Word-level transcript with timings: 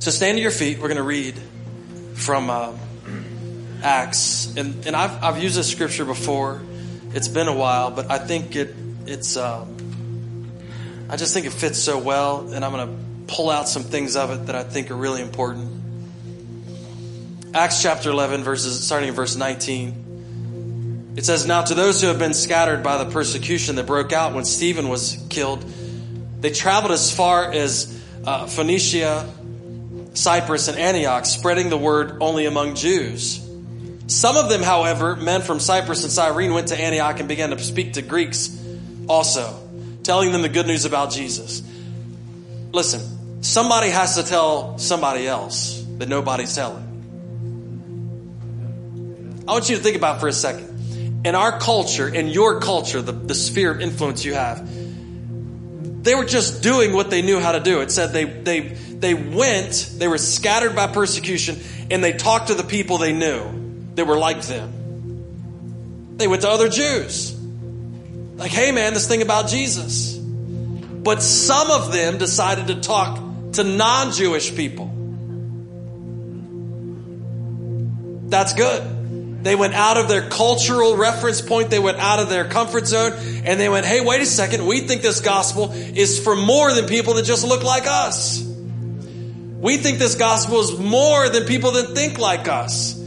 So 0.00 0.10
stand 0.10 0.38
to 0.38 0.42
your 0.42 0.50
feet. 0.50 0.78
We're 0.78 0.88
going 0.88 0.96
to 0.96 1.02
read 1.02 1.34
from 2.14 2.48
uh, 2.48 2.72
Acts, 3.82 4.56
and 4.56 4.86
and 4.86 4.96
I've 4.96 5.22
I've 5.22 5.42
used 5.42 5.58
this 5.58 5.70
scripture 5.70 6.06
before. 6.06 6.62
It's 7.12 7.28
been 7.28 7.48
a 7.48 7.54
while, 7.54 7.90
but 7.90 8.10
I 8.10 8.16
think 8.16 8.56
it 8.56 8.74
it's. 9.04 9.36
Um, 9.36 9.76
I 11.10 11.16
just 11.16 11.34
think 11.34 11.44
it 11.44 11.52
fits 11.52 11.78
so 11.78 11.98
well, 11.98 12.50
and 12.50 12.64
I'm 12.64 12.72
going 12.72 12.88
to 12.88 13.34
pull 13.34 13.50
out 13.50 13.68
some 13.68 13.82
things 13.82 14.16
of 14.16 14.30
it 14.30 14.46
that 14.46 14.54
I 14.54 14.62
think 14.62 14.90
are 14.90 14.96
really 14.96 15.20
important. 15.20 15.70
Acts 17.52 17.82
chapter 17.82 18.08
11, 18.08 18.42
verses 18.42 18.82
starting 18.82 19.10
in 19.10 19.14
verse 19.14 19.36
19. 19.36 21.12
It 21.16 21.26
says, 21.26 21.46
Now 21.46 21.62
to 21.62 21.74
those 21.74 22.00
who 22.00 22.06
have 22.06 22.18
been 22.18 22.32
scattered 22.32 22.82
by 22.84 23.02
the 23.02 23.10
persecution 23.10 23.76
that 23.76 23.86
broke 23.86 24.12
out 24.12 24.34
when 24.34 24.44
Stephen 24.44 24.88
was 24.88 25.22
killed, 25.28 25.64
they 26.40 26.52
traveled 26.52 26.92
as 26.92 27.12
far 27.12 27.50
as 27.52 28.00
uh, 28.24 28.46
Phoenicia, 28.46 29.28
Cyprus, 30.20 30.68
and 30.68 30.78
Antioch, 30.78 31.24
spreading 31.24 31.70
the 31.70 31.78
word 31.78 32.18
only 32.20 32.44
among 32.44 32.74
Jews. 32.74 33.40
Some 34.06 34.36
of 34.36 34.50
them, 34.50 34.62
however, 34.62 35.16
men 35.16 35.40
from 35.40 35.60
Cyprus 35.60 36.02
and 36.02 36.12
Cyrene, 36.12 36.52
went 36.52 36.68
to 36.68 36.78
Antioch 36.78 37.18
and 37.20 37.28
began 37.28 37.50
to 37.50 37.58
speak 37.58 37.94
to 37.94 38.02
Greeks 38.02 38.56
also, 39.08 39.58
telling 40.02 40.32
them 40.32 40.42
the 40.42 40.48
good 40.48 40.66
news 40.66 40.84
about 40.84 41.10
Jesus. 41.10 41.62
Listen, 42.72 43.42
somebody 43.42 43.88
has 43.88 44.16
to 44.16 44.22
tell 44.22 44.78
somebody 44.78 45.26
else 45.26 45.82
that 45.98 46.08
nobody's 46.08 46.54
telling. 46.54 46.86
I 49.48 49.52
want 49.52 49.70
you 49.70 49.76
to 49.76 49.82
think 49.82 49.96
about 49.96 50.20
for 50.20 50.28
a 50.28 50.32
second. 50.32 51.24
In 51.24 51.34
our 51.34 51.58
culture, 51.58 52.08
in 52.08 52.28
your 52.28 52.60
culture, 52.60 53.00
the, 53.00 53.12
the 53.12 53.34
sphere 53.34 53.70
of 53.70 53.80
influence 53.80 54.24
you 54.24 54.34
have, 54.34 54.68
they 56.02 56.14
were 56.14 56.24
just 56.24 56.62
doing 56.62 56.92
what 56.92 57.10
they 57.10 57.22
knew 57.22 57.40
how 57.40 57.52
to 57.52 57.60
do. 57.60 57.80
It 57.80 57.90
said 57.90 58.12
they, 58.12 58.24
they, 58.24 58.60
they 58.60 59.14
went, 59.14 59.90
they 59.98 60.08
were 60.08 60.18
scattered 60.18 60.74
by 60.74 60.86
persecution, 60.86 61.58
and 61.90 62.02
they 62.02 62.12
talked 62.14 62.48
to 62.48 62.54
the 62.54 62.64
people 62.64 62.98
they 62.98 63.12
knew 63.12 63.92
that 63.94 64.06
were 64.06 64.16
like 64.16 64.42
them. 64.42 66.16
They 66.16 66.26
went 66.26 66.42
to 66.42 66.48
other 66.48 66.68
Jews. 66.68 67.38
Like, 68.36 68.50
hey 68.50 68.72
man, 68.72 68.94
this 68.94 69.06
thing 69.06 69.22
about 69.22 69.48
Jesus. 69.48 70.16
But 70.16 71.22
some 71.22 71.70
of 71.70 71.92
them 71.92 72.18
decided 72.18 72.68
to 72.68 72.80
talk 72.80 73.52
to 73.52 73.64
non 73.64 74.12
Jewish 74.12 74.54
people. 74.54 74.86
That's 78.28 78.54
good. 78.54 78.99
They 79.42 79.56
went 79.56 79.74
out 79.74 79.96
of 79.96 80.08
their 80.08 80.28
cultural 80.28 80.96
reference 80.96 81.40
point. 81.40 81.70
They 81.70 81.78
went 81.78 81.98
out 81.98 82.18
of 82.18 82.28
their 82.28 82.44
comfort 82.44 82.86
zone 82.86 83.12
and 83.44 83.58
they 83.58 83.68
went, 83.68 83.86
Hey, 83.86 84.00
wait 84.00 84.20
a 84.20 84.26
second. 84.26 84.66
We 84.66 84.80
think 84.80 85.02
this 85.02 85.20
gospel 85.20 85.72
is 85.72 86.22
for 86.22 86.36
more 86.36 86.72
than 86.74 86.86
people 86.86 87.14
that 87.14 87.24
just 87.24 87.46
look 87.46 87.62
like 87.62 87.86
us. 87.86 88.42
We 88.42 89.76
think 89.76 89.98
this 89.98 90.14
gospel 90.14 90.60
is 90.60 90.78
more 90.78 91.28
than 91.28 91.44
people 91.44 91.72
that 91.72 91.94
think 91.94 92.18
like 92.18 92.48
us. 92.48 92.98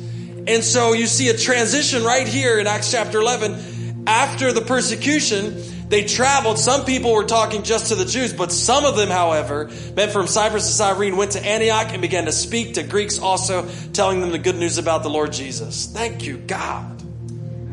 And 0.45 0.63
so 0.63 0.93
you 0.93 1.07
see 1.07 1.29
a 1.29 1.37
transition 1.37 2.03
right 2.03 2.27
here 2.27 2.59
in 2.59 2.67
Acts 2.67 2.91
chapter 2.91 3.19
11. 3.19 4.03
After 4.05 4.51
the 4.51 4.61
persecution, 4.61 5.63
they 5.93 6.03
traveled. 6.03 6.57
Some 6.57 6.85
people 6.85 7.13
were 7.13 7.23
talking 7.23 7.61
just 7.61 7.89
to 7.89 7.95
the 7.95 8.03
Jews, 8.03 8.33
but 8.33 8.51
some 8.51 8.83
of 8.83 8.95
them, 8.95 9.09
however, 9.09 9.69
men 9.95 10.09
from 10.09 10.25
Cyprus 10.25 10.65
and 10.65 10.73
Cyrene, 10.73 11.17
went 11.17 11.33
to 11.33 11.45
Antioch 11.45 11.89
and 11.91 12.01
began 12.01 12.25
to 12.25 12.31
speak 12.31 12.73
to 12.73 12.83
Greeks 12.83 13.19
also, 13.19 13.69
telling 13.93 14.19
them 14.19 14.31
the 14.31 14.39
good 14.39 14.55
news 14.55 14.79
about 14.79 15.03
the 15.03 15.11
Lord 15.11 15.31
Jesus. 15.31 15.85
Thank 15.85 16.25
you, 16.25 16.37
God, 16.37 16.99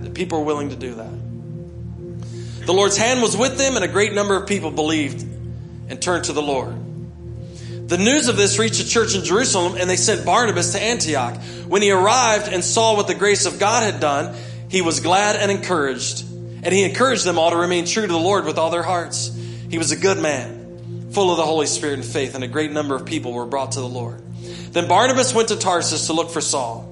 that 0.02 0.12
people 0.12 0.40
are 0.40 0.44
willing 0.44 0.68
to 0.68 0.76
do 0.76 0.96
that. 0.96 2.66
The 2.66 2.74
Lord's 2.74 2.98
hand 2.98 3.22
was 3.22 3.38
with 3.38 3.56
them, 3.56 3.76
and 3.76 3.86
a 3.86 3.88
great 3.88 4.12
number 4.12 4.36
of 4.36 4.46
people 4.46 4.70
believed 4.70 5.22
and 5.88 6.02
turned 6.02 6.24
to 6.24 6.34
the 6.34 6.42
Lord. 6.42 6.76
The 7.88 7.96
news 7.96 8.28
of 8.28 8.36
this 8.36 8.58
reached 8.58 8.80
a 8.80 8.86
church 8.86 9.14
in 9.14 9.24
Jerusalem, 9.24 9.76
and 9.80 9.88
they 9.88 9.96
sent 9.96 10.26
Barnabas 10.26 10.72
to 10.72 10.82
Antioch. 10.82 11.40
When 11.68 11.80
he 11.80 11.90
arrived 11.90 12.52
and 12.52 12.62
saw 12.62 12.96
what 12.96 13.06
the 13.06 13.14
grace 13.14 13.46
of 13.46 13.58
God 13.58 13.82
had 13.82 13.98
done, 13.98 14.36
he 14.68 14.82
was 14.82 15.00
glad 15.00 15.36
and 15.36 15.50
encouraged 15.50 16.26
and 16.62 16.74
he 16.74 16.82
encouraged 16.84 17.24
them 17.24 17.38
all 17.38 17.50
to 17.50 17.56
remain 17.56 17.86
true 17.86 18.06
to 18.06 18.12
the 18.12 18.18
Lord 18.18 18.44
with 18.44 18.58
all 18.58 18.70
their 18.70 18.82
hearts. 18.82 19.30
He 19.68 19.78
was 19.78 19.92
a 19.92 19.96
good 19.96 20.18
man, 20.18 21.10
full 21.12 21.30
of 21.30 21.36
the 21.36 21.44
Holy 21.44 21.66
Spirit 21.66 21.94
and 21.94 22.04
faith, 22.04 22.34
and 22.34 22.44
a 22.44 22.48
great 22.48 22.72
number 22.72 22.94
of 22.94 23.06
people 23.06 23.32
were 23.32 23.46
brought 23.46 23.72
to 23.72 23.80
the 23.80 23.88
Lord. 23.88 24.22
Then 24.72 24.88
Barnabas 24.88 25.34
went 25.34 25.48
to 25.48 25.56
Tarsus 25.56 26.06
to 26.06 26.12
look 26.12 26.30
for 26.30 26.40
Saul. 26.40 26.86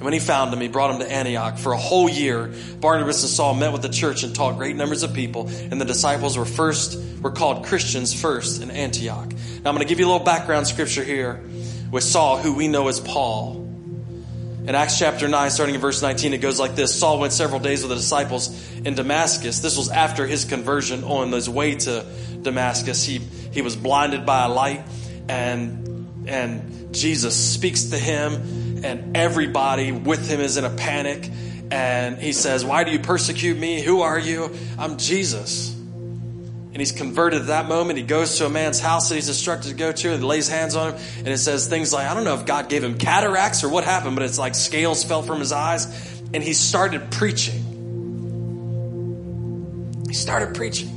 And 0.00 0.06
when 0.06 0.14
he 0.14 0.18
found 0.18 0.52
him, 0.52 0.60
he 0.60 0.68
brought 0.68 0.92
him 0.92 1.00
to 1.00 1.12
Antioch. 1.12 1.58
For 1.58 1.72
a 1.72 1.76
whole 1.76 2.08
year, 2.08 2.54
Barnabas 2.80 3.22
and 3.22 3.30
Saul 3.30 3.54
met 3.54 3.70
with 3.72 3.82
the 3.82 3.90
church 3.90 4.22
and 4.22 4.34
taught 4.34 4.56
great 4.56 4.74
numbers 4.74 5.02
of 5.02 5.12
people, 5.12 5.48
and 5.48 5.78
the 5.78 5.84
disciples 5.84 6.38
were 6.38 6.46
first 6.46 6.98
were 7.20 7.30
called 7.30 7.66
Christians 7.66 8.18
first 8.18 8.62
in 8.62 8.70
Antioch. 8.70 9.28
Now 9.28 9.70
I'm 9.70 9.76
going 9.76 9.80
to 9.80 9.84
give 9.84 10.00
you 10.00 10.06
a 10.06 10.10
little 10.10 10.24
background 10.24 10.66
scripture 10.66 11.04
here 11.04 11.42
with 11.90 12.02
Saul, 12.02 12.38
who 12.38 12.54
we 12.54 12.66
know 12.66 12.88
as 12.88 12.98
Paul. 12.98 13.59
In 14.66 14.74
Acts 14.74 14.98
chapter 14.98 15.26
9, 15.26 15.50
starting 15.50 15.74
in 15.74 15.80
verse 15.80 16.02
19, 16.02 16.34
it 16.34 16.38
goes 16.38 16.60
like 16.60 16.74
this 16.74 16.98
Saul 16.98 17.18
went 17.18 17.32
several 17.32 17.60
days 17.60 17.82
with 17.82 17.88
the 17.90 17.96
disciples 17.96 18.48
in 18.84 18.94
Damascus. 18.94 19.60
This 19.60 19.76
was 19.76 19.88
after 19.88 20.26
his 20.26 20.44
conversion 20.44 21.02
on 21.04 21.32
his 21.32 21.48
way 21.48 21.76
to 21.76 22.04
Damascus. 22.42 23.02
He, 23.02 23.18
he 23.52 23.62
was 23.62 23.74
blinded 23.74 24.26
by 24.26 24.44
a 24.44 24.48
light, 24.48 24.84
and, 25.28 26.28
and 26.28 26.94
Jesus 26.94 27.34
speaks 27.34 27.84
to 27.84 27.98
him, 27.98 28.84
and 28.84 29.16
everybody 29.16 29.92
with 29.92 30.28
him 30.28 30.40
is 30.40 30.56
in 30.56 30.64
a 30.64 30.70
panic. 30.70 31.30
And 31.70 32.18
he 32.18 32.32
says, 32.32 32.64
Why 32.64 32.84
do 32.84 32.90
you 32.90 32.98
persecute 32.98 33.56
me? 33.56 33.80
Who 33.80 34.02
are 34.02 34.18
you? 34.18 34.54
I'm 34.78 34.98
Jesus 34.98 35.79
and 36.72 36.76
he's 36.76 36.92
converted 36.92 37.42
at 37.42 37.46
that 37.48 37.66
moment. 37.66 37.98
He 37.98 38.04
goes 38.04 38.38
to 38.38 38.46
a 38.46 38.48
man's 38.48 38.78
house 38.78 39.08
that 39.08 39.16
he's 39.16 39.28
instructed 39.28 39.70
to 39.70 39.74
go 39.74 39.90
to 39.90 40.12
and 40.12 40.24
lays 40.24 40.48
hands 40.48 40.76
on 40.76 40.92
him. 40.92 41.00
And 41.18 41.28
it 41.28 41.38
says 41.38 41.66
things 41.66 41.92
like, 41.92 42.08
I 42.08 42.14
don't 42.14 42.22
know 42.22 42.34
if 42.34 42.46
God 42.46 42.68
gave 42.68 42.84
him 42.84 42.96
cataracts 42.96 43.64
or 43.64 43.68
what 43.68 43.82
happened, 43.82 44.14
but 44.14 44.24
it's 44.24 44.38
like 44.38 44.54
scales 44.54 45.02
fell 45.02 45.22
from 45.22 45.40
his 45.40 45.50
eyes. 45.50 45.86
And 46.32 46.44
he 46.44 46.52
started 46.52 47.10
preaching. 47.10 47.64
He 50.06 50.14
started 50.14 50.54
preaching. 50.54 50.96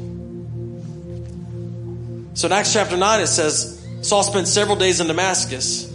So 2.35 2.45
in 2.47 2.51
Acts 2.51 2.73
chapter 2.73 2.95
9, 2.95 3.21
it 3.21 3.27
says, 3.27 3.83
Saul 4.01 4.21
spent 4.21 4.47
several 4.47 4.75
days 4.75 4.99
in 4.99 5.07
Damascus 5.07 5.91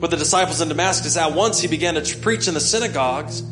with 0.00 0.10
the 0.10 0.18
disciples 0.18 0.60
in 0.60 0.68
Damascus. 0.68 1.16
At 1.16 1.32
once 1.32 1.60
he 1.60 1.68
began 1.68 1.94
to 1.94 2.18
preach 2.18 2.46
in 2.46 2.52
the 2.52 2.60
synagogues 2.60 3.42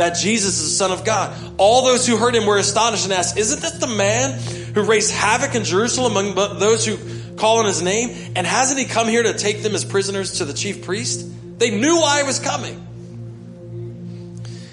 that 0.00 0.16
Jesus 0.16 0.58
is 0.58 0.70
the 0.70 0.76
Son 0.76 0.92
of 0.92 1.04
God. 1.04 1.36
All 1.58 1.84
those 1.84 2.06
who 2.06 2.16
heard 2.16 2.34
him 2.34 2.46
were 2.46 2.56
astonished 2.56 3.04
and 3.04 3.12
asked, 3.12 3.36
Isn't 3.36 3.60
this 3.60 3.72
the 3.72 3.86
man 3.86 4.40
who 4.74 4.82
raised 4.82 5.12
havoc 5.12 5.54
in 5.54 5.62
Jerusalem 5.62 6.16
among 6.16 6.58
those 6.58 6.86
who 6.86 6.96
call 7.36 7.58
on 7.58 7.66
his 7.66 7.82
name? 7.82 8.32
And 8.34 8.46
hasn't 8.46 8.78
he 8.78 8.86
come 8.86 9.08
here 9.08 9.22
to 9.22 9.34
take 9.34 9.62
them 9.62 9.74
as 9.74 9.84
prisoners 9.84 10.38
to 10.38 10.46
the 10.46 10.54
chief 10.54 10.86
priest? 10.86 11.28
They 11.58 11.70
knew 11.70 12.00
why 12.00 12.22
he 12.22 12.26
was 12.26 12.38
coming. 12.38 12.86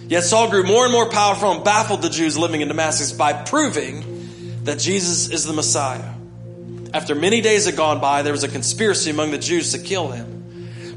Yet 0.07 0.23
Saul 0.23 0.49
grew 0.49 0.63
more 0.63 0.85
and 0.85 0.93
more 0.93 1.09
powerful 1.09 1.51
and 1.51 1.61
baffled 1.61 2.01
the 2.01 2.09
Jews 2.09 2.37
living 2.37 2.61
in 2.61 2.69
Damascus 2.69 3.11
by 3.11 3.33
proving 3.33 4.63
that 4.63 4.79
Jesus 4.79 5.29
is 5.29 5.43
the 5.43 5.51
Messiah. 5.51 6.13
After 6.93 7.15
many 7.15 7.41
days 7.41 7.65
had 7.65 7.75
gone 7.75 7.99
by, 7.99 8.21
there 8.21 8.31
was 8.31 8.45
a 8.45 8.47
conspiracy 8.47 9.09
among 9.09 9.31
the 9.31 9.37
Jews 9.37 9.73
to 9.73 9.79
kill 9.79 10.07
him. 10.07 10.36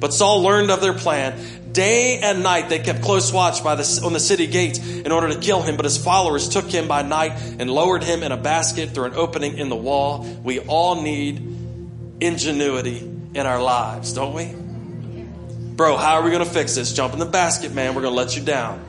But 0.01 0.15
Saul 0.15 0.43
learned 0.43 0.71
of 0.71 0.81
their 0.81 0.95
plan. 0.95 1.39
Day 1.73 2.19
and 2.19 2.43
night 2.43 2.69
they 2.69 2.81
kept 2.81 3.03
close 3.03 3.33
watch 3.33 3.63
by 3.63 3.77
the, 3.77 4.03
on 4.05 4.13
the 4.13 4.19
city 4.19 4.49
gates 4.49 4.79
in 4.79 5.13
order 5.13 5.29
to 5.29 5.39
kill 5.39 5.63
him, 5.63 5.77
but 5.77 5.85
his 5.85 5.97
followers 6.03 6.49
took 6.49 6.69
him 6.69 6.89
by 6.89 7.03
night 7.03 7.33
and 7.61 7.71
lowered 7.71 8.03
him 8.03 8.25
in 8.25 8.33
a 8.33 8.37
basket 8.37 8.91
through 8.91 9.05
an 9.05 9.15
opening 9.15 9.59
in 9.59 9.69
the 9.69 9.77
wall. 9.77 10.25
We 10.43 10.59
all 10.59 11.01
need 11.01 11.37
ingenuity 12.21 12.99
in 12.99 13.47
our 13.47 13.63
lives, 13.63 14.13
don't 14.13 14.35
we? 14.35 14.53
Bro, 15.77 15.97
how 15.99 16.15
are 16.15 16.23
we 16.23 16.31
going 16.31 16.45
to 16.45 16.51
fix 16.51 16.75
this? 16.75 16.93
Jump 16.93 17.13
in 17.13 17.21
the 17.21 17.27
basket, 17.27 17.73
man. 17.73 17.95
We're 17.95 18.03
going 18.03 18.15
to 18.15 18.19
let 18.19 18.37
you 18.37 18.43
down. 18.43 18.85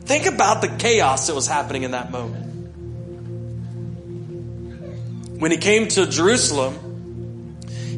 Think 0.00 0.26
about 0.26 0.62
the 0.62 0.68
chaos 0.68 1.26
that 1.26 1.34
was 1.34 1.46
happening 1.46 1.82
in 1.82 1.90
that 1.90 2.10
moment. 2.10 2.44
When 5.40 5.50
he 5.50 5.58
came 5.58 5.88
to 5.88 6.06
Jerusalem, 6.06 6.85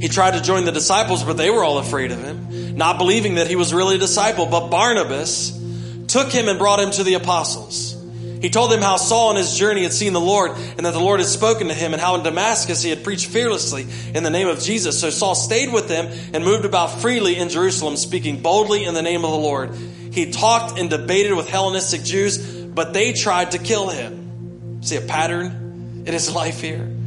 he 0.01 0.09
tried 0.09 0.35
to 0.35 0.43
join 0.43 0.65
the 0.65 0.73
disciples, 0.73 1.25
but 1.25 1.37
they 1.37 1.51
were 1.51 1.65
all 1.65 1.79
afraid 1.79 2.13
of 2.13 2.23
him, 2.23 2.77
not 2.77 2.99
believing 2.99 3.37
that 3.37 3.49
he 3.49 3.57
was 3.57 3.75
really 3.75 3.97
a 3.97 3.99
disciple. 3.99 4.47
But 4.47 4.69
Barnabas 4.69 5.59
took 6.07 6.33
him 6.33 6.49
and 6.49 6.59
brought 6.59 6.81
him 6.81 6.91
to 6.93 7.05
the 7.05 7.15
apostles. 7.15 7.95
He 8.41 8.51
told 8.51 8.71
them 8.71 8.81
how 8.81 8.97
Saul 8.97 9.31
on 9.31 9.37
his 9.37 9.57
journey 9.57 9.83
had 9.83 9.93
seen 9.93 10.13
the 10.13 10.21
Lord 10.21 10.53
and 10.53 10.87
that 10.87 10.93
the 10.93 11.01
Lord 11.01 11.19
had 11.19 11.29
spoken 11.29 11.69
to 11.69 11.75
him 11.75 11.93
and 11.93 12.01
how 12.01 12.15
in 12.15 12.23
Damascus 12.23 12.83
he 12.83 12.91
had 12.91 13.03
preached 13.03 13.27
fearlessly 13.27 13.87
in 14.15 14.23
the 14.23 14.31
name 14.31 14.47
of 14.47 14.61
Jesus. 14.61 15.01
So 15.01 15.11
Saul 15.11 15.35
stayed 15.35 15.73
with 15.73 15.89
them 15.89 16.07
and 16.33 16.45
moved 16.45 16.65
about 16.65 17.01
freely 17.01 17.37
in 17.37 17.49
Jerusalem, 17.49 17.97
speaking 17.97 18.41
boldly 18.41 18.85
in 18.85 18.95
the 18.95 19.03
name 19.03 19.25
of 19.25 19.33
the 19.33 19.37
Lord. 19.37 19.75
He 19.75 20.31
talked 20.31 20.79
and 20.79 20.89
debated 20.89 21.35
with 21.35 21.49
Hellenistic 21.49 22.05
Jews, 22.05 22.39
but 22.39 22.93
they 22.93 23.13
tried 23.13 23.53
to 23.53 23.59
kill 23.59 23.89
him. 23.89 24.83
See 24.83 24.97
a 24.97 25.01
pattern 25.01 26.05
in 26.07 26.13
his 26.13 26.33
life 26.35 26.61
here. 26.61 26.98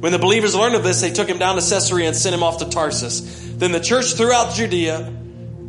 When 0.00 0.12
the 0.12 0.18
believers 0.18 0.54
learned 0.54 0.74
of 0.76 0.82
this, 0.82 1.02
they 1.02 1.10
took 1.10 1.28
him 1.28 1.36
down 1.36 1.56
to 1.56 1.60
Caesarea 1.60 2.08
and 2.08 2.16
sent 2.16 2.34
him 2.34 2.42
off 2.42 2.56
to 2.58 2.64
Tarsus. 2.64 3.20
Then 3.56 3.70
the 3.70 3.80
church 3.80 4.14
throughout 4.14 4.54
Judea, 4.54 5.12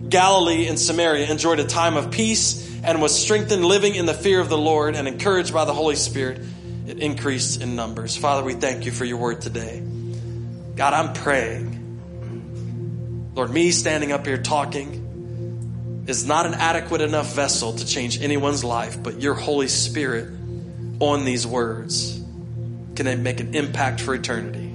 Galilee, 0.08 0.68
and 0.68 0.80
Samaria 0.80 1.30
enjoyed 1.30 1.60
a 1.60 1.66
time 1.66 1.98
of 1.98 2.12
peace 2.12 2.82
and 2.82 3.02
was 3.02 3.14
strengthened, 3.14 3.66
living 3.66 3.96
in 3.96 4.06
the 4.06 4.14
fear 4.14 4.40
of 4.40 4.48
the 4.48 4.58
Lord 4.58 4.96
and 4.96 5.06
encouraged 5.06 5.54
by 5.54 5.66
the 5.66 5.74
Holy 5.74 5.98
Spirit. 5.98 6.40
It 6.88 7.00
increased 7.00 7.62
in 7.62 7.76
numbers. 7.76 8.16
Father, 8.16 8.42
we 8.42 8.54
thank 8.54 8.86
you 8.86 8.94
for 8.94 9.04
your 9.04 9.18
word 9.18 9.42
today. 9.42 9.84
God, 10.78 10.94
I'm 10.94 11.12
praying. 11.12 11.80
Lord, 13.36 13.52
me 13.52 13.72
standing 13.72 14.14
up 14.14 14.26
here 14.26 14.42
talking 14.42 16.06
is 16.08 16.26
not 16.26 16.46
an 16.46 16.54
adequate 16.54 17.02
enough 17.02 17.36
vessel 17.36 17.74
to 17.74 17.86
change 17.86 18.22
anyone's 18.22 18.64
life, 18.64 19.04
but 19.04 19.20
your 19.22 19.34
Holy 19.34 19.68
Spirit 19.68 20.30
on 21.02 21.26
these 21.26 21.46
words 21.46 22.21
can 22.96 23.06
they 23.06 23.16
make 23.16 23.40
an 23.40 23.56
impact 23.56 24.02
for 24.02 24.14
eternity. 24.14 24.70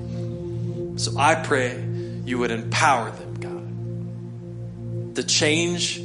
So 0.97 1.19
I 1.19 1.35
pray 1.35 1.83
you 2.25 2.39
would 2.39 2.51
empower 2.51 3.11
them, 3.11 3.35
God, 3.35 5.15
to 5.17 5.23
change 5.23 6.03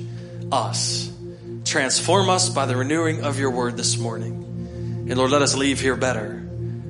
us, 0.51 1.11
transform 1.65 2.29
us 2.29 2.49
by 2.49 2.65
the 2.65 2.75
renewing 2.75 3.23
of 3.23 3.39
your 3.39 3.51
word 3.51 3.77
this 3.77 3.97
morning. 3.97 5.07
And 5.09 5.17
Lord, 5.17 5.31
let 5.31 5.41
us 5.41 5.55
leave 5.55 5.79
here 5.79 5.95
better, 5.95 6.33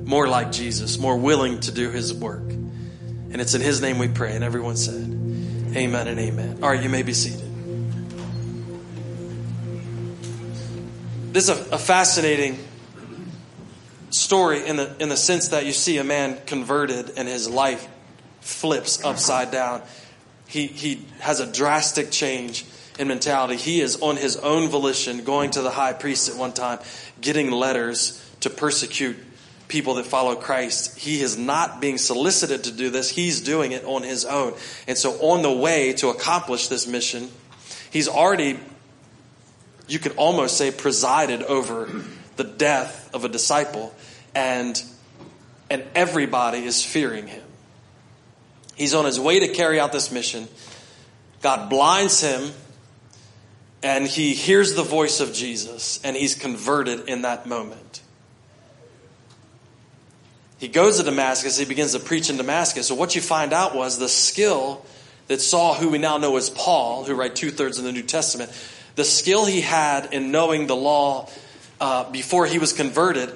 more 0.04 0.28
like 0.28 0.52
Jesus, 0.52 0.98
more 0.98 1.16
willing 1.16 1.60
to 1.60 1.72
do 1.72 1.90
his 1.90 2.12
work. 2.12 2.50
And 2.50 3.40
it's 3.40 3.54
in 3.54 3.60
his 3.62 3.80
name 3.80 3.98
we 3.98 4.08
pray. 4.08 4.34
And 4.34 4.44
everyone 4.44 4.76
said, 4.76 5.02
Amen 5.74 6.06
and 6.08 6.20
amen. 6.20 6.58
All 6.62 6.68
right, 6.68 6.82
you 6.82 6.90
may 6.90 7.02
be 7.02 7.14
seated. 7.14 7.40
This 11.32 11.48
is 11.48 11.70
a, 11.70 11.76
a 11.76 11.78
fascinating 11.78 12.58
story 14.12 14.66
in 14.66 14.76
the, 14.76 14.94
in 15.00 15.08
the 15.08 15.16
sense 15.16 15.48
that 15.48 15.66
you 15.66 15.72
see 15.72 15.98
a 15.98 16.04
man 16.04 16.38
converted 16.46 17.12
and 17.16 17.28
his 17.28 17.48
life 17.48 17.88
flips 18.40 19.04
upside 19.04 19.50
down. 19.50 19.82
He, 20.46 20.66
he 20.66 21.04
has 21.20 21.40
a 21.40 21.50
drastic 21.50 22.10
change 22.10 22.64
in 22.98 23.08
mentality. 23.08 23.56
He 23.56 23.80
is 23.80 24.00
on 24.02 24.16
his 24.16 24.36
own 24.36 24.68
volition 24.68 25.24
going 25.24 25.50
to 25.52 25.62
the 25.62 25.70
high 25.70 25.92
priest 25.92 26.28
at 26.28 26.36
one 26.36 26.52
time, 26.52 26.78
getting 27.20 27.50
letters 27.50 28.22
to 28.40 28.50
persecute 28.50 29.16
people 29.68 29.94
that 29.94 30.04
follow 30.04 30.34
Christ. 30.34 30.98
He 30.98 31.22
is 31.22 31.38
not 31.38 31.80
being 31.80 31.96
solicited 31.96 32.64
to 32.64 32.72
do 32.72 32.90
this. 32.90 33.08
He's 33.08 33.40
doing 33.40 33.72
it 33.72 33.84
on 33.84 34.02
his 34.02 34.26
own. 34.26 34.54
And 34.86 34.98
so 34.98 35.12
on 35.20 35.42
the 35.42 35.52
way 35.52 35.94
to 35.94 36.08
accomplish 36.08 36.68
this 36.68 36.86
mission, 36.86 37.30
he's 37.90 38.08
already 38.08 38.58
you 39.88 39.98
could 39.98 40.14
almost 40.16 40.56
say, 40.56 40.70
presided 40.70 41.42
over 41.42 42.02
the 42.36 42.44
death 42.44 43.10
of 43.14 43.24
a 43.24 43.28
disciple, 43.28 43.94
and, 44.34 44.82
and 45.70 45.84
everybody 45.94 46.64
is 46.64 46.84
fearing 46.84 47.26
him. 47.26 47.44
He's 48.74 48.94
on 48.94 49.04
his 49.04 49.20
way 49.20 49.40
to 49.40 49.48
carry 49.48 49.78
out 49.78 49.92
this 49.92 50.10
mission. 50.10 50.48
God 51.42 51.68
blinds 51.68 52.20
him, 52.20 52.52
and 53.82 54.06
he 54.06 54.34
hears 54.34 54.74
the 54.74 54.82
voice 54.82 55.20
of 55.20 55.32
Jesus, 55.32 56.00
and 56.04 56.16
he's 56.16 56.34
converted 56.34 57.08
in 57.08 57.22
that 57.22 57.46
moment. 57.46 58.02
He 60.58 60.68
goes 60.68 60.98
to 60.98 61.02
Damascus, 61.02 61.58
he 61.58 61.64
begins 61.64 61.92
to 61.92 61.98
preach 61.98 62.30
in 62.30 62.36
Damascus. 62.36 62.86
So, 62.86 62.94
what 62.94 63.16
you 63.16 63.20
find 63.20 63.52
out 63.52 63.74
was 63.74 63.98
the 63.98 64.08
skill 64.08 64.86
that 65.26 65.40
Saul, 65.40 65.74
who 65.74 65.88
we 65.88 65.98
now 65.98 66.18
know 66.18 66.36
as 66.36 66.50
Paul, 66.50 67.04
who 67.04 67.14
wrote 67.14 67.34
two 67.34 67.50
thirds 67.50 67.78
of 67.78 67.84
the 67.84 67.90
New 67.90 68.02
Testament, 68.04 68.50
the 68.94 69.04
skill 69.04 69.44
he 69.44 69.60
had 69.60 70.12
in 70.12 70.30
knowing 70.30 70.68
the 70.68 70.76
law 70.76 71.28
uh, 71.82 72.08
before 72.12 72.46
he 72.46 72.60
was 72.60 72.72
converted 72.72 73.28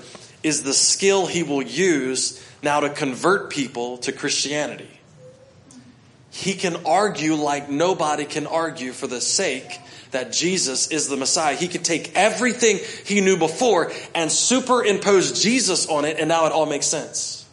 is 0.44 0.62
the 0.62 0.72
skill 0.72 1.26
he 1.26 1.42
will 1.42 1.62
use 1.62 2.40
now 2.62 2.78
to 2.78 2.88
convert 2.88 3.50
people 3.50 3.98
to 3.98 4.12
Christianity. 4.12 4.88
He 6.30 6.54
can 6.54 6.76
argue 6.86 7.34
like 7.34 7.68
nobody 7.68 8.24
can 8.24 8.46
argue 8.46 8.92
for 8.92 9.08
the 9.08 9.20
sake 9.20 9.80
that 10.12 10.32
Jesus 10.32 10.92
is 10.92 11.08
the 11.08 11.16
Messiah. 11.16 11.56
He 11.56 11.66
could 11.66 11.84
take 11.84 12.12
everything 12.14 12.78
he 13.04 13.20
knew 13.20 13.36
before 13.36 13.90
and 14.14 14.30
superimpose 14.30 15.42
Jesus 15.42 15.88
on 15.88 16.04
it, 16.04 16.20
and 16.20 16.28
now 16.28 16.46
it 16.46 16.52
all 16.52 16.66
makes 16.66 16.86
sense. 16.86 17.46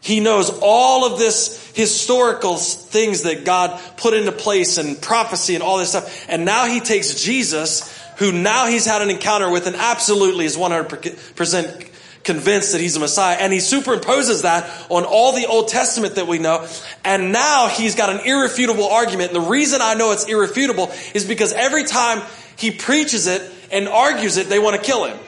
He 0.00 0.20
knows 0.20 0.56
all 0.62 1.04
of 1.04 1.18
this 1.18 1.72
historical 1.74 2.56
things 2.56 3.22
that 3.22 3.44
God 3.44 3.80
put 3.96 4.14
into 4.14 4.32
place 4.32 4.78
and 4.78 5.00
prophecy 5.00 5.54
and 5.54 5.62
all 5.62 5.78
this 5.78 5.90
stuff. 5.90 6.26
And 6.28 6.44
now 6.44 6.66
he 6.66 6.80
takes 6.80 7.22
Jesus, 7.22 7.97
who 8.18 8.32
now 8.32 8.66
he's 8.66 8.84
had 8.84 9.02
an 9.02 9.10
encounter 9.10 9.50
with 9.50 9.66
and 9.66 9.76
absolutely 9.76 10.44
is 10.44 10.56
100% 10.56 11.90
convinced 12.24 12.72
that 12.72 12.80
he's 12.80 12.96
a 12.96 13.00
Messiah. 13.00 13.36
And 13.40 13.52
he 13.52 13.58
superimposes 13.58 14.42
that 14.42 14.70
on 14.90 15.04
all 15.04 15.32
the 15.32 15.46
Old 15.46 15.68
Testament 15.68 16.16
that 16.16 16.26
we 16.26 16.38
know. 16.38 16.66
And 17.04 17.32
now 17.32 17.68
he's 17.68 17.94
got 17.94 18.10
an 18.10 18.26
irrefutable 18.26 18.88
argument. 18.88 19.32
And 19.32 19.44
the 19.44 19.48
reason 19.48 19.80
I 19.82 19.94
know 19.94 20.12
it's 20.12 20.26
irrefutable 20.26 20.92
is 21.14 21.24
because 21.24 21.52
every 21.52 21.84
time 21.84 22.22
he 22.56 22.70
preaches 22.70 23.26
it 23.26 23.42
and 23.72 23.88
argues 23.88 24.36
it, 24.36 24.48
they 24.48 24.58
want 24.58 24.76
to 24.76 24.82
kill 24.82 25.04
him. 25.04 25.18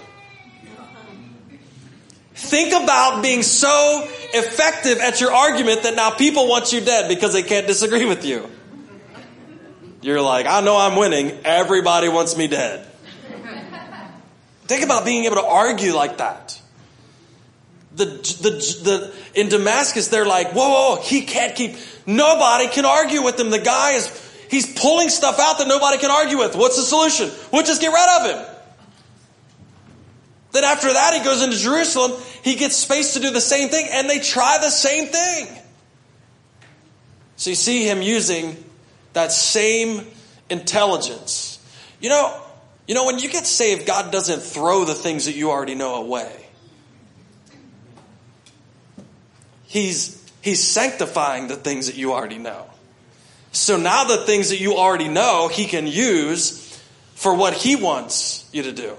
Think 2.35 2.73
about 2.73 3.23
being 3.23 3.43
so 3.43 4.09
effective 4.33 4.99
at 4.99 5.21
your 5.21 5.33
argument 5.33 5.85
that 5.85 5.95
now 5.95 6.11
people 6.11 6.49
want 6.49 6.73
you 6.73 6.81
dead 6.81 7.09
because 7.09 7.33
they 7.33 7.43
can't 7.43 7.67
disagree 7.67 8.05
with 8.05 8.25
you. 8.25 8.49
You're 10.03 10.23
like, 10.23 10.47
I 10.47 10.61
know 10.61 10.77
I'm 10.77 10.97
winning. 10.97 11.41
Everybody 11.45 12.09
wants 12.09 12.37
me 12.37 12.47
dead. 12.47 12.87
Think 14.63 14.85
about 14.85 15.05
being 15.05 15.25
able 15.25 15.37
to 15.37 15.45
argue 15.45 15.95
like 15.95 16.19
that. 16.19 16.61
The, 17.95 18.07
the, 18.07 18.51
the, 18.83 19.15
in 19.35 19.49
Damascus, 19.49 20.09
they're 20.09 20.27
like, 20.27 20.53
whoa, 20.53 20.69
whoa, 20.69 21.03
he 21.03 21.23
can't 21.23 21.55
keep, 21.55 21.77
nobody 22.07 22.69
can 22.69 22.85
argue 22.85 23.23
with 23.23 23.39
him. 23.39 23.51
The 23.51 23.59
guy 23.59 23.93
is, 23.93 24.09
he's 24.49 24.73
pulling 24.81 25.09
stuff 25.09 25.39
out 25.39 25.59
that 25.59 25.69
nobody 25.69 25.99
can 25.99 26.11
argue 26.11 26.39
with. 26.39 26.57
What's 26.57 26.77
the 26.77 26.83
solution? 26.83 27.31
We'll 27.53 27.65
just 27.65 27.81
get 27.81 27.89
rid 27.89 28.21
of 28.21 28.37
him. 28.37 28.57
Then 30.53 30.65
after 30.65 30.93
that, 30.93 31.15
he 31.15 31.25
goes 31.25 31.43
into 31.43 31.57
Jerusalem. 31.57 32.13
He 32.43 32.57
gets 32.57 32.77
space 32.77 33.15
to 33.15 33.21
do 33.21 33.31
the 33.31 33.41
same 33.41 33.69
thing, 33.69 33.87
and 33.91 34.09
they 34.09 34.19
try 34.19 34.59
the 34.61 34.71
same 34.71 35.09
thing. 35.09 35.47
So 37.37 37.51
you 37.51 37.57
see 37.57 37.89
him 37.89 38.03
using 38.03 38.57
that 39.13 39.33
same 39.33 40.07
intelligence. 40.49 41.59
You 42.01 42.09
know, 42.11 42.43
you 42.87 42.95
know, 42.95 43.05
when 43.07 43.19
you 43.19 43.29
get 43.29 43.47
saved, 43.47 43.87
God 43.87 44.11
doesn't 44.11 44.41
throw 44.41 44.85
the 44.85 44.95
things 44.95 45.27
that 45.27 45.35
you 45.35 45.51
already 45.51 45.75
know 45.75 45.95
away. 45.95 46.47
He's, 49.67 50.21
he's 50.43 50.67
sanctifying 50.67 51.47
the 51.47 51.55
things 51.55 51.87
that 51.87 51.97
you 51.97 52.13
already 52.13 52.39
know. 52.39 52.67
So 53.53 53.77
now 53.77 54.05
the 54.05 54.19
things 54.19 54.51
that 54.51 54.61
you 54.61 54.77
already 54.77 55.09
know, 55.09 55.49
he 55.49 55.67
can 55.67 55.87
use 55.87 56.83
for 57.15 57.35
what 57.35 57.55
he 57.55 57.77
wants 57.77 58.49
you 58.53 58.65
to 58.65 58.73
do. 58.73 58.97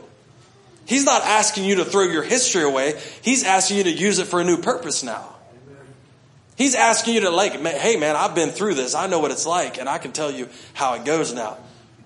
He's 0.85 1.05
not 1.05 1.23
asking 1.23 1.65
you 1.65 1.75
to 1.75 1.85
throw 1.85 2.03
your 2.03 2.23
history 2.23 2.63
away. 2.63 2.99
He's 3.21 3.43
asking 3.43 3.77
you 3.77 3.83
to 3.85 3.91
use 3.91 4.19
it 4.19 4.27
for 4.27 4.41
a 4.41 4.43
new 4.43 4.57
purpose 4.57 5.03
now. 5.03 5.30
He's 6.61 6.75
asking 6.75 7.15
you 7.15 7.21
to 7.21 7.31
like, 7.31 7.53
hey 7.53 7.97
man, 7.97 8.15
I've 8.15 8.35
been 8.35 8.51
through 8.51 8.75
this. 8.75 8.93
I 8.93 9.07
know 9.07 9.17
what 9.17 9.31
it's 9.31 9.47
like 9.47 9.79
and 9.79 9.89
I 9.89 9.97
can 9.97 10.11
tell 10.11 10.29
you 10.29 10.47
how 10.75 10.93
it 10.93 11.05
goes 11.05 11.33
now. 11.33 11.57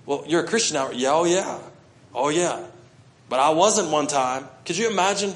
Well, 0.06 0.24
you're 0.26 0.44
a 0.44 0.46
Christian 0.46 0.76
now. 0.76 0.92
Yeah, 0.92 1.10
oh 1.12 1.24
yeah. 1.24 1.58
Oh 2.14 2.30
yeah. 2.30 2.64
But 3.28 3.38
I 3.38 3.50
wasn't 3.50 3.90
one 3.90 4.06
time. 4.06 4.48
Could 4.64 4.78
you 4.78 4.90
imagine 4.90 5.34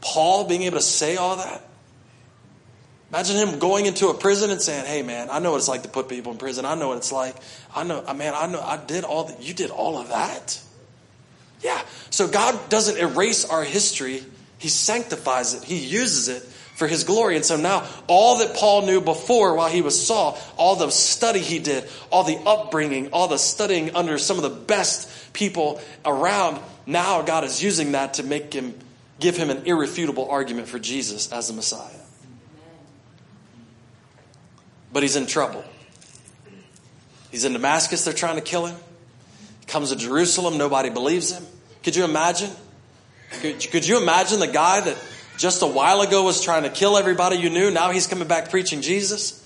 Paul 0.00 0.44
being 0.44 0.62
able 0.62 0.76
to 0.76 0.84
say 0.84 1.16
all 1.16 1.34
that? 1.38 1.64
Imagine 3.08 3.38
him 3.38 3.58
going 3.58 3.86
into 3.86 4.06
a 4.06 4.14
prison 4.14 4.50
and 4.50 4.62
saying, 4.62 4.86
"Hey, 4.86 5.02
man, 5.02 5.30
I 5.32 5.40
know 5.40 5.50
what 5.50 5.56
it's 5.56 5.66
like 5.66 5.82
to 5.82 5.88
put 5.88 6.08
people 6.08 6.30
in 6.30 6.38
prison. 6.38 6.64
I 6.64 6.76
know 6.76 6.86
what 6.86 6.98
it's 6.98 7.10
like. 7.10 7.34
I 7.74 7.82
know, 7.82 8.04
uh, 8.06 8.14
man, 8.14 8.34
I 8.36 8.46
know. 8.46 8.60
I 8.60 8.76
did 8.76 9.02
all 9.02 9.24
that. 9.24 9.42
You 9.42 9.52
did 9.52 9.70
all 9.70 9.98
of 9.98 10.10
that. 10.10 10.62
Yeah. 11.60 11.82
So 12.10 12.28
God 12.28 12.56
doesn't 12.68 12.98
erase 12.98 13.44
our 13.44 13.64
history, 13.64 14.22
He 14.58 14.68
sanctifies 14.68 15.54
it, 15.54 15.64
He 15.64 15.78
uses 15.78 16.28
it 16.28 16.48
for 16.80 16.88
His 16.88 17.04
glory. 17.04 17.36
And 17.36 17.44
so 17.44 17.58
now, 17.58 17.86
all 18.06 18.38
that 18.38 18.56
Paul 18.56 18.86
knew 18.86 19.02
before 19.02 19.54
while 19.54 19.68
he 19.68 19.82
was 19.82 20.06
Saul, 20.06 20.38
all 20.56 20.76
the 20.76 20.88
study 20.90 21.40
he 21.40 21.58
did, 21.58 21.86
all 22.10 22.24
the 22.24 22.38
upbringing, 22.46 23.10
all 23.12 23.28
the 23.28 23.36
studying 23.36 23.94
under 23.94 24.16
some 24.16 24.38
of 24.38 24.42
the 24.42 24.48
best 24.48 25.34
people 25.34 25.78
around, 26.06 26.58
now 26.86 27.20
God 27.20 27.44
is 27.44 27.62
using 27.62 27.92
that 27.92 28.14
to 28.14 28.22
make 28.22 28.54
him, 28.54 28.74
give 29.18 29.36
him 29.36 29.50
an 29.50 29.66
irrefutable 29.66 30.30
argument 30.30 30.68
for 30.68 30.78
Jesus 30.78 31.30
as 31.30 31.48
the 31.48 31.52
Messiah. 31.52 31.90
But 34.90 35.02
he's 35.02 35.16
in 35.16 35.26
trouble. 35.26 35.62
He's 37.30 37.44
in 37.44 37.52
Damascus, 37.52 38.04
they're 38.06 38.14
trying 38.14 38.36
to 38.36 38.42
kill 38.42 38.64
him 38.64 38.76
comes 39.70 39.90
to 39.90 39.96
Jerusalem, 39.96 40.58
nobody 40.58 40.90
believes 40.90 41.30
him. 41.30 41.46
Could 41.82 41.96
you 41.96 42.04
imagine? 42.04 42.50
Could, 43.40 43.60
could 43.70 43.86
you 43.86 44.02
imagine 44.02 44.40
the 44.40 44.48
guy 44.48 44.80
that 44.80 44.96
just 45.40 45.62
a 45.62 45.66
while 45.66 46.02
ago 46.02 46.22
was 46.22 46.42
trying 46.42 46.64
to 46.64 46.68
kill 46.68 46.98
everybody 46.98 47.36
you 47.36 47.48
knew? 47.48 47.70
Now 47.70 47.92
he's 47.92 48.06
coming 48.06 48.28
back 48.28 48.50
preaching 48.50 48.82
Jesus? 48.82 49.42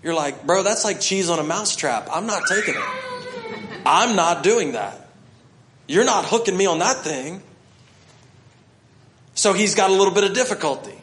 You're 0.00 0.14
like, 0.14 0.46
bro, 0.46 0.62
that's 0.62 0.84
like 0.84 1.00
cheese 1.00 1.28
on 1.28 1.40
a 1.40 1.42
mousetrap. 1.42 2.08
I'm 2.12 2.26
not 2.26 2.44
taking 2.48 2.76
it. 2.76 3.80
I'm 3.84 4.14
not 4.14 4.44
doing 4.44 4.72
that. 4.72 5.08
You're 5.88 6.04
not 6.04 6.26
hooking 6.26 6.56
me 6.56 6.66
on 6.66 6.78
that 6.78 6.98
thing. 6.98 7.42
So 9.34 9.52
he's 9.52 9.74
got 9.74 9.90
a 9.90 9.92
little 9.92 10.14
bit 10.14 10.22
of 10.22 10.32
difficulty. 10.32 10.96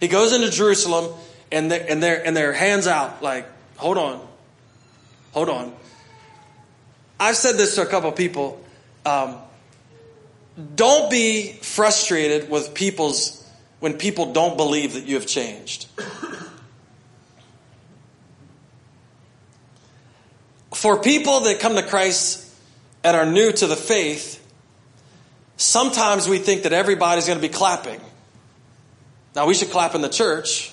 He 0.00 0.08
goes 0.08 0.32
into 0.32 0.50
Jerusalem 0.50 1.14
and 1.52 1.70
they're, 1.70 1.86
and 1.88 2.02
they're, 2.02 2.26
and 2.26 2.36
they're 2.36 2.52
hands 2.52 2.88
out 2.88 3.22
like, 3.22 3.46
hold 3.76 3.98
on, 3.98 4.20
hold 5.30 5.48
on. 5.48 5.72
I've 7.20 7.36
said 7.36 7.56
this 7.56 7.76
to 7.76 7.82
a 7.82 7.86
couple 7.86 8.10
people. 8.10 8.64
Um, 9.06 9.36
don't 10.74 11.08
be 11.08 11.52
frustrated 11.52 12.50
with 12.50 12.74
people's 12.74 13.39
when 13.80 13.94
people 13.94 14.32
don't 14.32 14.56
believe 14.56 14.94
that 14.94 15.04
you 15.04 15.16
have 15.16 15.26
changed. 15.26 15.86
For 20.74 21.00
people 21.00 21.40
that 21.40 21.60
come 21.60 21.74
to 21.74 21.82
Christ 21.82 22.46
and 23.02 23.16
are 23.16 23.26
new 23.26 23.50
to 23.52 23.66
the 23.66 23.76
faith, 23.76 24.46
sometimes 25.56 26.28
we 26.28 26.38
think 26.38 26.62
that 26.62 26.72
everybody's 26.72 27.26
going 27.26 27.38
to 27.38 27.46
be 27.46 27.52
clapping. 27.52 28.00
Now, 29.34 29.46
we 29.46 29.54
should 29.54 29.70
clap 29.70 29.94
in 29.94 30.00
the 30.00 30.08
church, 30.08 30.72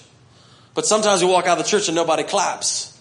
but 0.73 0.85
sometimes 0.85 1.21
we 1.21 1.29
walk 1.29 1.45
out 1.47 1.57
of 1.57 1.63
the 1.63 1.69
church 1.69 1.87
and 1.87 1.95
nobody 1.95 2.23
claps. 2.23 2.97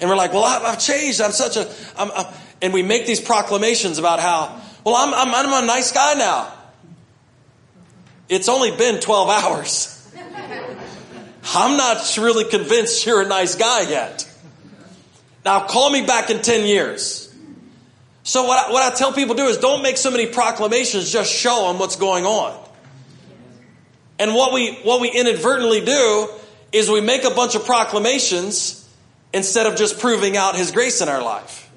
And 0.00 0.10
we're 0.10 0.16
like, 0.16 0.32
well, 0.32 0.44
I've 0.44 0.80
changed. 0.80 1.20
I'm 1.20 1.32
such 1.32 1.56
a, 1.56 1.70
I'm, 1.96 2.10
I'm, 2.12 2.26
and 2.62 2.72
we 2.72 2.82
make 2.82 3.06
these 3.06 3.20
proclamations 3.20 3.98
about 3.98 4.20
how, 4.20 4.60
well, 4.84 4.96
I'm, 4.96 5.14
I'm, 5.14 5.34
I'm 5.34 5.64
a 5.64 5.66
nice 5.66 5.92
guy 5.92 6.14
now. 6.14 6.52
It's 8.28 8.48
only 8.48 8.70
been 8.76 9.00
12 9.00 9.28
hours. 9.28 9.90
I'm 11.54 11.76
not 11.76 12.16
really 12.16 12.44
convinced 12.44 13.04
you're 13.04 13.22
a 13.22 13.28
nice 13.28 13.54
guy 13.54 13.82
yet. 13.82 14.28
Now, 15.44 15.66
call 15.66 15.90
me 15.90 16.06
back 16.06 16.30
in 16.30 16.40
10 16.40 16.66
years. 16.66 17.32
So, 18.22 18.44
what 18.44 18.66
I, 18.66 18.72
what 18.72 18.82
I 18.82 18.96
tell 18.96 19.12
people 19.12 19.34
do 19.34 19.44
is 19.44 19.58
don't 19.58 19.82
make 19.82 19.98
so 19.98 20.10
many 20.10 20.26
proclamations, 20.26 21.12
just 21.12 21.30
show 21.30 21.68
them 21.68 21.78
what's 21.78 21.96
going 21.96 22.24
on. 22.24 22.58
And 24.18 24.34
what 24.34 24.54
we, 24.54 24.76
what 24.76 25.02
we 25.02 25.10
inadvertently 25.10 25.84
do 25.84 26.30
is 26.72 26.90
we 26.90 27.02
make 27.02 27.24
a 27.24 27.30
bunch 27.30 27.54
of 27.54 27.66
proclamations 27.66 28.88
instead 29.34 29.66
of 29.66 29.76
just 29.76 29.98
proving 29.98 30.38
out 30.38 30.56
His 30.56 30.72
grace 30.72 31.02
in 31.02 31.10
our 31.10 31.22
life. 31.22 31.70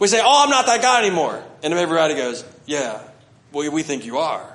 We 0.00 0.08
say, 0.08 0.20
Oh, 0.22 0.42
I'm 0.42 0.50
not 0.50 0.66
that 0.66 0.82
guy 0.82 1.04
anymore. 1.04 1.42
And 1.62 1.72
everybody 1.72 2.14
goes, 2.14 2.44
Yeah, 2.66 3.00
we, 3.52 3.68
we 3.68 3.84
think 3.84 4.04
you 4.04 4.18
are. 4.18 4.53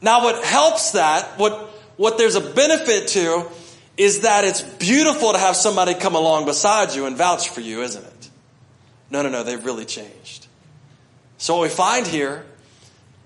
Now, 0.00 0.22
what 0.22 0.44
helps 0.44 0.92
that, 0.92 1.38
what, 1.38 1.52
what 1.96 2.18
there's 2.18 2.34
a 2.34 2.40
benefit 2.40 3.08
to, 3.08 3.46
is 3.96 4.20
that 4.20 4.44
it's 4.44 4.62
beautiful 4.62 5.32
to 5.32 5.38
have 5.38 5.56
somebody 5.56 5.94
come 5.94 6.14
along 6.14 6.44
beside 6.44 6.94
you 6.94 7.06
and 7.06 7.16
vouch 7.16 7.48
for 7.48 7.60
you, 7.60 7.82
isn't 7.82 8.04
it? 8.04 8.30
No, 9.10 9.22
no, 9.22 9.28
no, 9.28 9.42
they've 9.42 9.64
really 9.64 9.84
changed. 9.84 10.46
So 11.38 11.56
what 11.56 11.62
we 11.62 11.68
find 11.68 12.06
here 12.06 12.44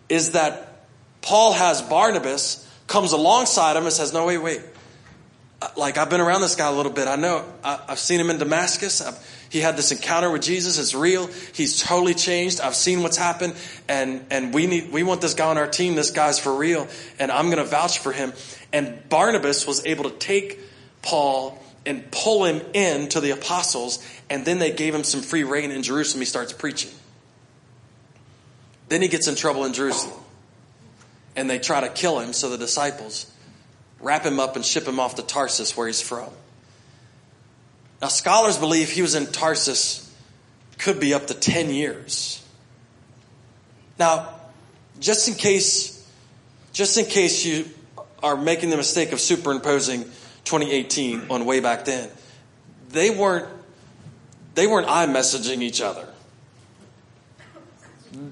is 0.08 0.32
that 0.32 0.84
Paul 1.22 1.52
has 1.52 1.82
Barnabas 1.82 2.66
comes 2.86 3.12
alongside 3.12 3.76
him 3.76 3.84
and 3.84 3.92
says, 3.92 4.12
No, 4.12 4.26
wait, 4.26 4.38
wait. 4.38 4.62
Uh, 5.62 5.68
like, 5.76 5.98
I've 5.98 6.10
been 6.10 6.20
around 6.20 6.40
this 6.40 6.56
guy 6.56 6.68
a 6.68 6.72
little 6.72 6.92
bit. 6.92 7.06
I 7.06 7.16
know. 7.16 7.44
I, 7.62 7.78
have 7.88 7.98
seen 7.98 8.20
him 8.20 8.30
in 8.30 8.38
Damascus. 8.38 9.00
I've, 9.00 9.18
he 9.50 9.58
had 9.60 9.76
this 9.76 9.90
encounter 9.90 10.30
with 10.30 10.42
Jesus. 10.42 10.78
It's 10.78 10.94
real. 10.94 11.28
He's 11.52 11.82
totally 11.82 12.14
changed. 12.14 12.60
I've 12.60 12.76
seen 12.76 13.02
what's 13.02 13.16
happened, 13.16 13.54
and 13.88 14.24
and 14.30 14.54
we 14.54 14.66
need 14.68 14.92
we 14.92 15.02
want 15.02 15.20
this 15.20 15.34
guy 15.34 15.50
on 15.50 15.58
our 15.58 15.66
team. 15.66 15.96
This 15.96 16.12
guy's 16.12 16.38
for 16.38 16.54
real, 16.54 16.86
and 17.18 17.32
I'm 17.32 17.46
going 17.46 17.58
to 17.58 17.64
vouch 17.64 17.98
for 17.98 18.12
him. 18.12 18.32
And 18.72 19.08
Barnabas 19.08 19.66
was 19.66 19.84
able 19.84 20.04
to 20.04 20.16
take 20.16 20.60
Paul 21.02 21.60
and 21.84 22.08
pull 22.12 22.44
him 22.44 22.62
in 22.74 23.08
to 23.08 23.20
the 23.20 23.30
apostles, 23.32 23.98
and 24.30 24.44
then 24.44 24.60
they 24.60 24.70
gave 24.70 24.94
him 24.94 25.02
some 25.02 25.20
free 25.20 25.42
reign 25.42 25.72
in 25.72 25.82
Jerusalem. 25.82 26.20
He 26.20 26.26
starts 26.26 26.52
preaching. 26.52 26.92
Then 28.88 29.02
he 29.02 29.08
gets 29.08 29.26
in 29.26 29.34
trouble 29.34 29.64
in 29.64 29.72
Jerusalem, 29.72 30.20
and 31.34 31.50
they 31.50 31.58
try 31.58 31.80
to 31.80 31.88
kill 31.88 32.20
him. 32.20 32.32
So 32.32 32.50
the 32.50 32.58
disciples 32.58 33.28
wrap 33.98 34.24
him 34.24 34.38
up 34.38 34.54
and 34.54 34.64
ship 34.64 34.86
him 34.86 35.00
off 35.00 35.16
to 35.16 35.22
Tarsus, 35.22 35.76
where 35.76 35.88
he's 35.88 36.00
from. 36.00 36.30
Now, 38.00 38.08
scholars 38.08 38.56
believe 38.56 38.90
he 38.90 39.02
was 39.02 39.14
in 39.14 39.26
Tarsus 39.26 40.10
could 40.78 40.98
be 40.98 41.12
up 41.12 41.26
to 41.26 41.34
10 41.34 41.70
years. 41.70 42.42
Now, 43.98 44.34
just 44.98 45.28
in 45.28 45.34
case, 45.34 46.08
just 46.72 46.96
in 46.96 47.04
case 47.04 47.44
you 47.44 47.66
are 48.22 48.36
making 48.36 48.70
the 48.70 48.76
mistake 48.76 49.12
of 49.12 49.20
superimposing 49.20 50.04
2018 50.44 51.26
on 51.30 51.44
way 51.44 51.60
back 51.60 51.84
then, 51.84 52.08
they 52.90 53.10
weren't, 53.10 53.46
they 54.54 54.66
weren't 54.66 54.86
iMessaging 54.86 55.62
each 55.62 55.80
other. 55.80 56.06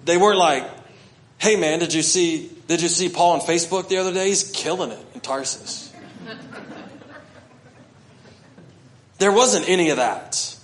They 0.04 0.16
weren't 0.16 0.38
like, 0.38 0.68
hey 1.36 1.56
man, 1.56 1.78
did 1.78 1.92
you 1.92 2.02
see, 2.02 2.50
did 2.66 2.80
you 2.80 2.88
see 2.88 3.08
Paul 3.08 3.34
on 3.34 3.40
Facebook 3.40 3.88
the 3.88 3.98
other 3.98 4.12
day? 4.12 4.28
He's 4.28 4.50
killing 4.50 4.90
it 4.90 5.06
in 5.14 5.20
Tarsus. 5.20 5.87
There 9.18 9.32
wasn't 9.32 9.68
any 9.68 9.90
of 9.90 9.96
that. 9.98 10.56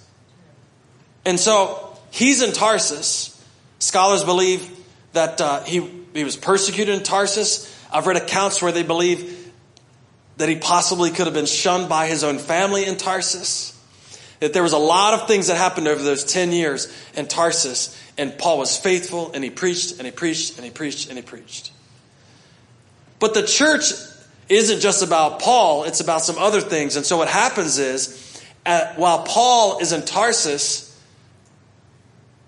And 1.24 1.38
so 1.38 1.96
he's 2.10 2.42
in 2.42 2.52
Tarsus. 2.52 3.30
Scholars 3.78 4.24
believe 4.24 4.70
that 5.12 5.40
uh, 5.40 5.62
he, 5.64 5.88
he 6.12 6.24
was 6.24 6.36
persecuted 6.36 6.94
in 6.94 7.02
Tarsus. 7.02 7.70
I've 7.92 8.06
read 8.06 8.16
accounts 8.16 8.62
where 8.62 8.72
they 8.72 8.82
believe 8.82 9.52
that 10.36 10.48
he 10.48 10.56
possibly 10.56 11.10
could 11.10 11.26
have 11.26 11.34
been 11.34 11.46
shunned 11.46 11.88
by 11.88 12.06
his 12.06 12.24
own 12.24 12.38
family 12.38 12.84
in 12.84 12.96
Tarsus. 12.96 13.70
That 14.40 14.52
there 14.52 14.62
was 14.62 14.72
a 14.72 14.78
lot 14.78 15.14
of 15.14 15.28
things 15.28 15.46
that 15.46 15.56
happened 15.56 15.86
over 15.86 16.02
those 16.02 16.24
10 16.24 16.52
years 16.52 16.92
in 17.14 17.26
Tarsus. 17.26 17.98
And 18.18 18.36
Paul 18.36 18.58
was 18.58 18.76
faithful 18.76 19.32
and 19.32 19.42
he 19.42 19.50
preached 19.50 19.98
and 19.98 20.02
he 20.02 20.10
preached 20.10 20.56
and 20.56 20.64
he 20.64 20.70
preached 20.70 21.08
and 21.08 21.16
he 21.16 21.22
preached. 21.22 21.72
But 23.18 23.34
the 23.34 23.42
church 23.42 23.92
isn't 24.48 24.80
just 24.80 25.02
about 25.02 25.40
Paul, 25.40 25.84
it's 25.84 26.00
about 26.00 26.22
some 26.22 26.36
other 26.36 26.60
things. 26.60 26.96
And 26.96 27.06
so 27.06 27.16
what 27.16 27.28
happens 27.28 27.78
is, 27.78 28.23
at, 28.66 28.98
while 28.98 29.24
Paul 29.24 29.78
is 29.78 29.92
in 29.92 30.04
Tarsus, 30.04 30.90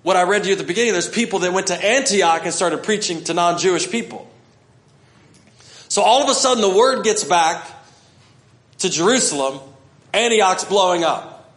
what 0.03 0.17
I 0.17 0.23
read 0.23 0.43
to 0.43 0.49
you 0.49 0.53
at 0.53 0.59
the 0.59 0.65
beginning, 0.65 0.93
there's 0.93 1.09
people 1.09 1.41
that 1.41 1.53
went 1.53 1.69
to 1.69 1.85
Antioch 1.85 2.43
and 2.45 2.53
started 2.55 2.83
preaching 2.83 3.25
to 3.25 3.35
non 3.35 3.59
Jewish 3.59 3.91
people. 3.91 4.31
So 5.89 6.03
all 6.03 6.23
of 6.23 6.29
a 6.29 6.35
sudden, 6.35 6.61
the 6.61 6.77
word 6.77 7.05
gets 7.05 7.25
back 7.25 7.71
to 8.79 8.91
Jerusalem 8.91 9.61
Antioch's 10.17 10.65
blowing 10.65 11.05
up. 11.05 11.53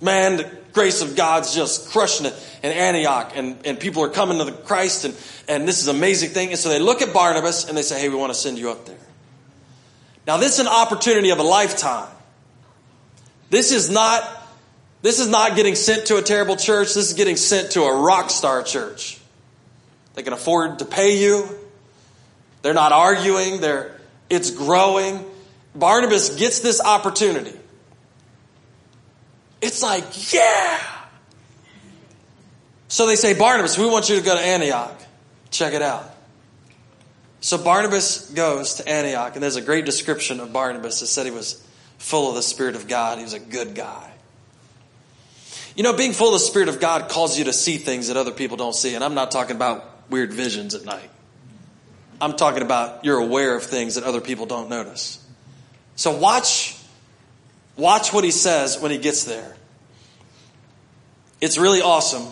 Man, 0.00 0.36
the 0.36 0.50
grace 0.72 1.02
of 1.02 1.16
God's 1.16 1.54
just 1.54 1.90
crushing 1.90 2.26
it 2.26 2.34
in 2.62 2.72
Antioch, 2.72 3.32
and, 3.34 3.58
and 3.66 3.78
people 3.78 4.02
are 4.04 4.08
coming 4.08 4.38
to 4.38 4.44
the 4.44 4.52
Christ, 4.52 5.04
and, 5.04 5.14
and 5.48 5.68
this 5.68 5.80
is 5.80 5.88
an 5.88 5.96
amazing 5.96 6.30
thing. 6.30 6.50
And 6.50 6.58
so 6.58 6.68
they 6.68 6.78
look 6.78 7.02
at 7.02 7.12
Barnabas 7.12 7.68
and 7.68 7.76
they 7.76 7.82
say, 7.82 8.00
Hey, 8.00 8.08
we 8.08 8.16
want 8.16 8.32
to 8.32 8.38
send 8.38 8.58
you 8.58 8.70
up 8.70 8.86
there. 8.86 8.96
Now, 10.26 10.36
this 10.36 10.54
is 10.54 10.60
an 10.60 10.68
opportunity 10.68 11.30
of 11.30 11.38
a 11.38 11.42
lifetime. 11.42 12.08
This 13.50 13.72
is 13.72 13.90
not, 13.90 14.22
this 15.02 15.20
is 15.20 15.28
not 15.28 15.56
getting 15.56 15.74
sent 15.74 16.06
to 16.06 16.16
a 16.16 16.22
terrible 16.22 16.56
church. 16.56 16.88
This 16.94 17.08
is 17.08 17.14
getting 17.14 17.36
sent 17.36 17.72
to 17.72 17.82
a 17.82 18.00
rock 18.00 18.30
star 18.30 18.62
church. 18.62 19.20
They 20.14 20.22
can 20.22 20.32
afford 20.32 20.80
to 20.80 20.84
pay 20.84 21.18
you. 21.18 21.48
They're 22.62 22.74
not 22.74 22.92
arguing. 22.92 23.60
They're, 23.60 23.98
it's 24.28 24.50
growing. 24.50 25.24
Barnabas 25.74 26.36
gets 26.36 26.60
this 26.60 26.80
opportunity. 26.80 27.54
It's 29.60 29.82
like, 29.82 30.32
yeah. 30.32 30.80
So 32.88 33.06
they 33.06 33.16
say, 33.16 33.38
Barnabas, 33.38 33.78
we 33.78 33.86
want 33.86 34.08
you 34.08 34.16
to 34.16 34.22
go 34.22 34.34
to 34.34 34.40
Antioch. 34.40 35.00
Check 35.50 35.74
it 35.74 35.82
out. 35.82 36.14
So 37.40 37.58
Barnabas 37.58 38.30
goes 38.30 38.74
to 38.74 38.88
Antioch, 38.88 39.34
and 39.34 39.42
there's 39.42 39.56
a 39.56 39.62
great 39.62 39.84
description 39.84 40.40
of 40.40 40.52
Barnabas 40.52 41.00
that 41.00 41.06
said 41.06 41.26
he 41.26 41.32
was 41.32 41.64
full 41.98 42.28
of 42.28 42.34
the 42.34 42.42
Spirit 42.42 42.74
of 42.74 42.88
God. 42.88 43.18
He 43.18 43.24
was 43.24 43.34
a 43.34 43.40
good 43.40 43.74
guy. 43.74 44.10
You 45.76 45.82
know, 45.82 45.92
being 45.92 46.12
full 46.12 46.28
of 46.28 46.40
the 46.40 46.46
Spirit 46.46 46.68
of 46.68 46.80
God 46.80 47.08
calls 47.08 47.38
you 47.38 47.44
to 47.44 47.52
see 47.52 47.76
things 47.76 48.08
that 48.08 48.16
other 48.16 48.32
people 48.32 48.56
don't 48.56 48.74
see. 48.74 48.94
And 48.94 49.04
I'm 49.04 49.14
not 49.14 49.30
talking 49.30 49.54
about 49.54 49.84
weird 50.10 50.32
visions 50.32 50.74
at 50.74 50.84
night. 50.84 51.10
I'm 52.20 52.34
talking 52.34 52.62
about 52.62 53.04
you're 53.04 53.18
aware 53.18 53.54
of 53.54 53.62
things 53.62 53.94
that 53.94 54.04
other 54.04 54.20
people 54.20 54.46
don't 54.46 54.68
notice. 54.68 55.24
So 55.94 56.16
watch, 56.16 56.76
watch 57.76 58.12
what 58.12 58.24
he 58.24 58.30
says 58.30 58.80
when 58.80 58.90
he 58.90 58.98
gets 58.98 59.24
there. 59.24 59.54
It's 61.40 61.58
really 61.58 61.80
awesome 61.80 62.26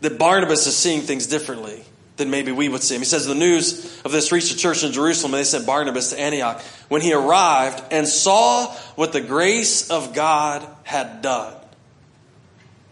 that 0.00 0.18
Barnabas 0.18 0.66
is 0.66 0.76
seeing 0.76 1.02
things 1.02 1.26
differently 1.26 1.84
than 2.16 2.30
maybe 2.30 2.52
we 2.52 2.68
would 2.68 2.82
see 2.82 2.94
him. 2.94 3.00
He 3.00 3.06
says 3.06 3.26
the 3.26 3.34
news 3.34 4.00
of 4.04 4.12
this 4.12 4.32
reached 4.32 4.52
the 4.52 4.58
church 4.58 4.82
in 4.84 4.92
Jerusalem, 4.92 5.34
and 5.34 5.40
they 5.40 5.44
sent 5.44 5.66
Barnabas 5.66 6.10
to 6.10 6.20
Antioch. 6.20 6.60
When 6.88 7.02
he 7.02 7.12
arrived 7.12 7.82
and 7.90 8.08
saw 8.08 8.72
what 8.94 9.12
the 9.12 9.20
grace 9.20 9.90
of 9.90 10.14
God 10.14 10.66
had 10.82 11.22
done, 11.22 11.54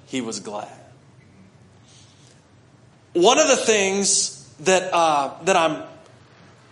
he 0.07 0.21
was 0.21 0.41
glad. 0.41 0.69
One 3.13 3.39
of 3.39 3.49
the 3.49 3.57
things 3.57 4.49
that 4.61 4.93
uh, 4.93 5.35
that 5.45 5.57
I'm 5.57 5.83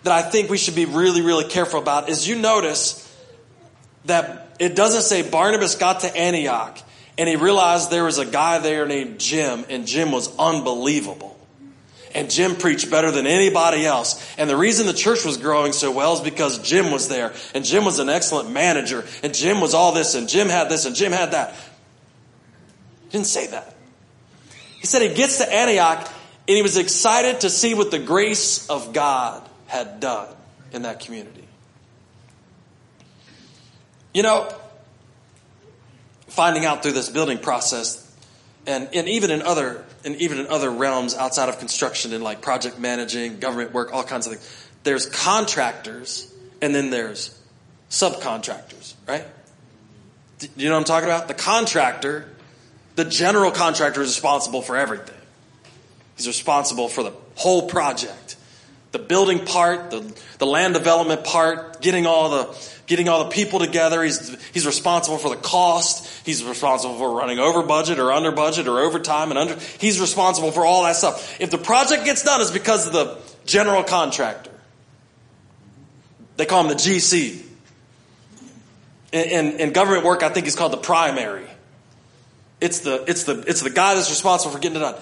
that 0.02 0.12
I 0.12 0.22
think 0.22 0.50
we 0.50 0.58
should 0.58 0.74
be 0.74 0.86
really 0.86 1.22
really 1.22 1.48
careful 1.48 1.80
about 1.80 2.08
is 2.08 2.26
you 2.26 2.36
notice 2.36 2.98
that 4.04 4.56
it 4.58 4.74
doesn't 4.74 5.02
say 5.02 5.28
Barnabas 5.28 5.76
got 5.76 6.00
to 6.00 6.16
Antioch 6.16 6.78
and 7.18 7.28
he 7.28 7.36
realized 7.36 7.90
there 7.90 8.04
was 8.04 8.18
a 8.18 8.24
guy 8.24 8.58
there 8.58 8.86
named 8.86 9.20
Jim, 9.20 9.64
and 9.68 9.86
Jim 9.86 10.12
was 10.12 10.34
unbelievable. 10.38 11.31
And 12.14 12.30
Jim 12.30 12.56
preached 12.56 12.90
better 12.90 13.10
than 13.10 13.26
anybody 13.26 13.86
else. 13.86 14.22
And 14.36 14.48
the 14.48 14.56
reason 14.56 14.86
the 14.86 14.92
church 14.92 15.24
was 15.24 15.36
growing 15.38 15.72
so 15.72 15.90
well 15.90 16.14
is 16.14 16.20
because 16.20 16.58
Jim 16.58 16.90
was 16.90 17.08
there. 17.08 17.32
And 17.54 17.64
Jim 17.64 17.84
was 17.84 17.98
an 17.98 18.08
excellent 18.08 18.50
manager. 18.50 19.04
And 19.22 19.34
Jim 19.34 19.60
was 19.60 19.74
all 19.74 19.92
this. 19.92 20.14
And 20.14 20.28
Jim 20.28 20.48
had 20.48 20.68
this. 20.68 20.84
And 20.84 20.94
Jim 20.94 21.12
had 21.12 21.32
that. 21.32 21.54
He 23.04 23.10
didn't 23.10 23.26
say 23.26 23.46
that. 23.48 23.74
He 24.78 24.86
said 24.86 25.02
he 25.02 25.14
gets 25.14 25.38
to 25.38 25.52
Antioch 25.52 26.12
and 26.48 26.56
he 26.56 26.62
was 26.62 26.76
excited 26.76 27.42
to 27.42 27.50
see 27.50 27.74
what 27.74 27.90
the 27.90 28.00
grace 28.00 28.68
of 28.68 28.92
God 28.92 29.48
had 29.66 30.00
done 30.00 30.28
in 30.72 30.82
that 30.82 31.00
community. 31.00 31.46
You 34.12 34.22
know, 34.22 34.52
finding 36.26 36.64
out 36.64 36.82
through 36.82 36.92
this 36.92 37.08
building 37.08 37.38
process, 37.38 37.98
and, 38.66 38.88
and 38.92 39.08
even 39.08 39.30
in 39.30 39.42
other 39.42 39.84
and 40.04 40.16
even 40.16 40.38
in 40.38 40.46
other 40.48 40.70
realms 40.70 41.14
outside 41.14 41.48
of 41.48 41.58
construction, 41.58 42.12
in 42.12 42.22
like 42.22 42.42
project 42.42 42.78
managing, 42.78 43.38
government 43.38 43.72
work, 43.72 43.92
all 43.92 44.04
kinds 44.04 44.26
of 44.26 44.32
things, 44.32 44.68
there's 44.82 45.06
contractors 45.06 46.32
and 46.60 46.74
then 46.74 46.90
there's 46.90 47.38
subcontractors, 47.90 48.94
right? 49.06 49.24
Do 50.38 50.48
you 50.56 50.68
know 50.68 50.74
what 50.74 50.80
I'm 50.80 50.84
talking 50.84 51.08
about? 51.08 51.28
The 51.28 51.34
contractor, 51.34 52.28
the 52.96 53.04
general 53.04 53.50
contractor 53.50 54.02
is 54.02 54.08
responsible 54.08 54.62
for 54.62 54.76
everything. 54.76 55.16
He's 56.16 56.26
responsible 56.26 56.88
for 56.88 57.02
the 57.02 57.12
whole 57.36 57.68
project. 57.68 58.36
The 58.92 58.98
building 58.98 59.44
part, 59.44 59.90
the, 59.90 60.14
the 60.38 60.46
land 60.46 60.74
development 60.74 61.24
part, 61.24 61.80
getting 61.80 62.06
all 62.06 62.30
the 62.30 62.72
getting 62.86 63.08
all 63.08 63.24
the 63.24 63.30
people 63.30 63.58
together. 63.58 64.02
He's 64.02 64.36
he's 64.52 64.66
responsible 64.66 65.18
for 65.18 65.30
the 65.30 65.36
cost. 65.36 66.26
He's 66.26 66.44
responsible 66.44 66.98
for 66.98 67.16
running 67.16 67.38
over 67.38 67.62
budget 67.62 67.98
or 67.98 68.12
under 68.12 68.32
budget 68.32 68.68
or 68.68 68.80
overtime 68.80 69.30
and 69.30 69.38
under 69.38 69.58
he's 69.78 70.00
responsible 70.00 70.52
for 70.52 70.66
all 70.66 70.84
that 70.84 70.96
stuff. 70.96 71.40
If 71.40 71.50
the 71.50 71.58
project 71.58 72.04
gets 72.04 72.22
done, 72.22 72.40
it's 72.40 72.50
because 72.50 72.86
of 72.86 72.92
the 72.92 73.18
general 73.46 73.82
contractor. 73.82 74.50
They 76.36 76.46
call 76.46 76.62
him 76.62 76.68
the 76.68 76.74
GC. 76.74 77.42
In, 79.12 79.24
in, 79.24 79.60
in 79.60 79.72
government 79.72 80.04
work, 80.04 80.22
I 80.22 80.30
think 80.30 80.46
he's 80.46 80.56
called 80.56 80.72
the 80.72 80.78
primary. 80.78 81.46
It's 82.60 82.80
the, 82.80 83.04
it's, 83.06 83.24
the, 83.24 83.44
it's 83.46 83.60
the 83.60 83.70
guy 83.70 83.94
that's 83.94 84.08
responsible 84.08 84.52
for 84.52 84.58
getting 84.58 84.76
it 84.76 84.80
done. 84.80 84.94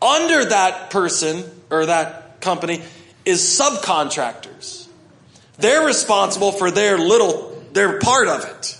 Under 0.00 0.44
that 0.44 0.90
person 0.90 1.44
or 1.70 1.86
that 1.86 2.40
company 2.40 2.82
is 3.26 3.40
subcontractors. 3.40 4.86
They're 5.58 5.84
responsible 5.84 6.52
for 6.52 6.70
their 6.70 6.96
little, 6.96 7.62
their 7.72 7.98
part 7.98 8.28
of 8.28 8.44
it. 8.44 8.78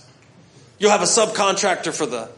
You'll 0.79 0.93
have 0.93 1.03
a 1.03 1.07
subcontractor 1.07 1.93
for 1.93 2.07
the, 2.07 2.31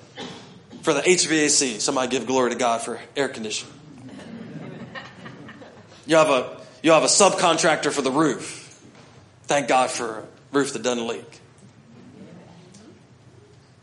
for 0.83 0.95
the 0.95 1.01
HVAC. 1.03 1.81
Somebody 1.81 2.09
give 2.09 2.27
glory 2.27 2.51
to 2.51 2.57
God 2.57 2.81
for 2.81 2.99
air 3.15 3.29
conditioning. 3.29 3.75
You 6.07 6.17
have 6.17 6.31
a, 6.31 6.57
you 6.83 6.93
have 6.93 7.03
a 7.03 7.07
subcontractor 7.07 7.93
for 7.93 8.01
the 8.01 8.11
roof. 8.11 8.65
Thank 9.43 9.69
God 9.69 9.91
for 9.91 10.21
a 10.21 10.25
roof 10.53 10.73
that 10.73 10.83
doesn't 10.83 11.07
leak. 11.07 11.41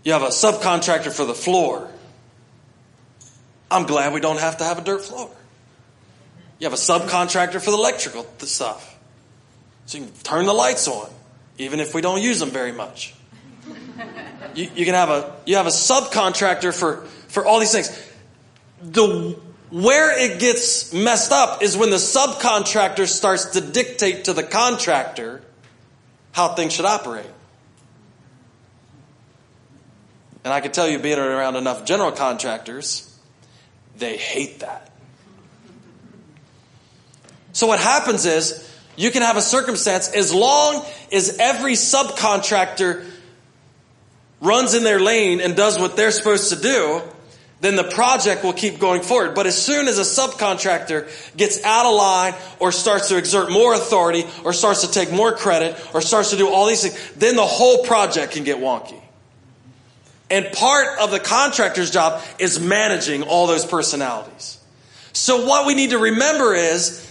You 0.03 0.13
have 0.13 0.23
a 0.23 0.27
subcontractor 0.27 1.11
for 1.11 1.25
the 1.25 1.35
floor. 1.35 1.89
I'm 3.69 3.85
glad 3.85 4.13
we 4.13 4.21
don't 4.21 4.39
have 4.39 4.57
to 4.57 4.63
have 4.63 4.79
a 4.79 4.83
dirt 4.83 5.01
floor. 5.01 5.29
You 6.59 6.65
have 6.65 6.73
a 6.73 6.77
subcontractor 6.77 7.61
for 7.61 7.71
the 7.71 7.77
electrical 7.77 8.25
stuff. 8.39 8.97
So 9.85 9.97
you 9.97 10.05
can 10.05 10.13
turn 10.23 10.45
the 10.45 10.53
lights 10.53 10.87
on, 10.87 11.09
even 11.57 11.79
if 11.79 11.93
we 11.93 12.01
don't 12.01 12.21
use 12.21 12.39
them 12.39 12.49
very 12.49 12.71
much. 12.71 13.13
You, 14.55 14.69
you 14.73 14.85
can 14.85 14.93
have 14.93 15.09
a 15.09 15.35
you 15.45 15.57
have 15.57 15.67
a 15.67 15.69
subcontractor 15.69 16.73
for 16.73 17.05
for 17.27 17.45
all 17.45 17.59
these 17.59 17.71
things. 17.71 17.89
The 18.81 19.37
where 19.69 20.17
it 20.17 20.39
gets 20.39 20.93
messed 20.93 21.31
up 21.31 21.61
is 21.61 21.75
when 21.75 21.89
the 21.89 21.97
subcontractor 21.97 23.07
starts 23.07 23.45
to 23.47 23.61
dictate 23.61 24.25
to 24.25 24.33
the 24.33 24.43
contractor 24.43 25.41
how 26.31 26.49
things 26.53 26.73
should 26.73 26.85
operate. 26.85 27.25
And 30.43 30.53
I 30.53 30.61
can 30.61 30.71
tell 30.71 30.87
you, 30.87 30.99
being 30.99 31.17
around 31.17 31.55
enough 31.55 31.85
general 31.85 32.11
contractors, 32.11 33.11
they 33.97 34.15
hate 34.15 34.59
that. 34.59 34.91
So 37.55 37.67
what 37.67 37.79
happens 37.79 38.25
is, 38.25 38.69
you 38.97 39.11
can 39.11 39.21
have 39.21 39.37
a 39.37 39.41
circumstance 39.41 40.09
as 40.09 40.33
long 40.33 40.85
as 41.09 41.37
every 41.39 41.73
subcontractor 41.73 43.05
runs 44.41 44.73
in 44.73 44.83
their 44.83 44.99
lane 44.99 45.39
and 45.39 45.55
does 45.55 45.79
what 45.79 45.95
they're 45.95 46.11
supposed 46.11 46.49
to 46.49 46.61
do, 46.61 47.01
then 47.61 47.77
the 47.77 47.85
project 47.85 48.43
will 48.43 48.51
keep 48.51 48.77
going 48.77 49.01
forward. 49.01 49.35
But 49.35 49.47
as 49.47 49.57
soon 49.57 49.87
as 49.87 49.97
a 49.99 50.01
subcontractor 50.01 51.37
gets 51.37 51.63
out 51.63 51.85
of 51.85 51.95
line 51.95 52.33
or 52.59 52.73
starts 52.73 53.07
to 53.07 53.17
exert 53.17 53.49
more 53.49 53.73
authority 53.73 54.25
or 54.43 54.51
starts 54.51 54.81
to 54.81 54.91
take 54.91 55.13
more 55.13 55.31
credit 55.31 55.81
or 55.93 56.01
starts 56.01 56.31
to 56.31 56.35
do 56.35 56.49
all 56.49 56.67
these 56.67 56.81
things, 56.81 57.11
then 57.15 57.37
the 57.37 57.45
whole 57.45 57.85
project 57.85 58.33
can 58.33 58.43
get 58.43 58.57
wonky. 58.57 59.01
And 60.29 60.51
part 60.51 60.99
of 60.99 61.09
the 61.09 61.21
contractor's 61.21 61.89
job 61.89 62.21
is 62.37 62.59
managing 62.59 63.23
all 63.23 63.47
those 63.47 63.65
personalities. 63.65 64.59
So 65.13 65.45
what 65.45 65.65
we 65.65 65.73
need 65.73 65.91
to 65.91 65.97
remember 65.99 66.53
is 66.53 67.04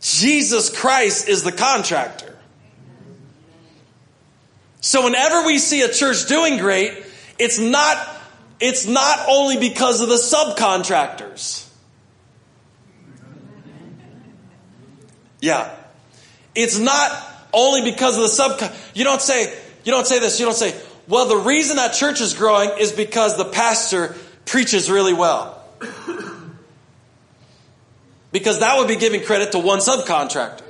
Jesus 0.00 0.70
Christ 0.70 1.28
is 1.28 1.42
the 1.42 1.52
contractor. 1.52 2.36
So 4.80 5.04
whenever 5.04 5.44
we 5.44 5.58
see 5.58 5.82
a 5.82 5.88
church 5.88 6.26
doing 6.26 6.58
great, 6.58 6.92
it's 7.38 7.58
not 7.58 8.08
it's 8.58 8.86
not 8.86 9.26
only 9.28 9.58
because 9.58 10.00
of 10.00 10.08
the 10.08 10.14
subcontractors. 10.14 11.68
Yeah. 15.40 15.74
It's 16.54 16.78
not 16.78 17.10
only 17.52 17.90
because 17.90 18.16
of 18.16 18.22
the 18.22 18.28
sub 18.28 18.72
you 18.94 19.04
don't 19.04 19.20
say 19.20 19.52
you 19.84 19.92
don't 19.92 20.06
say 20.06 20.18
this, 20.18 20.40
you 20.40 20.46
don't 20.46 20.56
say, 20.56 20.74
well, 21.06 21.28
the 21.28 21.36
reason 21.36 21.76
that 21.76 21.94
church 21.94 22.20
is 22.20 22.34
growing 22.34 22.70
is 22.78 22.90
because 22.90 23.36
the 23.36 23.44
pastor 23.44 24.16
preaches 24.44 24.90
really 24.90 25.14
well. 25.14 25.55
Because 28.38 28.58
that 28.58 28.76
would 28.76 28.86
be 28.86 28.96
giving 28.96 29.22
credit 29.22 29.52
to 29.52 29.58
one 29.58 29.78
subcontractor. 29.78 30.60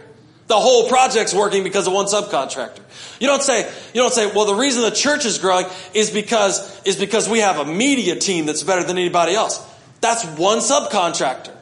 The 0.46 0.54
whole 0.54 0.88
project's 0.88 1.34
working 1.34 1.64
because 1.64 1.88
of 1.88 1.92
one 1.92 2.06
subcontractor. 2.06 2.78
You 3.18 3.26
don't 3.26 3.42
say, 3.42 3.68
you 3.92 4.00
don't 4.00 4.12
say, 4.12 4.30
well, 4.32 4.44
the 4.44 4.54
reason 4.54 4.82
the 4.82 4.92
church 4.92 5.24
is 5.24 5.38
growing 5.38 5.66
is 5.92 6.12
because, 6.12 6.80
is 6.84 6.94
because 6.94 7.28
we 7.28 7.40
have 7.40 7.58
a 7.58 7.64
media 7.64 8.14
team 8.14 8.46
that's 8.46 8.62
better 8.62 8.84
than 8.84 8.98
anybody 8.98 9.34
else. 9.34 9.60
That's 10.00 10.24
one 10.38 10.58
subcontractor. 10.58 11.52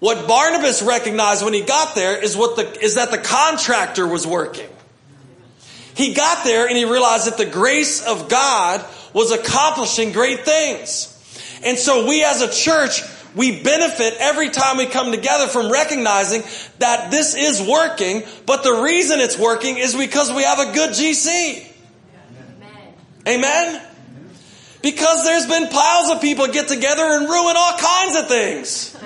What 0.00 0.26
Barnabas 0.26 0.82
recognized 0.82 1.44
when 1.44 1.54
he 1.54 1.60
got 1.60 1.94
there 1.94 2.20
is 2.20 2.36
what 2.36 2.56
the, 2.56 2.84
is 2.84 2.96
that 2.96 3.12
the 3.12 3.18
contractor 3.18 4.08
was 4.08 4.26
working. 4.26 4.68
He 5.94 6.14
got 6.14 6.44
there 6.44 6.66
and 6.66 6.76
he 6.76 6.84
realized 6.84 7.28
that 7.28 7.36
the 7.36 7.46
grace 7.46 8.04
of 8.04 8.28
God 8.28 8.84
was 9.12 9.30
accomplishing 9.30 10.10
great 10.10 10.44
things. 10.44 11.14
And 11.64 11.78
so 11.78 12.08
we 12.08 12.24
as 12.24 12.40
a 12.40 12.50
church, 12.50 13.02
we 13.38 13.62
benefit 13.62 14.14
every 14.18 14.50
time 14.50 14.76
we 14.78 14.86
come 14.86 15.12
together 15.12 15.46
from 15.46 15.70
recognizing 15.70 16.42
that 16.80 17.12
this 17.12 17.36
is 17.36 17.62
working, 17.62 18.24
but 18.46 18.64
the 18.64 18.82
reason 18.82 19.20
it's 19.20 19.38
working 19.38 19.78
is 19.78 19.94
because 19.94 20.32
we 20.32 20.42
have 20.42 20.58
a 20.58 20.72
good 20.72 20.90
GC. 20.90 21.64
Amen. 23.26 23.44
Amen? 23.44 23.82
Because 24.82 25.22
there's 25.22 25.46
been 25.46 25.68
piles 25.68 26.10
of 26.10 26.20
people 26.20 26.48
get 26.48 26.66
together 26.66 27.04
and 27.04 27.28
ruin 27.28 27.54
all 27.56 27.78
kinds 27.78 28.16
of 28.18 28.28
things. 28.28 28.96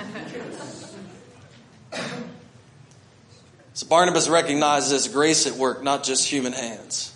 So 3.75 3.87
Barnabas 3.87 4.29
recognizes 4.29 5.07
grace 5.07 5.47
at 5.47 5.53
work, 5.53 5.81
not 5.81 6.03
just 6.03 6.29
human 6.29 6.53
hands. 6.53 7.12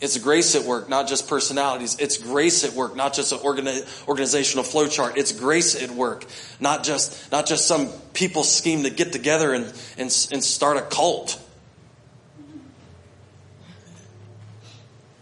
It's 0.00 0.16
grace 0.16 0.54
at 0.54 0.64
work, 0.64 0.88
not 0.88 1.08
just 1.08 1.28
personalities. 1.28 1.96
It's 1.98 2.16
grace 2.16 2.64
at 2.64 2.72
work, 2.72 2.96
not 2.96 3.12
just 3.12 3.32
an 3.32 3.38
organi- 3.38 4.08
organizational 4.08 4.64
flowchart. 4.64 5.18
It's 5.18 5.32
grace 5.32 5.80
at 5.80 5.90
work, 5.90 6.24
not 6.58 6.84
just, 6.84 7.30
not 7.30 7.46
just 7.46 7.66
some 7.66 7.88
people 8.14 8.42
scheme 8.42 8.84
to 8.84 8.90
get 8.90 9.12
together 9.12 9.52
and, 9.52 9.66
and, 9.98 10.28
and 10.32 10.42
start 10.42 10.78
a 10.78 10.82
cult. 10.82 11.38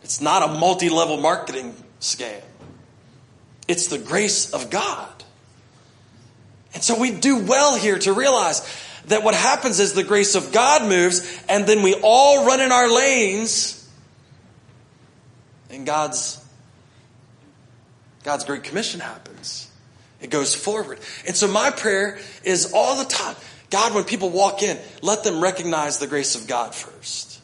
It's 0.04 0.20
not 0.20 0.48
a 0.48 0.58
multi 0.58 0.88
level 0.88 1.16
marketing 1.16 1.74
scam. 2.00 2.40
It's 3.66 3.88
the 3.88 3.98
grace 3.98 4.54
of 4.54 4.70
God. 4.70 5.08
And 6.72 6.84
so 6.84 6.98
we 6.98 7.10
do 7.10 7.44
well 7.44 7.76
here 7.76 7.98
to 7.98 8.12
realize 8.12 8.62
that 9.06 9.24
what 9.24 9.34
happens 9.34 9.80
is 9.80 9.94
the 9.94 10.04
grace 10.04 10.36
of 10.36 10.52
God 10.52 10.88
moves, 10.88 11.42
and 11.48 11.66
then 11.66 11.82
we 11.82 11.94
all 12.02 12.46
run 12.46 12.60
in 12.60 12.70
our 12.70 12.88
lanes 12.88 13.77
and 15.70 15.86
God's 15.86 16.44
God's 18.24 18.44
great 18.44 18.64
commission 18.64 19.00
happens. 19.00 19.70
It 20.20 20.30
goes 20.30 20.54
forward. 20.54 20.98
And 21.26 21.36
so 21.36 21.46
my 21.48 21.70
prayer 21.70 22.18
is 22.44 22.72
all 22.74 22.96
the 23.02 23.08
time, 23.08 23.36
God, 23.70 23.94
when 23.94 24.04
people 24.04 24.30
walk 24.30 24.62
in, 24.62 24.78
let 25.02 25.24
them 25.24 25.40
recognize 25.40 25.98
the 25.98 26.06
grace 26.06 26.34
of 26.34 26.46
God 26.46 26.74
first. 26.74 27.40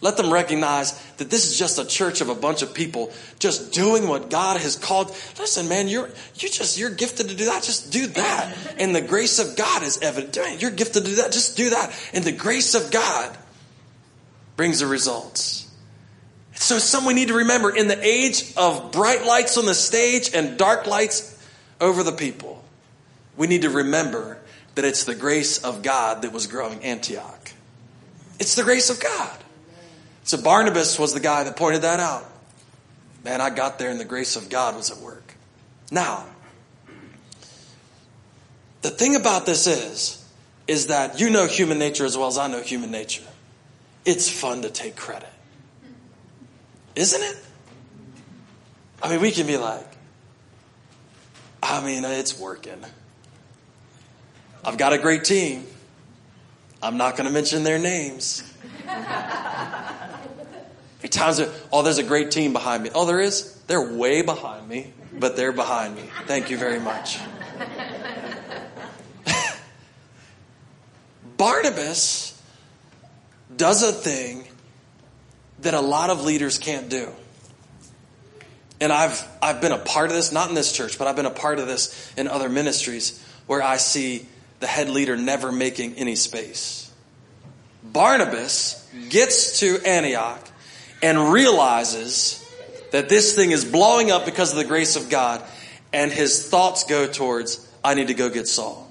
Let 0.00 0.18
them 0.18 0.30
recognize 0.30 0.92
that 1.16 1.30
this 1.30 1.50
is 1.50 1.58
just 1.58 1.78
a 1.78 1.84
church 1.86 2.20
of 2.20 2.28
a 2.28 2.34
bunch 2.34 2.60
of 2.60 2.74
people 2.74 3.10
just 3.38 3.72
doing 3.72 4.06
what 4.06 4.28
God 4.28 4.60
has 4.60 4.76
called. 4.76 5.08
Listen, 5.38 5.66
man, 5.66 5.88
you're 5.88 6.10
you 6.34 6.50
just 6.50 6.76
you're 6.76 6.90
gifted 6.90 7.30
to 7.30 7.34
do 7.34 7.46
that. 7.46 7.62
Just 7.62 7.90
do 7.90 8.08
that. 8.08 8.54
And 8.78 8.94
the 8.94 9.00
grace 9.00 9.38
of 9.38 9.56
God 9.56 9.82
is 9.82 9.98
evident. 10.02 10.60
You're 10.60 10.72
gifted 10.72 11.04
to 11.04 11.08
do 11.08 11.16
that. 11.16 11.32
Just 11.32 11.56
do 11.56 11.70
that. 11.70 11.90
And 12.12 12.22
the 12.22 12.32
grace 12.32 12.74
of 12.74 12.90
God 12.90 13.34
brings 14.56 14.80
the 14.80 14.86
results. 14.86 15.63
So, 16.54 16.78
some 16.78 17.04
we 17.04 17.14
need 17.14 17.28
to 17.28 17.34
remember 17.34 17.74
in 17.74 17.88
the 17.88 17.98
age 18.02 18.52
of 18.56 18.92
bright 18.92 19.24
lights 19.24 19.58
on 19.58 19.66
the 19.66 19.74
stage 19.74 20.30
and 20.34 20.56
dark 20.56 20.86
lights 20.86 21.30
over 21.80 22.02
the 22.02 22.12
people, 22.12 22.64
we 23.36 23.46
need 23.46 23.62
to 23.62 23.70
remember 23.70 24.38
that 24.74 24.84
it's 24.84 25.04
the 25.04 25.14
grace 25.14 25.58
of 25.58 25.82
God 25.82 26.22
that 26.22 26.32
was 26.32 26.46
growing 26.46 26.82
Antioch. 26.84 27.52
It's 28.38 28.54
the 28.54 28.62
grace 28.62 28.90
of 28.90 29.00
God. 29.00 29.36
So, 30.22 30.40
Barnabas 30.40 30.98
was 30.98 31.12
the 31.12 31.20
guy 31.20 31.44
that 31.44 31.56
pointed 31.56 31.82
that 31.82 32.00
out. 32.00 32.24
Man, 33.24 33.40
I 33.40 33.50
got 33.50 33.78
there 33.78 33.90
and 33.90 33.98
the 33.98 34.04
grace 34.04 34.36
of 34.36 34.48
God 34.48 34.76
was 34.76 34.90
at 34.90 34.98
work. 34.98 35.34
Now, 35.90 36.24
the 38.82 38.90
thing 38.90 39.16
about 39.16 39.46
this 39.46 39.66
is, 39.66 40.22
is 40.66 40.86
that 40.86 41.18
you 41.18 41.30
know 41.30 41.46
human 41.46 41.78
nature 41.78 42.04
as 42.04 42.16
well 42.16 42.28
as 42.28 42.38
I 42.38 42.46
know 42.46 42.60
human 42.60 42.90
nature. 42.90 43.24
It's 44.04 44.28
fun 44.28 44.62
to 44.62 44.70
take 44.70 44.96
credit. 44.96 45.28
Isn't 46.96 47.22
it? 47.22 47.36
I 49.02 49.10
mean, 49.10 49.20
we 49.20 49.30
can 49.30 49.46
be 49.46 49.56
like, 49.56 49.86
I 51.62 51.84
mean, 51.84 52.04
it's 52.04 52.38
working. 52.38 52.82
I've 54.64 54.78
got 54.78 54.92
a 54.92 54.98
great 54.98 55.24
team. 55.24 55.66
I'm 56.82 56.96
not 56.96 57.16
going 57.16 57.26
to 57.26 57.32
mention 57.32 57.64
their 57.64 57.78
names. 57.78 58.42
Every 60.98 61.08
times, 61.08 61.40
oh, 61.72 61.82
there's 61.82 61.98
a 61.98 62.02
great 62.02 62.30
team 62.30 62.52
behind 62.52 62.82
me. 62.82 62.90
Oh, 62.94 63.04
there 63.06 63.20
is? 63.20 63.54
They're 63.66 63.94
way 63.94 64.22
behind 64.22 64.68
me, 64.68 64.92
but 65.12 65.36
they're 65.36 65.52
behind 65.52 65.96
me. 65.96 66.02
Thank 66.26 66.50
you 66.50 66.56
very 66.56 66.80
much. 66.80 67.18
Barnabas 71.36 72.40
does 73.56 73.82
a 73.82 73.92
thing 73.92 74.46
that 75.60 75.74
a 75.74 75.80
lot 75.80 76.10
of 76.10 76.24
leaders 76.24 76.58
can't 76.58 76.88
do. 76.88 77.10
And 78.80 78.92
I've, 78.92 79.26
I've 79.40 79.60
been 79.60 79.72
a 79.72 79.78
part 79.78 80.10
of 80.10 80.16
this, 80.16 80.32
not 80.32 80.48
in 80.48 80.54
this 80.54 80.72
church, 80.72 80.98
but 80.98 81.06
I've 81.06 81.16
been 81.16 81.26
a 81.26 81.30
part 81.30 81.58
of 81.58 81.66
this 81.66 82.12
in 82.16 82.28
other 82.28 82.48
ministries 82.48 83.24
where 83.46 83.62
I 83.62 83.76
see 83.76 84.26
the 84.60 84.66
head 84.66 84.90
leader 84.90 85.16
never 85.16 85.52
making 85.52 85.94
any 85.94 86.16
space. 86.16 86.92
Barnabas 87.82 88.88
gets 89.10 89.60
to 89.60 89.78
Antioch 89.86 90.40
and 91.02 91.32
realizes 91.32 92.40
that 92.90 93.08
this 93.08 93.34
thing 93.34 93.50
is 93.50 93.64
blowing 93.64 94.10
up 94.10 94.24
because 94.24 94.52
of 94.52 94.56
the 94.56 94.64
grace 94.64 94.96
of 94.96 95.10
God, 95.10 95.42
and 95.92 96.10
his 96.10 96.48
thoughts 96.48 96.84
go 96.84 97.06
towards, 97.06 97.68
I 97.82 97.94
need 97.94 98.08
to 98.08 98.14
go 98.14 98.28
get 98.30 98.48
Saul. 98.48 98.90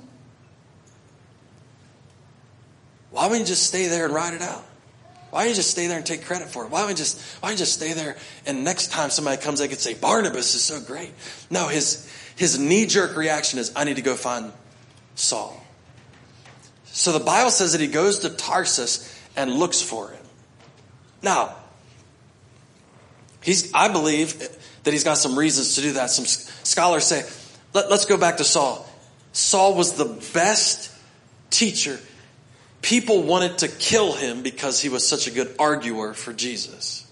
Why 3.11 3.27
wouldn't 3.27 3.41
you 3.41 3.47
just 3.47 3.67
stay 3.67 3.87
there 3.87 4.05
and 4.05 4.13
ride 4.13 4.33
it 4.33 4.41
out? 4.41 4.65
Why 5.33 5.41
don't 5.41 5.49
you 5.49 5.55
just 5.55 5.71
stay 5.71 5.87
there 5.87 5.97
and 5.97 6.05
take 6.05 6.25
credit 6.25 6.49
for 6.49 6.63
it? 6.63 6.69
Why 6.69 6.81
don't 6.81 6.91
you 6.91 6.95
just 6.95 7.19
why 7.41 7.49
don't 7.49 7.57
you 7.57 7.65
just 7.65 7.73
stay 7.73 7.93
there 7.93 8.17
and 8.45 8.63
next 8.63 8.91
time 8.91 9.09
somebody 9.09 9.41
comes 9.41 9.57
they 9.57 9.67
could 9.67 9.79
say 9.79 9.95
Barnabas 9.95 10.53
is 10.53 10.63
so 10.63 10.79
great. 10.79 11.11
No, 11.49 11.67
his 11.67 12.07
his 12.35 12.59
knee-jerk 12.59 13.17
reaction 13.17 13.57
is 13.57 13.71
I 13.75 13.83
need 13.83 13.95
to 13.95 14.03
go 14.03 14.13
find 14.13 14.53
Saul. 15.15 15.59
So 16.85 17.11
the 17.11 17.19
Bible 17.25 17.49
says 17.49 17.71
that 17.71 17.81
he 17.81 17.87
goes 17.87 18.19
to 18.19 18.29
Tarsus 18.29 19.19
and 19.35 19.51
looks 19.51 19.81
for 19.81 20.11
him. 20.11 20.23
Now, 21.23 21.55
he's 23.41 23.73
I 23.73 23.87
believe 23.87 24.37
that 24.83 24.91
he's 24.91 25.03
got 25.03 25.17
some 25.17 25.39
reasons 25.39 25.73
to 25.75 25.81
do 25.81 25.93
that. 25.93 26.11
Some 26.11 26.25
scholars 26.25 27.05
say, 27.05 27.23
let, 27.73 27.89
let's 27.89 28.05
go 28.05 28.17
back 28.17 28.37
to 28.37 28.43
Saul. 28.43 28.87
Saul 29.31 29.73
was 29.73 29.93
the 29.93 30.05
best 30.35 30.91
teacher 31.49 31.99
people 32.83 33.23
wanted 33.23 33.59
to 33.59 33.67
kill 33.67 34.13
him 34.13 34.43
because 34.43 34.79
he 34.79 34.89
was 34.89 35.07
such 35.07 35.25
a 35.25 35.31
good 35.31 35.55
arguer 35.57 36.13
for 36.13 36.33
Jesus. 36.33 37.09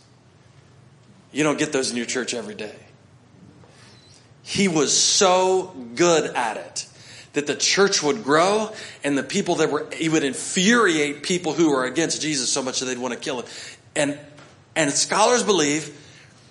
You 1.31 1.43
don't 1.43 1.57
get 1.57 1.71
those 1.71 1.89
in 1.89 1.97
your 1.97 2.05
church 2.05 2.33
every 2.33 2.55
day. 2.55 2.75
He 4.43 4.67
was 4.67 4.95
so 4.95 5.73
good 5.95 6.35
at 6.35 6.57
it 6.57 6.87
that 7.33 7.47
the 7.47 7.55
church 7.55 8.03
would 8.03 8.23
grow 8.23 8.69
and 9.03 9.17
the 9.17 9.23
people 9.23 9.55
that 9.55 9.71
were, 9.71 9.87
he 9.93 10.09
would 10.09 10.25
infuriate 10.25 11.23
people 11.23 11.53
who 11.53 11.71
were 11.71 11.85
against 11.85 12.21
Jesus 12.21 12.51
so 12.51 12.61
much 12.61 12.81
that 12.81 12.87
they'd 12.87 12.99
want 12.99 13.13
to 13.13 13.19
kill 13.19 13.39
him. 13.41 13.45
And, 13.95 14.19
and 14.75 14.91
scholars 14.91 15.41
believe 15.41 15.97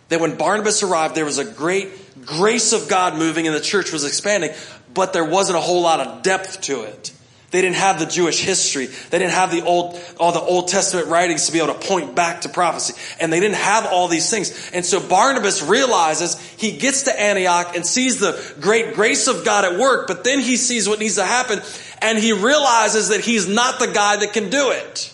that 0.08 0.20
when 0.20 0.36
Barnabas 0.36 0.82
arrived, 0.82 1.14
there 1.14 1.26
was 1.26 1.36
a 1.36 1.44
great 1.44 2.24
grace 2.24 2.72
of 2.72 2.88
God 2.88 3.18
moving 3.18 3.46
and 3.46 3.54
the 3.54 3.60
church 3.60 3.92
was 3.92 4.04
expanding, 4.04 4.52
but 4.94 5.12
there 5.12 5.24
wasn't 5.24 5.58
a 5.58 5.60
whole 5.60 5.82
lot 5.82 6.00
of 6.00 6.22
depth 6.22 6.62
to 6.62 6.84
it. 6.84 7.12
They 7.50 7.60
didn't 7.62 7.76
have 7.76 7.98
the 7.98 8.06
Jewish 8.06 8.44
history. 8.44 8.86
They 8.86 9.18
didn't 9.18 9.32
have 9.32 9.50
the 9.50 9.62
old, 9.62 10.00
all 10.20 10.30
the 10.30 10.40
Old 10.40 10.68
Testament 10.68 11.08
writings 11.08 11.46
to 11.46 11.52
be 11.52 11.58
able 11.58 11.74
to 11.74 11.80
point 11.80 12.14
back 12.14 12.42
to 12.42 12.48
prophecy. 12.48 12.94
And 13.20 13.32
they 13.32 13.40
didn't 13.40 13.56
have 13.56 13.86
all 13.86 14.06
these 14.06 14.30
things. 14.30 14.70
And 14.72 14.84
so 14.84 15.00
Barnabas 15.00 15.62
realizes 15.62 16.38
he 16.56 16.76
gets 16.76 17.02
to 17.02 17.20
Antioch 17.20 17.74
and 17.74 17.84
sees 17.84 18.20
the 18.20 18.54
great 18.60 18.94
grace 18.94 19.26
of 19.26 19.44
God 19.44 19.64
at 19.64 19.80
work, 19.80 20.06
but 20.06 20.22
then 20.22 20.38
he 20.38 20.56
sees 20.56 20.88
what 20.88 21.00
needs 21.00 21.16
to 21.16 21.24
happen 21.24 21.60
and 22.00 22.18
he 22.18 22.32
realizes 22.32 23.08
that 23.08 23.20
he's 23.20 23.48
not 23.48 23.80
the 23.80 23.88
guy 23.88 24.16
that 24.16 24.32
can 24.32 24.48
do 24.48 24.70
it. 24.70 25.12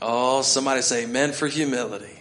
Oh, 0.00 0.42
somebody 0.42 0.80
say 0.80 1.04
amen 1.04 1.32
for 1.32 1.46
humility. 1.46 2.18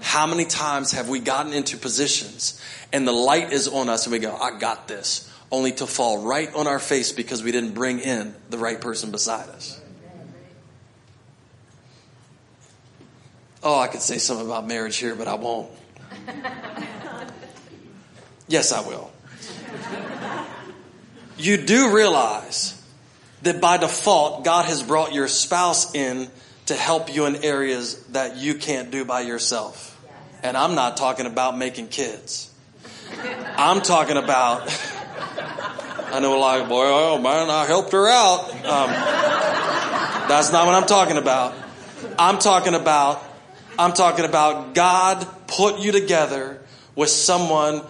How 0.00 0.26
many 0.26 0.44
times 0.44 0.92
have 0.92 1.08
we 1.08 1.18
gotten 1.18 1.52
into 1.52 1.76
positions 1.76 2.60
and 2.92 3.08
the 3.08 3.12
light 3.12 3.52
is 3.52 3.66
on 3.66 3.88
us 3.88 4.06
and 4.06 4.12
we 4.12 4.20
go, 4.20 4.34
I 4.36 4.56
got 4.58 4.86
this 4.86 5.30
only 5.54 5.70
to 5.70 5.86
fall 5.86 6.24
right 6.24 6.52
on 6.56 6.66
our 6.66 6.80
face 6.80 7.12
because 7.12 7.44
we 7.44 7.52
didn't 7.52 7.74
bring 7.74 8.00
in 8.00 8.34
the 8.50 8.58
right 8.58 8.80
person 8.80 9.12
beside 9.12 9.48
us. 9.50 9.80
Oh, 13.62 13.78
I 13.78 13.86
could 13.86 14.02
say 14.02 14.18
something 14.18 14.44
about 14.44 14.66
marriage 14.66 14.96
here, 14.96 15.14
but 15.14 15.28
I 15.28 15.36
won't. 15.36 15.70
Yes, 18.48 18.72
I 18.72 18.80
will. 18.80 19.12
You 21.38 21.56
do 21.56 21.94
realize 21.94 22.80
that 23.42 23.60
by 23.60 23.76
default, 23.76 24.44
God 24.44 24.64
has 24.66 24.82
brought 24.82 25.14
your 25.14 25.28
spouse 25.28 25.94
in 25.94 26.28
to 26.66 26.74
help 26.74 27.14
you 27.14 27.26
in 27.26 27.44
areas 27.44 28.02
that 28.06 28.36
you 28.38 28.56
can't 28.56 28.90
do 28.90 29.04
by 29.04 29.20
yourself. 29.20 29.92
And 30.42 30.56
I'm 30.56 30.74
not 30.74 30.96
talking 30.96 31.26
about 31.26 31.56
making 31.56 31.88
kids. 31.88 32.52
I'm 33.56 33.82
talking 33.82 34.16
about 34.16 34.68
I 36.14 36.20
know, 36.20 36.38
like, 36.38 36.68
boy, 36.68 36.84
oh 36.86 37.18
man, 37.18 37.50
I 37.50 37.66
helped 37.66 37.90
her 37.90 38.08
out. 38.08 38.48
Um, 38.48 38.88
that's 40.28 40.52
not 40.52 40.64
what 40.64 40.76
I'm 40.76 40.86
talking 40.86 41.16
about. 41.16 41.56
I'm 42.16 42.38
talking 42.38 42.74
about, 42.74 43.20
I'm 43.76 43.92
talking 43.92 44.24
about 44.24 44.76
God 44.76 45.26
put 45.48 45.80
you 45.80 45.90
together 45.90 46.62
with 46.94 47.08
someone, 47.08 47.82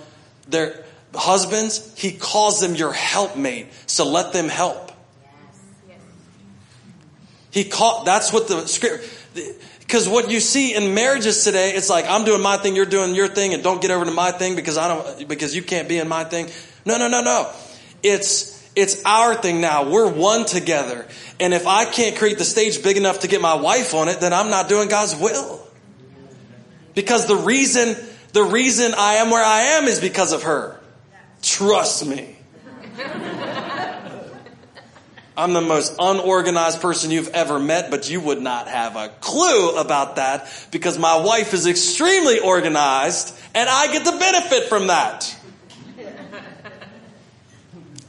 their 0.48 0.84
husbands, 1.14 1.92
He 1.98 2.12
calls 2.12 2.62
them 2.62 2.74
your 2.74 2.94
helpmate, 2.94 3.66
so 3.84 4.08
let 4.08 4.32
them 4.32 4.48
help. 4.48 4.90
He 7.50 7.64
called, 7.64 8.06
that's 8.06 8.32
what 8.32 8.48
the 8.48 8.66
script, 8.66 9.06
because 9.80 10.08
what 10.08 10.30
you 10.30 10.40
see 10.40 10.74
in 10.74 10.94
marriages 10.94 11.44
today, 11.44 11.74
it's 11.74 11.90
like, 11.90 12.06
I'm 12.08 12.24
doing 12.24 12.40
my 12.40 12.56
thing, 12.56 12.74
you're 12.74 12.86
doing 12.86 13.14
your 13.14 13.28
thing, 13.28 13.52
and 13.52 13.62
don't 13.62 13.82
get 13.82 13.90
over 13.90 14.06
to 14.06 14.10
my 14.12 14.30
thing 14.30 14.56
because 14.56 14.78
I 14.78 14.88
don't, 14.88 15.28
because 15.28 15.54
you 15.54 15.60
can't 15.62 15.90
be 15.90 15.98
in 15.98 16.08
my 16.08 16.24
thing. 16.24 16.48
No, 16.86 16.96
no, 16.96 17.08
no, 17.08 17.20
no. 17.20 17.52
It's, 18.04 18.62
it's 18.76 19.02
our 19.04 19.34
thing 19.34 19.60
now. 19.62 19.90
We're 19.90 20.12
one 20.12 20.44
together. 20.44 21.06
And 21.40 21.54
if 21.54 21.66
I 21.66 21.86
can't 21.86 22.16
create 22.16 22.38
the 22.38 22.44
stage 22.44 22.82
big 22.82 22.98
enough 22.98 23.20
to 23.20 23.28
get 23.28 23.40
my 23.40 23.54
wife 23.54 23.94
on 23.94 24.08
it, 24.08 24.20
then 24.20 24.32
I'm 24.32 24.50
not 24.50 24.68
doing 24.68 24.88
God's 24.88 25.16
will. 25.16 25.66
Because 26.94 27.26
the 27.26 27.34
reason, 27.36 27.96
the 28.32 28.44
reason 28.44 28.92
I 28.96 29.14
am 29.14 29.30
where 29.30 29.44
I 29.44 29.60
am 29.78 29.84
is 29.86 30.00
because 30.00 30.32
of 30.32 30.44
her. 30.44 30.78
Trust 31.42 32.06
me. 32.06 32.36
I'm 35.36 35.52
the 35.52 35.60
most 35.60 35.96
unorganized 35.98 36.80
person 36.80 37.10
you've 37.10 37.30
ever 37.30 37.58
met, 37.58 37.90
but 37.90 38.08
you 38.08 38.20
would 38.20 38.40
not 38.40 38.68
have 38.68 38.94
a 38.94 39.08
clue 39.20 39.76
about 39.76 40.16
that 40.16 40.48
because 40.70 40.96
my 40.98 41.16
wife 41.16 41.54
is 41.54 41.66
extremely 41.66 42.38
organized 42.38 43.34
and 43.54 43.68
I 43.68 43.92
get 43.92 44.04
the 44.04 44.12
benefit 44.12 44.68
from 44.68 44.88
that. 44.88 45.36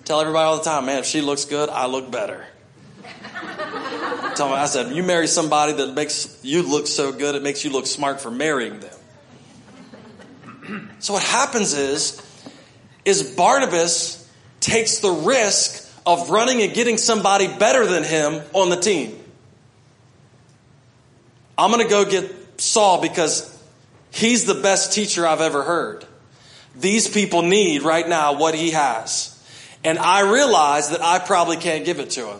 Tell 0.05 0.21
everybody 0.21 0.45
all 0.45 0.57
the 0.57 0.63
time, 0.63 0.85
man, 0.85 0.99
if 0.99 1.05
she 1.05 1.21
looks 1.21 1.45
good, 1.45 1.67
I 1.67 1.87
look 1.87 2.11
better. 2.11 2.45
Tell 4.35 4.49
me, 4.49 4.53
I 4.53 4.67
said, 4.67 4.95
you 4.95 5.01
marry 5.01 5.25
somebody 5.25 5.73
that 5.73 5.95
makes 5.95 6.39
you 6.43 6.61
look 6.61 6.85
so 6.85 7.11
good, 7.11 7.33
it 7.33 7.41
makes 7.41 7.65
you 7.65 7.71
look 7.71 7.87
smart 7.87 8.21
for 8.21 8.29
marrying 8.29 8.79
them. 8.81 8.93
So 10.99 11.13
what 11.13 11.23
happens 11.23 11.73
is, 11.73 12.21
is 13.03 13.35
Barnabas 13.35 14.29
takes 14.59 14.99
the 14.99 15.09
risk 15.09 15.91
of 16.05 16.29
running 16.29 16.61
and 16.61 16.71
getting 16.71 16.97
somebody 16.97 17.47
better 17.47 17.87
than 17.87 18.03
him 18.03 18.43
on 18.53 18.69
the 18.69 18.77
team. 18.77 19.19
I'm 21.57 21.71
going 21.71 21.83
to 21.83 21.89
go 21.89 22.05
get 22.05 22.61
Saul 22.61 23.01
because 23.01 23.51
he's 24.11 24.45
the 24.45 24.53
best 24.55 24.93
teacher 24.93 25.25
I've 25.25 25.41
ever 25.41 25.63
heard. 25.63 26.05
These 26.75 27.07
people 27.07 27.41
need 27.41 27.81
right 27.81 28.07
now 28.07 28.37
what 28.37 28.53
he 28.53 28.71
has. 28.71 29.34
And 29.85 29.99
I 29.99 30.31
realize 30.31 30.89
that 30.89 31.01
I 31.01 31.19
probably 31.19 31.57
can't 31.57 31.85
give 31.85 31.99
it 31.99 32.09
to 32.11 32.27
him. 32.27 32.39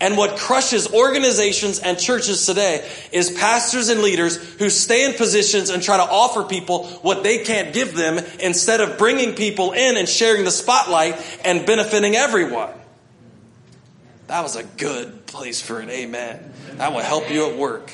And 0.00 0.16
what 0.16 0.38
crushes 0.38 0.92
organizations 0.92 1.80
and 1.80 1.98
churches 1.98 2.46
today 2.46 2.88
is 3.10 3.32
pastors 3.32 3.88
and 3.88 4.00
leaders 4.00 4.36
who 4.36 4.70
stay 4.70 5.04
in 5.04 5.14
positions 5.14 5.70
and 5.70 5.82
try 5.82 5.96
to 5.96 6.04
offer 6.04 6.44
people 6.44 6.86
what 7.02 7.24
they 7.24 7.44
can't 7.44 7.74
give 7.74 7.96
them 7.96 8.24
instead 8.40 8.80
of 8.80 8.96
bringing 8.96 9.34
people 9.34 9.72
in 9.72 9.96
and 9.96 10.08
sharing 10.08 10.44
the 10.44 10.52
spotlight 10.52 11.20
and 11.44 11.66
benefiting 11.66 12.14
everyone. 12.14 12.70
That 14.28 14.42
was 14.42 14.56
a 14.56 14.62
good 14.62 15.26
place 15.26 15.60
for 15.60 15.80
an 15.80 15.90
amen. 15.90 16.52
That 16.74 16.92
will 16.92 17.00
help 17.00 17.30
you 17.30 17.50
at 17.50 17.56
work. 17.56 17.92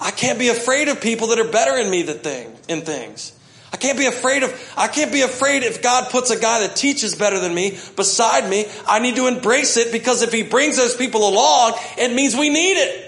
I 0.00 0.12
can't 0.12 0.38
be 0.38 0.48
afraid 0.48 0.88
of 0.88 1.00
people 1.00 1.28
that 1.28 1.38
are 1.38 1.50
better 1.50 1.76
in 1.76 1.90
me 1.90 2.02
than 2.02 2.18
thing, 2.18 2.56
in 2.68 2.82
things. 2.82 3.35
I 3.72 3.76
can't 3.76 3.98
be 3.98 4.06
afraid 4.06 4.42
of, 4.42 4.74
I 4.76 4.88
can't 4.88 5.12
be 5.12 5.22
afraid 5.22 5.62
if 5.62 5.82
God 5.82 6.10
puts 6.10 6.30
a 6.30 6.38
guy 6.38 6.60
that 6.60 6.76
teaches 6.76 7.14
better 7.14 7.40
than 7.40 7.54
me 7.54 7.78
beside 7.96 8.48
me. 8.48 8.66
I 8.86 9.00
need 9.00 9.16
to 9.16 9.26
embrace 9.26 9.76
it 9.76 9.92
because 9.92 10.22
if 10.22 10.32
he 10.32 10.42
brings 10.42 10.76
those 10.76 10.96
people 10.96 11.28
along, 11.28 11.74
it 11.98 12.12
means 12.12 12.36
we 12.36 12.48
need 12.48 12.74
it. 12.78 13.06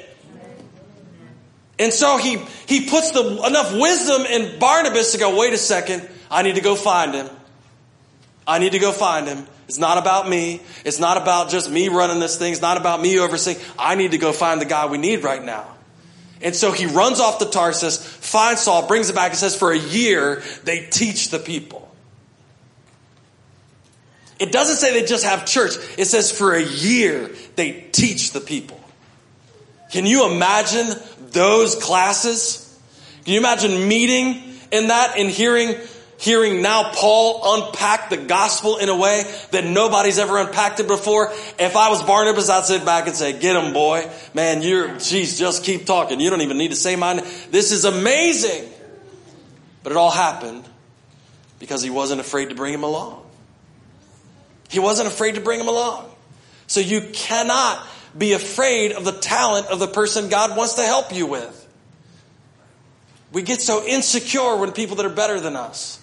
And 1.79 1.93
so 1.93 2.17
he, 2.17 2.39
he 2.67 2.89
puts 2.89 3.13
the, 3.13 3.43
enough 3.47 3.73
wisdom 3.73 4.23
in 4.27 4.59
Barnabas 4.59 5.13
to 5.13 5.19
go, 5.19 5.39
wait 5.39 5.53
a 5.53 5.59
second, 5.59 6.07
I 6.31 6.43
need 6.43 6.57
to 6.57 6.61
go 6.61 6.75
find 6.75 7.15
him. 7.15 7.29
I 8.47 8.59
need 8.59 8.73
to 8.73 8.79
go 8.79 8.93
find 8.93 9.29
him. 9.29 9.47
It's 9.69 9.79
not 9.79 9.99
about 9.99 10.29
me. 10.29 10.61
It's 10.85 10.99
not 10.99 11.19
about 11.19 11.51
just 11.51 11.71
me 11.71 11.89
running 11.89 12.21
this 12.21 12.37
thing. 12.37 12.53
It's 12.53 12.63
not 12.63 12.79
about 12.79 13.01
me 13.01 13.19
overseeing. 13.19 13.59
I 13.79 13.95
need 13.95 14.13
to 14.13 14.19
go 14.19 14.33
find 14.33 14.61
the 14.61 14.65
guy 14.65 14.87
we 14.87 14.99
need 14.99 15.23
right 15.23 15.45
now. 15.45 15.67
And 16.41 16.55
so 16.55 16.73
he 16.73 16.87
runs 16.87 17.21
off 17.21 17.39
to 17.41 17.47
Tarsus, 17.47 17.99
finds 18.29 18.63
Saul, 18.63 18.87
brings 18.87 19.11
it 19.11 19.15
back, 19.15 19.31
and 19.31 19.39
says, 19.39 19.57
For 19.57 19.73
a 19.73 19.79
year, 19.79 20.43
they 20.65 20.87
teach 20.87 21.31
the 21.31 21.39
people. 21.39 21.85
It 24.39 24.53
doesn't 24.53 24.77
say 24.77 24.93
they 24.93 25.07
just 25.07 25.25
have 25.25 25.47
church, 25.47 25.73
it 25.97 26.05
says, 26.05 26.31
For 26.31 26.55
a 26.55 26.63
year, 26.63 27.31
they 27.57 27.73
teach 27.93 28.33
the 28.33 28.41
people. 28.41 28.81
Can 29.91 30.07
you 30.07 30.31
imagine 30.31 30.95
those 31.31 31.75
classes? 31.75 32.65
Can 33.25 33.35
you 33.35 33.41
imagine 33.41 33.89
meeting 33.89 34.43
in 34.71 34.89
that 34.89 35.15
and 35.19 35.31
hearing 35.31 35.75
hearing 36.19 36.61
now 36.61 36.93
Paul 36.93 37.41
unpack 37.45 38.11
the 38.11 38.17
gospel 38.17 38.77
in 38.77 38.89
a 38.89 38.97
way 38.97 39.25
that 39.53 39.65
nobody's 39.65 40.19
ever 40.19 40.39
unpacked 40.39 40.81
it 40.81 40.89
before. 40.89 41.31
If 41.59 41.77
I 41.77 41.89
was 41.89 42.03
Barnabas, 42.03 42.51
I'd 42.51 42.65
sit 42.65 42.85
back 42.85 43.07
and 43.07 43.17
say, 43.17 43.39
get 43.39 43.57
him, 43.57 43.73
boy. 43.73 44.11
Man, 44.35 44.63
you're, 44.63 44.99
geez, 44.99 45.39
just 45.39 45.65
keep 45.65 45.87
talking. 45.87 46.21
You 46.21 46.29
don't 46.29 46.43
even 46.43 46.59
need 46.59 46.71
to 46.71 46.77
say 46.77 46.97
my 46.97 47.15
name. 47.15 47.25
This 47.51 47.73
is 47.73 47.85
amazing. 47.85 48.69
But 49.83 49.93
it 49.93 49.97
all 49.97 50.11
happened 50.11 50.69
because 51.61 51.83
he 51.83 51.91
wasn't 51.91 52.21
afraid 52.21 52.49
to 52.51 52.55
bring 52.55 52.75
him 52.75 52.83
along. 52.83 53.25
He 54.69 54.81
wasn't 54.81 55.09
afraid 55.09 55.37
to 55.37 55.41
bring 55.41 55.61
him 55.61 55.69
along. 55.69 56.11
So 56.67 56.81
you 56.81 57.01
cannot 57.01 57.81
be 58.17 58.33
afraid 58.33 58.93
of 58.93 59.05
the 59.05 59.13
talent 59.13 59.69
of 59.69 59.79
the 59.79 59.87
person 59.87 60.29
God 60.29 60.57
wants 60.57 60.75
to 60.75 60.83
help 60.83 61.15
you 61.15 61.27
with. 61.27 61.67
We 63.33 63.43
get 63.43 63.63
so 63.63 63.87
insecure 63.87 64.57
when 64.57 64.73
people 64.73 64.97
that 64.97 65.07
are 65.07 65.11
better 65.11 65.39
than 65.39 65.55
us. 65.55 66.01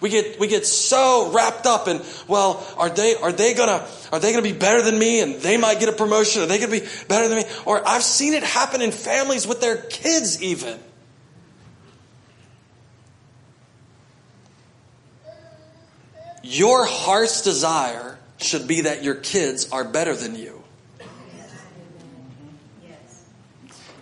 We 0.00 0.10
get, 0.10 0.38
we 0.38 0.46
get 0.46 0.64
so 0.64 1.32
wrapped 1.32 1.66
up 1.66 1.88
in, 1.88 2.00
well, 2.28 2.64
are 2.76 2.88
they, 2.88 3.16
are 3.16 3.32
they 3.32 3.54
gonna, 3.54 3.86
are 4.12 4.20
they 4.20 4.30
gonna 4.30 4.42
be 4.42 4.52
better 4.52 4.80
than 4.80 4.96
me 4.96 5.20
and 5.20 5.36
they 5.40 5.56
might 5.56 5.80
get 5.80 5.88
a 5.88 5.92
promotion? 5.92 6.42
Are 6.42 6.46
they 6.46 6.58
gonna 6.58 6.70
be 6.70 6.86
better 7.08 7.26
than 7.26 7.38
me? 7.38 7.44
Or 7.66 7.86
I've 7.86 8.04
seen 8.04 8.34
it 8.34 8.44
happen 8.44 8.80
in 8.80 8.92
families 8.92 9.46
with 9.46 9.60
their 9.60 9.76
kids 9.76 10.40
even. 10.40 10.78
Your 16.44 16.86
heart's 16.86 17.42
desire 17.42 18.18
should 18.38 18.68
be 18.68 18.82
that 18.82 19.02
your 19.02 19.16
kids 19.16 19.68
are 19.72 19.84
better 19.84 20.14
than 20.14 20.36
you. 20.36 20.62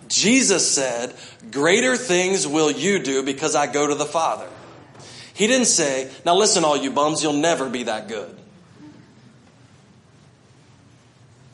Jesus 0.07 0.69
said, 0.69 1.13
greater 1.51 1.97
things 1.97 2.47
will 2.47 2.71
you 2.71 2.99
do 2.99 3.23
because 3.23 3.55
I 3.55 3.67
go 3.67 3.87
to 3.87 3.95
the 3.95 4.05
Father. 4.05 4.47
He 5.37 5.45
didn't 5.45 5.67
say, 5.67 6.09
now 6.25 6.35
listen, 6.35 6.65
all 6.65 6.75
you 6.75 6.89
bums, 6.89 7.21
you'll 7.21 7.33
never 7.33 7.69
be 7.69 7.83
that 7.83 8.07
good. 8.07 8.35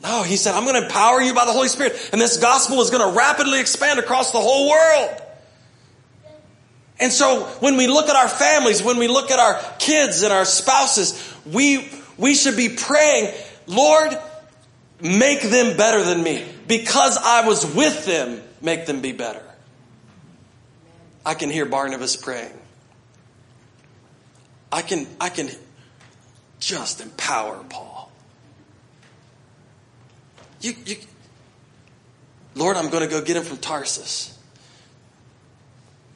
No, 0.02 0.22
he 0.22 0.36
said, 0.36 0.54
I'm 0.54 0.64
going 0.64 0.80
to 0.80 0.86
empower 0.86 1.20
you 1.20 1.34
by 1.34 1.44
the 1.44 1.52
Holy 1.52 1.68
Spirit, 1.68 1.92
and 2.10 2.18
this 2.18 2.38
gospel 2.38 2.80
is 2.80 2.88
going 2.88 3.06
to 3.06 3.14
rapidly 3.14 3.60
expand 3.60 3.98
across 3.98 4.32
the 4.32 4.40
whole 4.40 4.70
world. 4.70 5.20
And 6.98 7.12
so 7.12 7.44
when 7.60 7.76
we 7.76 7.86
look 7.86 8.08
at 8.08 8.16
our 8.16 8.28
families, 8.28 8.82
when 8.82 8.96
we 8.96 9.06
look 9.06 9.30
at 9.30 9.38
our 9.38 9.60
kids 9.78 10.22
and 10.22 10.32
our 10.32 10.46
spouses, 10.46 11.34
we, 11.44 11.90
we 12.16 12.34
should 12.34 12.56
be 12.56 12.70
praying, 12.70 13.34
Lord, 13.66 14.16
make 14.98 15.42
them 15.42 15.76
better 15.76 16.02
than 16.02 16.22
me. 16.22 16.46
Because 16.66 17.18
I 17.18 17.46
was 17.46 17.66
with 17.74 18.06
them, 18.06 18.40
make 18.62 18.86
them 18.86 19.02
be 19.02 19.12
better. 19.12 19.42
I 21.26 21.34
can 21.34 21.50
hear 21.50 21.66
Barnabas 21.66 22.16
praying. 22.16 22.60
I 24.74 24.82
can, 24.82 25.06
I 25.20 25.28
can 25.28 25.48
just 26.58 27.00
empower 27.00 27.62
Paul. 27.68 28.10
You, 30.60 30.72
you, 30.84 30.96
Lord, 32.56 32.76
I'm 32.76 32.90
going 32.90 33.04
to 33.04 33.08
go 33.08 33.22
get 33.22 33.36
him 33.36 33.44
from 33.44 33.58
Tarsus. 33.58 34.36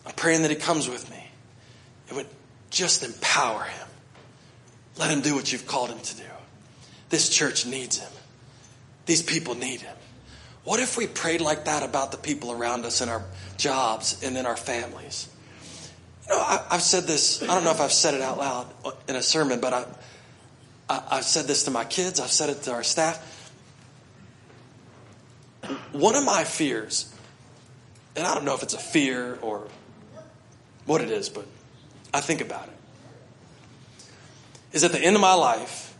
I'm 0.04 0.12
praying 0.14 0.42
that 0.42 0.50
he 0.50 0.56
comes 0.56 0.88
with 0.88 1.08
me. 1.08 1.24
It 2.08 2.16
would 2.16 2.26
just 2.70 3.04
empower 3.04 3.62
him. 3.62 3.86
Let 4.96 5.12
him 5.12 5.20
do 5.20 5.36
what 5.36 5.52
you've 5.52 5.68
called 5.68 5.90
him 5.90 6.00
to 6.00 6.16
do. 6.16 6.24
This 7.10 7.28
church 7.28 7.64
needs 7.64 7.98
him. 7.98 8.10
These 9.06 9.22
people 9.22 9.54
need 9.54 9.82
him. 9.82 9.94
What 10.64 10.80
if 10.80 10.96
we 10.96 11.06
prayed 11.06 11.40
like 11.40 11.66
that 11.66 11.84
about 11.84 12.10
the 12.10 12.18
people 12.18 12.50
around 12.50 12.84
us 12.84 13.02
in 13.02 13.08
our 13.08 13.22
jobs 13.56 14.20
and 14.24 14.36
in 14.36 14.46
our 14.46 14.56
families? 14.56 15.28
You 16.28 16.34
know, 16.34 16.40
I, 16.40 16.66
have 16.70 16.82
said 16.82 17.04
this, 17.04 17.42
I 17.42 17.46
don't 17.46 17.64
know 17.64 17.70
if 17.70 17.80
I've 17.80 17.92
said 17.92 18.14
it 18.14 18.20
out 18.20 18.38
loud 18.38 18.66
in 19.08 19.16
a 19.16 19.22
sermon, 19.22 19.60
but 19.60 19.72
I, 19.72 19.84
I, 20.88 21.02
I've 21.12 21.24
said 21.24 21.46
this 21.46 21.64
to 21.64 21.70
my 21.70 21.84
kids, 21.84 22.20
I've 22.20 22.30
said 22.30 22.50
it 22.50 22.62
to 22.62 22.72
our 22.72 22.82
staff. 22.82 23.24
One 25.92 26.14
of 26.14 26.24
my 26.24 26.44
fears, 26.44 27.12
and 28.14 28.26
I 28.26 28.34
don't 28.34 28.44
know 28.44 28.54
if 28.54 28.62
it's 28.62 28.74
a 28.74 28.78
fear 28.78 29.38
or 29.40 29.68
what 30.84 31.00
it 31.00 31.10
is, 31.10 31.28
but 31.28 31.46
I 32.12 32.20
think 32.20 32.40
about 32.40 32.68
it, 32.68 32.74
is 34.72 34.84
at 34.84 34.92
the 34.92 35.00
end 35.00 35.16
of 35.16 35.22
my 35.22 35.34
life, 35.34 35.96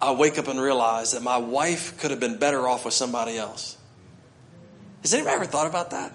I 0.00 0.12
wake 0.12 0.38
up 0.38 0.48
and 0.48 0.60
realize 0.60 1.12
that 1.12 1.22
my 1.22 1.38
wife 1.38 1.98
could 1.98 2.10
have 2.10 2.20
been 2.20 2.38
better 2.38 2.68
off 2.68 2.84
with 2.84 2.94
somebody 2.94 3.36
else. 3.36 3.76
Has 5.02 5.12
anybody 5.12 5.34
ever 5.34 5.44
thought 5.44 5.66
about 5.66 5.90
that? 5.90 6.12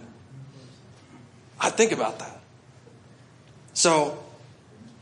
I 1.59 1.69
think 1.69 1.91
about 1.91 2.19
that. 2.19 2.39
So, 3.73 4.23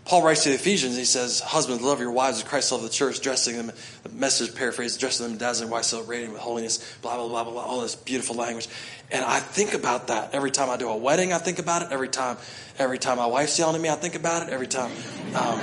Paul 0.06 0.24
writes 0.24 0.44
to 0.44 0.50
the 0.50 0.56
Ephesians, 0.56 0.98
he 0.98 1.06
says, 1.06 1.40
Husbands, 1.40 1.84
love 1.84 2.00
your 2.00 2.12
wives 2.12 2.38
as 2.38 2.44
Christ 2.44 2.72
loved 2.72 2.84
the 2.84 2.90
church, 2.90 3.22
dressing 3.22 3.56
them, 3.56 3.72
the 4.04 4.10
message 4.10 4.56
paraphrase, 4.56 4.98
dressing 4.98 5.26
them 5.26 5.34
in 5.34 5.38
dazzling 5.38 5.70
white 5.70 5.94
radiant 6.08 6.34
with 6.34 6.42
holiness, 6.42 6.98
blah, 7.02 7.16
blah, 7.16 7.28
blah, 7.28 7.44
blah, 7.44 7.54
blah, 7.54 7.64
all 7.64 7.82
this 7.82 7.96
beautiful 7.96 8.36
language. 8.36 8.68
And 9.12 9.24
I 9.24 9.40
think 9.40 9.74
about 9.74 10.08
that 10.08 10.34
every 10.34 10.52
time 10.52 10.70
I 10.70 10.78
do 10.78 10.90
a 10.90 10.98
wedding, 10.98 11.34
I 11.34 11.38
think 11.38 11.60
about 11.60 11.84
it. 11.84 11.90
Every 11.92 12.10
time, 12.10 12.38
every 12.80 12.98
time 12.98 13.18
my 13.18 13.26
wife's 13.26 13.58
yelling 13.60 13.76
at 13.76 13.82
me, 13.82 13.90
I 13.90 13.96
think 13.96 14.16
about 14.16 14.48
it. 14.48 14.50
Every 14.52 14.68
time, 14.68 14.92
um, 15.36 15.60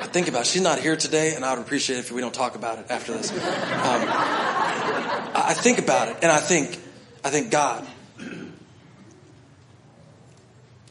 I 0.00 0.08
think 0.10 0.28
about 0.28 0.42
it. 0.42 0.46
She's 0.46 0.62
not 0.62 0.78
here 0.78 0.96
today, 0.96 1.34
and 1.34 1.44
I 1.44 1.54
would 1.54 1.62
appreciate 1.62 1.96
it 1.96 2.00
if 2.00 2.12
we 2.12 2.20
don't 2.20 2.34
talk 2.34 2.54
about 2.54 2.78
it 2.78 2.86
after 2.90 3.12
this. 3.12 3.30
Um, 3.30 3.38
I 5.34 5.54
think 5.56 5.78
about 5.78 6.08
it, 6.08 6.16
and 6.22 6.32
I 6.32 6.38
think, 6.38 6.78
I 7.24 7.30
think, 7.30 7.50
God, 7.50 7.86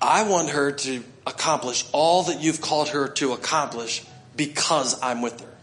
I 0.01 0.23
want 0.23 0.49
her 0.49 0.71
to 0.71 1.03
accomplish 1.27 1.85
all 1.91 2.23
that 2.23 2.41
you've 2.41 2.59
called 2.59 2.89
her 2.89 3.07
to 3.07 3.33
accomplish 3.33 4.03
because 4.35 4.99
I'm 5.01 5.21
with 5.21 5.39
her. 5.39 5.53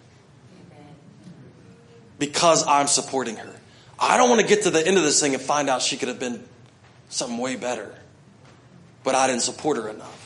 Because 2.18 2.66
I'm 2.66 2.86
supporting 2.86 3.36
her. 3.36 3.54
I 3.98 4.16
don't 4.16 4.28
want 4.28 4.40
to 4.40 4.46
get 4.46 4.62
to 4.62 4.70
the 4.70 4.86
end 4.86 4.96
of 4.96 5.02
this 5.02 5.20
thing 5.20 5.34
and 5.34 5.42
find 5.42 5.68
out 5.68 5.82
she 5.82 5.96
could 5.96 6.08
have 6.08 6.20
been 6.20 6.44
something 7.08 7.38
way 7.38 7.56
better, 7.56 7.92
but 9.02 9.14
I 9.14 9.26
didn't 9.26 9.42
support 9.42 9.76
her 9.76 9.88
enough. 9.88 10.17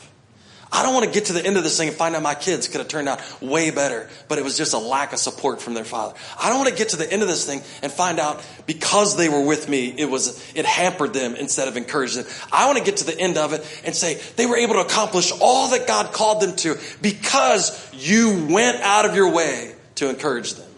I 0.75 0.81
don't 0.81 0.95
want 0.95 1.05
to 1.05 1.11
get 1.11 1.25
to 1.25 1.33
the 1.33 1.45
end 1.45 1.55
of 1.55 1.63
this 1.63 1.77
thing 1.77 1.87
and 1.87 1.95
find 1.95 2.15
out 2.15 2.23
my 2.23 2.33
kids 2.33 2.67
could 2.67 2.79
have 2.79 2.87
turned 2.87 3.07
out 3.07 3.21
way 3.43 3.69
better, 3.69 4.09
but 4.27 4.39
it 4.39 4.43
was 4.43 4.57
just 4.57 4.73
a 4.73 4.79
lack 4.79 5.13
of 5.13 5.19
support 5.19 5.61
from 5.61 5.75
their 5.75 5.83
father. 5.83 6.15
I 6.41 6.49
don't 6.49 6.57
want 6.57 6.71
to 6.71 6.75
get 6.75 6.89
to 6.89 6.97
the 6.97 7.09
end 7.09 7.21
of 7.21 7.27
this 7.27 7.45
thing 7.45 7.61
and 7.83 7.91
find 7.91 8.19
out 8.19 8.43
because 8.65 9.15
they 9.15 9.29
were 9.29 9.45
with 9.45 9.69
me, 9.69 9.93
it 9.95 10.09
was, 10.09 10.43
it 10.55 10.65
hampered 10.65 11.13
them 11.13 11.35
instead 11.35 11.67
of 11.67 11.77
encouraged 11.77 12.17
them. 12.17 12.25
I 12.51 12.65
want 12.65 12.79
to 12.79 12.83
get 12.83 12.97
to 12.97 13.05
the 13.05 13.17
end 13.17 13.37
of 13.37 13.53
it 13.53 13.81
and 13.85 13.95
say 13.95 14.19
they 14.35 14.47
were 14.47 14.57
able 14.57 14.73
to 14.73 14.81
accomplish 14.81 15.31
all 15.39 15.69
that 15.69 15.85
God 15.85 16.11
called 16.11 16.41
them 16.41 16.55
to 16.57 16.75
because 17.03 17.87
you 17.93 18.47
went 18.49 18.81
out 18.81 19.05
of 19.05 19.15
your 19.15 19.31
way 19.31 19.75
to 19.95 20.09
encourage 20.09 20.55
them. 20.55 20.69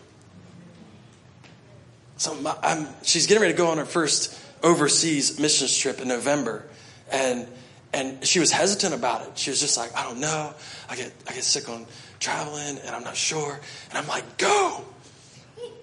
So 2.18 2.36
I'm, 2.62 2.88
she's 3.02 3.28
getting 3.28 3.42
ready 3.42 3.54
to 3.54 3.58
go 3.58 3.68
on 3.68 3.78
her 3.78 3.86
first 3.86 4.38
overseas 4.62 5.40
missions 5.40 5.78
trip 5.78 6.02
in 6.02 6.10
November. 6.10 6.66
And 7.10 7.48
and 7.96 8.28
she 8.28 8.42
was 8.42 8.52
hesitant 8.52 8.94
about 8.94 9.26
it. 9.26 9.38
She 9.38 9.50
was 9.50 9.62
just 9.62 9.78
like, 9.78 9.96
I 9.96 10.04
don't 10.04 10.20
know. 10.20 10.54
I 10.90 10.98
get, 10.98 11.14
I 11.30 11.34
get 11.34 11.46
sick 11.46 11.70
on 11.70 11.86
traveling 12.20 12.78
and 12.78 12.90
I'm 12.90 13.06
not 13.06 13.16
sure. 13.16 13.58
And 13.90 13.98
I'm 13.98 14.06
like, 14.06 14.38
go, 14.38 14.84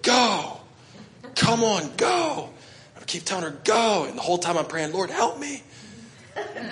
go, 0.03 0.59
come 1.33 1.63
on, 1.63 1.89
go. 1.97 2.51
I 2.95 3.03
keep 3.05 3.23
telling 3.23 3.45
her, 3.45 3.57
go. 3.63 4.05
And 4.07 4.15
the 4.15 4.21
whole 4.21 4.37
time 4.37 4.59
I'm 4.59 4.65
praying, 4.67 4.93
Lord, 4.93 5.09
help 5.09 5.39
me. 5.39 5.63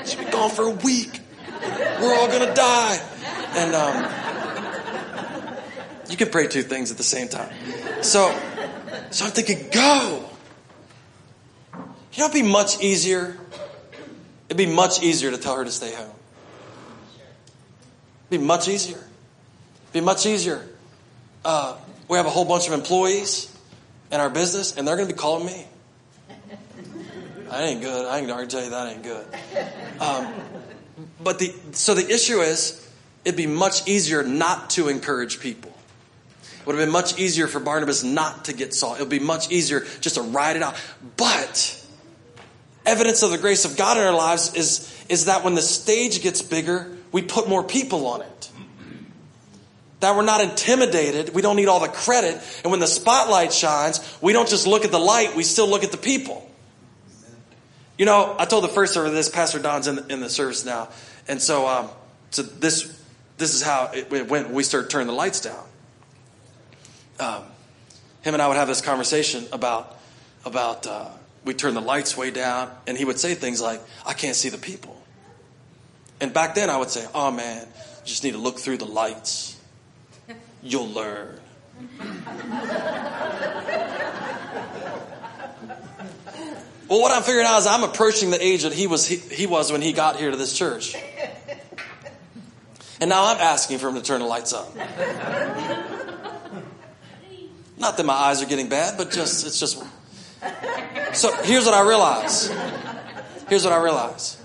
She's 0.02 0.14
been 0.14 0.30
gone 0.30 0.52
for 0.52 0.68
a 0.68 0.70
week. 0.70 1.20
We're 2.00 2.16
all 2.16 2.28
to 2.28 2.54
die. 2.54 3.00
And 3.56 3.74
um, 3.74 4.12
you 6.08 6.18
can 6.18 6.30
pray 6.30 6.48
two 6.48 6.62
things 6.62 6.92
at 6.92 6.98
the 6.98 7.04
same 7.04 7.28
time. 7.28 7.52
So, 8.04 8.38
so 9.10 9.26
I'm 9.26 9.32
thinking, 9.32 9.70
go. 9.72 10.24
You 11.74 12.20
know, 12.20 12.26
it'd 12.26 12.34
be 12.34 12.48
much 12.48 12.80
easier 12.84 13.41
It'd 14.52 14.58
be 14.58 14.66
much 14.66 15.02
easier 15.02 15.32
to 15.32 15.38
tell 15.38 15.56
her 15.56 15.64
to 15.64 15.72
stay 15.72 15.96
home. 15.96 16.12
It'd 18.30 18.42
be 18.42 18.46
much 18.46 18.68
easier. 18.68 18.98
It'd 18.98 19.94
be 19.94 20.02
much 20.02 20.26
easier. 20.26 20.68
Uh, 21.46 21.78
we 22.10 22.18
have 22.18 22.26
a 22.26 22.30
whole 22.30 22.44
bunch 22.44 22.68
of 22.68 22.74
employees 22.74 23.50
in 24.12 24.20
our 24.20 24.30
business, 24.30 24.76
and 24.76 24.86
they're 24.86 24.98
going 24.98 25.08
to 25.08 25.14
be 25.14 25.18
calling 25.18 25.46
me. 25.46 25.66
That 27.48 27.64
ain't 27.64 27.80
good. 27.80 28.06
I 28.06 28.20
can 28.20 28.50
tell 28.50 28.62
you 28.62 28.72
that 28.72 28.88
ain't 28.92 29.04
good. 29.04 29.26
Um, 30.02 30.34
but 31.24 31.40
the 31.40 31.54
so 31.72 31.94
the 31.94 32.14
issue 32.14 32.42
is, 32.42 32.86
it'd 33.24 33.38
be 33.38 33.48
much 33.48 33.88
easier 33.88 34.22
not 34.22 34.72
to 34.72 34.90
encourage 34.90 35.40
people. 35.40 35.72
It 36.60 36.68
would 36.68 36.76
have 36.76 36.86
been 36.86 36.92
much 36.92 37.18
easier 37.18 37.48
for 37.48 37.62
Barnabas 37.62 38.04
not 38.04 38.44
to 38.46 38.54
get 38.54 38.74
Saul. 38.74 38.96
It 38.96 39.00
would 39.00 39.08
be 39.08 39.20
much 39.20 39.50
easier 39.50 39.86
just 40.02 40.16
to 40.16 40.22
ride 40.22 40.58
it 40.58 40.62
out. 40.62 40.76
But 41.16 41.81
evidence 42.92 43.24
of 43.24 43.32
the 43.32 43.38
grace 43.38 43.64
of 43.64 43.78
God 43.78 43.98
in 43.98 44.04
our 44.04 44.14
lives 44.14 44.54
is, 44.54 45.06
is 45.08 45.26
that 45.26 45.44
when 45.44 45.56
the 45.56 45.62
stage 45.62 46.22
gets 46.22 46.42
bigger, 46.42 46.96
we 47.12 47.22
put 47.22 47.48
more 47.48 47.64
people 47.64 48.06
on 48.08 48.22
it. 48.22 48.52
That 50.02 50.16
we're 50.16 50.26
not 50.26 50.42
intimidated. 50.42 51.34
We 51.34 51.42
don't 51.42 51.56
need 51.56 51.68
all 51.68 51.80
the 51.80 51.88
credit. 51.88 52.42
And 52.64 52.72
when 52.72 52.80
the 52.80 52.88
spotlight 52.88 53.54
shines, 53.54 54.00
we 54.22 54.34
don't 54.34 54.50
just 54.50 54.68
look 54.68 54.84
at 54.84 54.92
the 54.92 55.00
light, 55.00 55.36
we 55.36 55.44
still 55.44 55.70
look 55.70 55.84
at 55.84 55.92
the 55.92 55.98
people. 55.98 56.48
You 57.98 58.06
know, 58.06 58.36
I 58.38 58.46
told 58.46 58.64
the 58.64 58.70
first 58.70 58.94
service 58.94 59.14
this, 59.14 59.30
Pastor 59.30 59.60
Don's 59.60 59.88
in 59.88 59.96
the, 59.96 60.08
in 60.08 60.20
the 60.20 60.30
service 60.30 60.66
now. 60.66 60.90
And 61.28 61.42
so, 61.42 61.68
um, 61.68 61.90
so 62.32 62.42
this, 62.42 63.00
this 63.38 63.54
is 63.54 63.62
how 63.62 63.92
it 63.94 64.10
went 64.10 64.30
when 64.30 64.54
we 64.54 64.64
started 64.64 64.90
turning 64.90 65.08
the 65.08 65.14
lights 65.14 65.42
down. 65.42 65.64
Um, 67.20 67.44
him 68.22 68.34
and 68.34 68.42
I 68.42 68.48
would 68.48 68.58
have 68.58 68.68
this 68.68 68.82
conversation 68.82 69.46
about, 69.54 69.98
about, 70.46 70.88
uh, 70.88 71.10
we 71.44 71.54
turn 71.54 71.74
the 71.74 71.82
lights 71.82 72.16
way 72.16 72.32
down, 72.32 72.72
and 72.86 72.98
he 72.98 73.06
would 73.06 73.20
say 73.20 73.34
things 73.34 73.62
like, 73.62 73.82
I 74.06 74.14
can't 74.14 74.36
see 74.36 74.50
the 74.50 74.58
people. 74.58 75.02
And 76.20 76.34
back 76.34 76.56
then 76.56 76.70
I 76.70 76.78
would 76.78 76.90
say, 76.90 77.08
oh 77.16 77.32
man, 77.32 77.66
you 77.66 78.06
just 78.06 78.24
need 78.24 78.34
to 78.34 78.38
look 78.38 78.60
through 78.60 78.78
the 78.78 78.86
lights. 78.86 79.58
You'll 80.62 80.90
learn. 80.90 81.40
well, 86.88 87.02
what 87.02 87.12
I'm 87.12 87.24
figuring 87.24 87.48
out 87.48 87.58
is 87.60 87.66
I'm 87.66 87.84
approaching 87.84 88.30
the 88.30 88.44
age 88.44 88.62
that 88.64 88.74
he 88.74 88.86
was, 88.86 89.08
he, 89.08 89.16
he 89.16 89.48
was 89.48 89.72
when 89.72 89.82
he 89.82 89.94
got 89.94 90.18
here 90.18 90.30
to 90.30 90.38
this 90.38 90.56
church. 90.56 90.96
And 93.00 93.10
now 93.10 93.34
I'm 93.34 93.38
asking 93.38 93.80
for 93.80 93.88
him 93.90 93.96
to 93.96 94.04
turn 94.04 94.20
the 94.20 94.28
lights 94.28 94.54
up. 94.54 94.76
Not 97.80 97.98
that 97.98 98.06
my 98.06 98.14
eyes 98.14 98.44
are 98.44 98.46
getting 98.46 98.70
bad, 98.70 98.96
but 98.96 99.10
just, 99.10 99.48
it's 99.48 99.60
just. 99.60 99.84
So 101.14 101.34
here's 101.44 101.66
what 101.66 101.74
I 101.74 101.88
realize. 101.88 102.48
Here's 103.50 103.64
what 103.64 103.74
I 103.74 103.82
realize. 103.84 104.42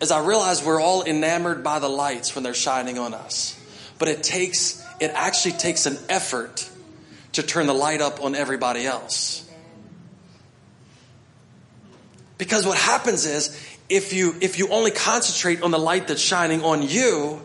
Is 0.00 0.10
I 0.10 0.24
realize 0.26 0.64
we're 0.64 0.80
all 0.80 1.04
enamored 1.04 1.62
by 1.62 1.78
the 1.78 1.88
lights 1.88 2.34
when 2.34 2.44
they're 2.44 2.54
shining 2.54 2.98
on 2.98 3.14
us. 3.14 3.58
But 3.98 4.08
it 4.08 4.22
takes, 4.22 4.84
it 5.00 5.10
actually 5.14 5.52
takes 5.52 5.86
an 5.86 5.98
effort 6.08 6.68
to 7.32 7.42
turn 7.42 7.66
the 7.66 7.74
light 7.74 8.00
up 8.00 8.22
on 8.22 8.34
everybody 8.34 8.86
else. 8.86 9.48
Because 12.38 12.66
what 12.66 12.76
happens 12.76 13.24
is, 13.24 13.48
if 13.88 14.12
you, 14.12 14.34
if 14.40 14.58
you 14.58 14.68
only 14.68 14.90
concentrate 14.90 15.62
on 15.62 15.70
the 15.70 15.78
light 15.78 16.08
that's 16.08 16.20
shining 16.20 16.62
on 16.62 16.82
you, 16.82 17.40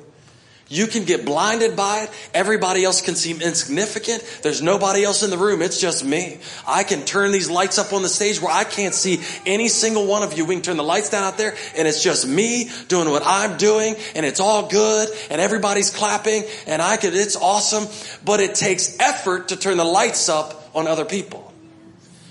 you 0.71 0.87
can 0.87 1.03
get 1.03 1.25
blinded 1.25 1.75
by 1.75 2.03
it. 2.03 2.09
Everybody 2.33 2.85
else 2.85 3.01
can 3.01 3.15
seem 3.15 3.41
insignificant. 3.41 4.23
There's 4.41 4.61
nobody 4.61 5.03
else 5.03 5.21
in 5.21 5.29
the 5.29 5.37
room. 5.37 5.61
It's 5.61 5.81
just 5.81 6.05
me. 6.05 6.39
I 6.65 6.83
can 6.83 7.03
turn 7.03 7.33
these 7.33 7.49
lights 7.49 7.77
up 7.77 7.91
on 7.91 8.03
the 8.03 8.09
stage 8.09 8.41
where 8.41 8.53
I 8.53 8.63
can't 8.63 8.93
see 8.95 9.19
any 9.45 9.67
single 9.67 10.07
one 10.07 10.23
of 10.23 10.37
you. 10.37 10.45
We 10.45 10.55
can 10.55 10.63
turn 10.63 10.77
the 10.77 10.83
lights 10.83 11.09
down 11.09 11.25
out 11.25 11.37
there 11.37 11.55
and 11.75 11.89
it's 11.89 12.01
just 12.01 12.25
me 12.25 12.69
doing 12.87 13.09
what 13.09 13.23
I'm 13.25 13.57
doing 13.57 13.97
and 14.15 14.25
it's 14.25 14.39
all 14.39 14.69
good 14.69 15.09
and 15.29 15.41
everybody's 15.41 15.89
clapping 15.89 16.45
and 16.65 16.81
I 16.81 16.95
could, 16.95 17.13
it's 17.15 17.35
awesome. 17.35 17.87
But 18.23 18.39
it 18.39 18.55
takes 18.55 18.97
effort 18.99 19.49
to 19.49 19.57
turn 19.57 19.75
the 19.75 19.83
lights 19.83 20.29
up 20.29 20.69
on 20.73 20.87
other 20.87 21.03
people. 21.03 21.53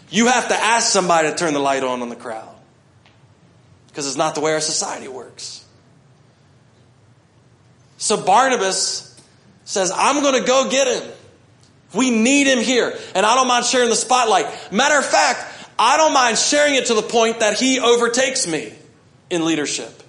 You 0.08 0.28
have 0.28 0.48
to 0.48 0.54
ask 0.54 0.90
somebody 0.90 1.28
to 1.28 1.36
turn 1.36 1.52
the 1.52 1.60
light 1.60 1.84
on 1.84 2.00
on 2.00 2.08
the 2.08 2.16
crowd 2.16 2.48
because 3.88 4.06
it's 4.06 4.16
not 4.16 4.34
the 4.34 4.40
way 4.40 4.54
our 4.54 4.60
society 4.62 5.08
works. 5.08 5.62
So 8.00 8.16
Barnabas 8.16 9.14
says, 9.64 9.92
I'm 9.94 10.22
going 10.22 10.40
to 10.40 10.46
go 10.46 10.70
get 10.70 10.88
him. 10.88 11.12
We 11.94 12.10
need 12.10 12.46
him 12.46 12.58
here. 12.58 12.98
And 13.14 13.26
I 13.26 13.34
don't 13.34 13.46
mind 13.46 13.66
sharing 13.66 13.90
the 13.90 13.96
spotlight. 13.96 14.46
Matter 14.72 14.98
of 14.98 15.04
fact, 15.04 15.44
I 15.78 15.98
don't 15.98 16.14
mind 16.14 16.38
sharing 16.38 16.74
it 16.76 16.86
to 16.86 16.94
the 16.94 17.02
point 17.02 17.40
that 17.40 17.58
he 17.58 17.78
overtakes 17.78 18.46
me 18.46 18.72
in 19.28 19.44
leadership. 19.44 20.02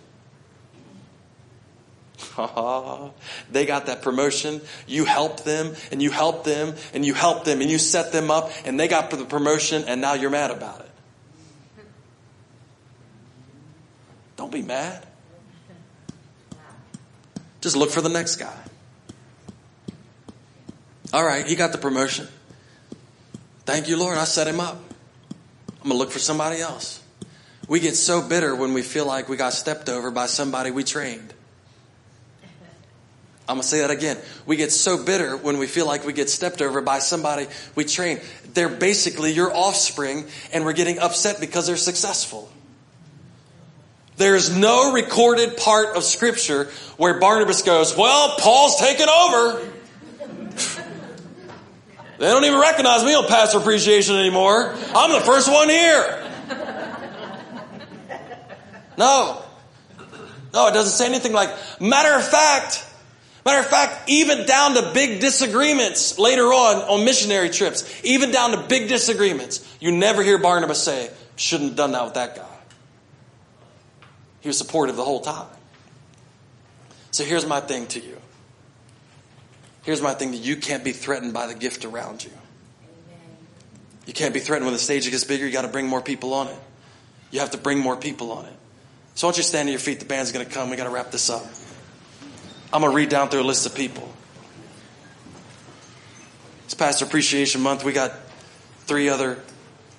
they 3.52 3.66
got 3.66 3.88
that 3.88 4.02
promotion. 4.04 4.62
You 4.88 5.04
help 5.04 5.44
them 5.44 5.76
and 5.92 6.02
you 6.02 6.12
help 6.12 6.46
them 6.46 6.76
and 6.94 7.06
you 7.06 7.14
help 7.14 7.44
them 7.44 7.60
and 7.60 7.70
you 7.70 7.78
set 7.78 8.14
them 8.14 8.32
up 8.32 8.52
and 8.64 8.80
they 8.80 8.88
got 8.88 9.12
the 9.12 9.26
promotion 9.26 9.84
and 9.86 10.00
now 10.00 10.14
you're 10.14 10.30
mad 10.30 10.52
about 10.52 10.80
it. 10.80 10.92
Don't 14.38 14.52
be 14.52 14.62
mad. 14.62 15.06
Just 17.62 17.76
look 17.76 17.92
for 17.92 18.02
the 18.02 18.10
next 18.10 18.38
guy. 18.38 18.58
All 21.14 21.24
right, 21.24 21.46
he 21.46 21.56
got 21.56 21.72
the 21.72 21.78
promotion. 21.78 22.28
Thank 23.66 23.88
you, 23.88 23.98
Lord. 23.98 24.18
I 24.18 24.24
set 24.24 24.48
him 24.48 24.60
up. 24.60 24.76
I'm 25.82 25.90
going 25.90 25.92
to 25.92 25.98
look 25.98 26.12
for 26.12 26.20
somebody 26.20 26.60
else. 26.60 27.02
We 27.68 27.80
get 27.80 27.96
so 27.96 28.22
bitter 28.22 28.56
when 28.56 28.74
we 28.74 28.82
feel 28.82 29.06
like 29.06 29.30
we 29.30 29.38
got 29.38 29.54
stepped 29.54 29.90
over 29.90 30.12
by 30.12 30.26
somebody 30.26 30.72
we 30.72 30.84
trained. 30.84 31.34
I'm 33.48 33.56
going 33.56 33.64
to 33.64 33.68
say 33.68 33.80
that 33.80 33.90
again. 33.90 34.18
We 34.46 34.56
get 34.56 34.72
so 34.72 35.04
bitter 35.04 35.36
when 35.36 35.58
we 35.58 35.68
feel 35.68 35.86
like 35.86 36.06
we 36.06 36.14
get 36.14 36.30
stepped 36.30 36.62
over 36.62 36.82
by 36.82 37.00
somebody 37.00 37.48
we 37.76 37.84
train. 37.84 38.20
They're 38.54 38.70
basically 38.70 39.32
your 39.32 39.56
offspring, 39.56 40.26
and 40.54 40.64
we're 40.64 40.74
getting 40.74 41.00
upset 41.00 41.40
because 41.40 41.66
they're 41.66 41.78
successful. 41.78 42.51
There's 44.18 44.56
no 44.56 44.94
recorded 44.94 45.58
part 45.58 45.96
of 45.96 46.04
Scripture 46.04 46.66
where 46.98 47.20
Barnabas 47.20 47.62
goes, 47.64 47.98
Well, 47.98 48.36
Paul's 48.38 48.80
taken 48.80 49.08
over. 49.10 49.68
they 52.20 52.28
don't 52.28 52.46
even 52.46 52.60
recognize 52.60 53.04
me 53.04 53.16
on 53.16 53.26
pastor 53.28 53.58
appreciation 53.58 54.16
anymore. 54.16 54.76
I'm 54.96 55.12
the 55.12 55.22
first 55.22 55.52
one 55.52 55.70
here. 55.70 56.18
No. 58.98 59.42
No, 60.54 60.68
it 60.68 60.74
doesn't 60.74 60.92
say 60.92 61.08
anything 61.08 61.34
like, 61.34 61.50
matter 61.80 62.14
of 62.14 62.28
fact, 62.28 62.86
matter 63.46 63.60
of 63.60 63.66
fact, 63.66 64.10
even 64.10 64.46
down 64.46 64.76
to 64.76 64.92
big 64.94 65.22
disagreements 65.22 66.20
later 66.20 66.44
on 66.44 66.78
on 66.78 67.06
missionary 67.06 67.50
trips, 67.50 67.90
even 68.04 68.32
down 68.32 68.52
to 68.52 68.68
big 68.68 68.90
disagreements, 68.90 69.66
you 69.80 69.92
never 69.92 70.22
hear 70.22 70.38
Barnabas 70.38 70.84
say, 70.84 71.10
shouldn't 71.38 71.70
have 71.70 71.78
done 71.78 71.94
that 71.94 72.04
with 72.04 72.14
that 72.16 72.36
guy. 72.36 72.51
He 74.42 74.50
was 74.50 74.58
supportive 74.58 74.96
the 74.96 75.04
whole 75.04 75.22
time. 75.22 75.48
So 77.12 77.24
here's 77.24 77.46
my 77.46 77.60
thing 77.60 77.88
to 77.88 78.00
you. 78.00 78.18
Here's 79.84 80.02
my 80.02 80.14
thing 80.14 80.32
that 80.32 80.38
you 80.38 80.56
can't 80.56 80.84
be 80.84 80.92
threatened 80.92 81.34
by 81.34 81.48
the 81.48 81.56
gift 81.56 81.86
around 81.86 82.24
you. 82.24 82.32
You 84.06 84.14
can't 84.14 84.34
be 84.34 84.40
threatened 84.40 84.66
when 84.66 84.74
the 84.74 84.80
stage 84.80 85.10
gets 85.10 85.24
bigger. 85.24 85.46
You 85.46 85.52
got 85.52 85.64
to 85.64 85.68
bring 85.68 85.88
more 85.88 86.02
people 86.02 86.34
on 86.34 86.48
it. 86.48 86.58
You 87.32 87.40
have 87.40 87.52
to 87.52 87.58
bring 87.58 87.80
more 87.80 87.96
people 87.96 88.32
on 88.32 88.46
it. 88.46 88.54
So 89.16 89.28
once 89.28 89.38
you 89.38 89.44
stand 89.44 89.68
on 89.68 89.72
your 89.72 89.80
feet, 89.80 90.00
the 90.00 90.06
band's 90.06 90.32
going 90.32 90.46
to 90.46 90.52
come. 90.52 90.70
We 90.70 90.78
got 90.78 90.86
to 90.86 90.90
wrap 90.90 91.12
this 91.12 91.30
up. 91.30 91.46
I'm 92.74 92.82
going 92.82 92.92
to 92.92 92.96
read 92.96 93.10
down 93.10 93.30
through 93.30 93.42
a 93.42 93.44
list 93.44 93.66
of 93.66 93.76
people. 93.76 94.12
It's 96.66 96.74
Pastor 96.74 97.06
Appreciation 97.06 97.62
Month. 97.62 97.84
We 97.84 97.94
got 97.94 98.14
three 98.86 99.10
other 99.10 99.40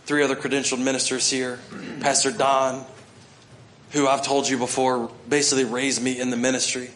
three 0.05 0.23
other 0.23 0.35
credentialed 0.35 0.83
ministers 0.83 1.31
here. 1.31 1.61
Pastor 2.01 2.33
Don, 2.33 2.85
who 3.93 4.09
I've 4.09 4.23
told 4.23 4.49
you 4.49 4.59
before 4.59 5.11
basically 5.29 5.65
raised 5.65 6.03
me 6.03 6.19
in 6.19 6.31
the 6.31 6.37
ministry. 6.37 6.91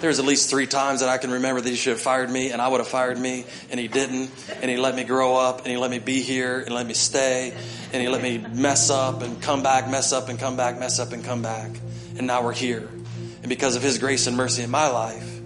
There's 0.00 0.18
at 0.18 0.24
least 0.24 0.48
three 0.48 0.66
times 0.66 1.00
that 1.00 1.10
I 1.10 1.18
can 1.18 1.30
remember 1.30 1.60
that 1.60 1.68
he 1.68 1.76
should 1.76 1.90
have 1.90 2.00
fired 2.00 2.30
me 2.30 2.52
and 2.52 2.62
I 2.62 2.68
would 2.68 2.78
have 2.80 2.88
fired 2.88 3.18
me 3.18 3.44
and 3.70 3.78
he 3.78 3.86
didn't. 3.86 4.30
And 4.62 4.70
he 4.70 4.78
let 4.78 4.94
me 4.94 5.04
grow 5.04 5.36
up 5.36 5.58
and 5.58 5.66
he 5.66 5.76
let 5.76 5.90
me 5.90 5.98
be 5.98 6.22
here 6.22 6.60
and 6.60 6.74
let 6.74 6.86
me 6.86 6.94
stay 6.94 7.52
and 7.92 8.00
he 8.02 8.08
let 8.08 8.22
me 8.22 8.38
mess 8.38 8.88
up 8.88 9.20
and 9.20 9.42
come 9.42 9.62
back, 9.62 9.90
mess 9.90 10.12
up 10.12 10.30
and 10.30 10.38
come 10.38 10.56
back, 10.56 10.78
mess 10.78 10.98
up 10.98 11.12
and 11.12 11.22
come 11.22 11.42
back. 11.42 11.70
And 12.16 12.26
now 12.26 12.42
we're 12.42 12.54
here. 12.54 12.88
And 13.42 13.48
because 13.48 13.76
of 13.76 13.82
his 13.82 13.98
grace 13.98 14.26
and 14.26 14.36
mercy 14.36 14.62
in 14.62 14.70
my 14.70 14.88
life, 14.88 15.40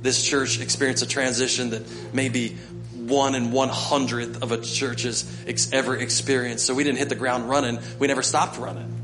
this 0.00 0.24
church 0.24 0.60
experienced 0.60 1.04
a 1.04 1.08
transition 1.08 1.70
that 1.70 1.82
maybe 2.12 2.56
one 2.94 3.36
in 3.36 3.52
one 3.52 3.68
hundredth 3.68 4.42
of 4.42 4.50
a 4.50 4.60
church's 4.60 5.70
ever 5.72 5.96
experienced. 5.96 6.66
So 6.66 6.74
we 6.74 6.82
didn't 6.82 6.98
hit 6.98 7.08
the 7.10 7.14
ground 7.14 7.48
running. 7.48 7.78
We 8.00 8.08
never 8.08 8.22
stopped 8.22 8.58
running. 8.58 9.01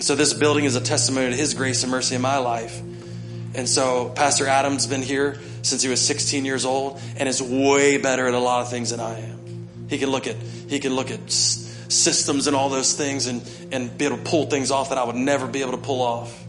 So 0.00 0.14
this 0.14 0.34
building 0.34 0.64
is 0.64 0.76
a 0.76 0.80
testimony 0.80 1.30
to 1.30 1.36
His 1.36 1.54
grace 1.54 1.82
and 1.82 1.90
mercy 1.90 2.14
in 2.14 2.22
my 2.22 2.38
life. 2.38 2.80
And 3.54 3.68
so 3.68 4.10
Pastor 4.10 4.46
Adam's 4.46 4.86
been 4.86 5.02
here 5.02 5.38
since 5.62 5.82
he 5.82 5.88
was 5.88 6.00
16 6.00 6.44
years 6.44 6.64
old 6.64 7.00
and 7.16 7.28
is 7.28 7.40
way 7.40 7.98
better 7.98 8.26
at 8.26 8.34
a 8.34 8.38
lot 8.38 8.62
of 8.62 8.70
things 8.70 8.90
than 8.90 9.00
I 9.00 9.20
am. 9.20 9.68
He 9.88 9.98
can 9.98 10.10
look 10.10 10.26
at 10.26 10.36
he 10.68 10.80
can 10.80 10.94
look 10.94 11.10
at 11.10 11.30
systems 11.30 12.46
and 12.46 12.56
all 12.56 12.68
those 12.68 12.94
things 12.94 13.26
and, 13.26 13.42
and 13.70 13.96
be 13.96 14.06
able 14.06 14.16
to 14.16 14.24
pull 14.24 14.46
things 14.46 14.70
off 14.70 14.88
that 14.88 14.98
I 14.98 15.04
would 15.04 15.16
never 15.16 15.46
be 15.46 15.60
able 15.60 15.72
to 15.72 15.78
pull 15.78 16.02
off. 16.02 16.42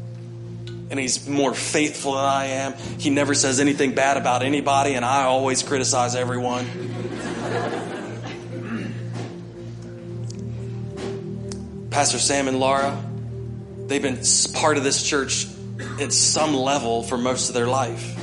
And 0.90 1.00
he's 1.00 1.28
more 1.28 1.54
faithful 1.54 2.14
than 2.14 2.26
I 2.26 2.46
am. 2.46 2.74
He 3.00 3.10
never 3.10 3.34
says 3.34 3.60
anything 3.60 3.96
bad 3.96 4.18
about 4.18 4.44
anybody, 4.44 4.94
and 4.94 5.04
I 5.04 5.24
always 5.24 5.64
criticize 5.64 6.16
everyone. 6.16 6.66
Pastor 11.96 12.20
Sam 12.20 12.50
and 12.50 12.60
Laura, 12.60 13.02
they've 13.88 14.02
been 14.02 14.20
part 14.54 14.76
of 14.76 14.84
this 14.84 15.02
church 15.02 15.48
at 16.02 16.12
some 16.12 16.54
level 16.54 17.04
for 17.04 17.18
most 17.18 17.48
of 17.48 17.56
their 17.56 17.68
life. 17.68 18.20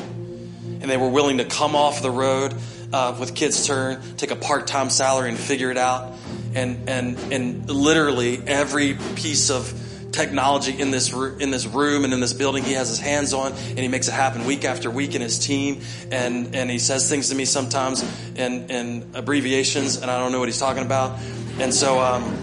And 0.83 0.83
they 0.83 0.99
were 0.99 1.09
willing 1.09 1.39
to 1.39 1.47
come 1.47 1.75
off 1.75 2.03
the 2.03 2.11
road 2.11 2.55
uh, 2.93 3.17
with 3.19 3.35
Kids 3.35 3.67
Turn, 3.67 4.03
take 4.19 4.31
a 4.31 4.37
part 4.37 4.67
time 4.67 4.91
salary 4.91 5.31
and 5.31 5.39
figure 5.39 5.71
it 5.71 5.79
out. 5.79 6.13
And, 6.55 6.87
and, 6.87 7.19
and 7.33 7.71
literally 7.71 8.43
every 8.47 8.99
piece 9.17 9.49
of 9.49 9.73
technology 10.13 10.79
in 10.79 10.91
this 10.91 11.11
in 11.11 11.51
this 11.51 11.65
room 11.65 12.05
and 12.05 12.13
in 12.13 12.21
this 12.21 12.35
building 12.35 12.63
he 12.63 12.75
has 12.75 12.91
his 12.91 13.01
hands 13.01 13.33
on 13.33 13.53
and 13.53 13.79
he 13.79 13.89
makes 13.89 14.09
it 14.09 14.13
happen 14.13 14.45
week 14.45 14.67
after 14.67 14.91
week 14.91 15.15
in 15.15 15.23
his 15.23 15.39
team 15.39 15.81
and 16.11 16.55
and 16.55 16.71
he 16.71 16.79
says 16.79 17.09
things 17.09 17.31
to 17.31 17.35
me 17.35 17.47
sometimes 17.47 18.05
in 18.37 18.69
in 18.69 19.11
abbreviations 19.15 19.97
and 19.97 20.11
I 20.11 20.19
don't 20.19 20.31
know 20.31 20.39
what 20.39 20.51
he's 20.51 20.59
talking 20.59 20.85
about 20.85 21.19
and 21.59 21.73
so 21.73 21.99
um, 21.99 22.42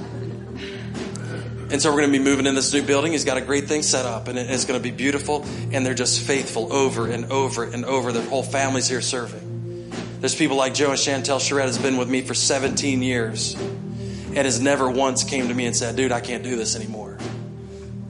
and 1.72 1.80
so 1.82 1.92
we're 1.92 2.00
going 2.00 2.12
to 2.12 2.18
be 2.18 2.24
moving 2.24 2.48
in 2.48 2.56
this 2.56 2.74
new 2.74 2.82
building. 2.82 3.12
He's 3.12 3.26
got 3.26 3.38
a 3.38 3.42
great 3.42 3.68
thing 3.68 3.84
set 3.84 4.06
up, 4.06 4.28
and 4.28 4.40
it's 4.40 4.66
going 4.66 4.80
to 4.80 4.84
be 4.84 4.96
beautiful. 4.96 5.46
And 5.72 5.86
they're 5.86 5.94
just 5.94 6.22
faithful 6.22 6.74
over 6.74 7.08
and 7.08 7.26
over 7.26 7.64
and 7.64 7.86
over. 7.86 8.12
Their 8.12 8.24
whole 8.24 8.42
family's 8.42 8.88
here 8.88 9.02
serving. 9.02 9.92
There's 10.20 10.36
people 10.36 10.58
like 10.58 10.74
Joe 10.74 10.90
and 10.90 11.00
Chantel 11.00 11.40
Charette 11.40 11.68
has 11.68 11.78
been 11.78 11.98
with 11.98 12.10
me 12.10 12.22
for 12.22 12.34
17 12.34 13.04
years, 13.04 13.54
and 13.56 14.38
has 14.38 14.60
never 14.60 14.90
once 14.90 15.24
came 15.24 15.48
to 15.48 15.54
me 15.54 15.66
and 15.66 15.76
said, 15.76 15.96
"Dude, 15.96 16.12
I 16.12 16.22
can't 16.22 16.44
do 16.44 16.56
this 16.56 16.76
anymore." 16.76 17.18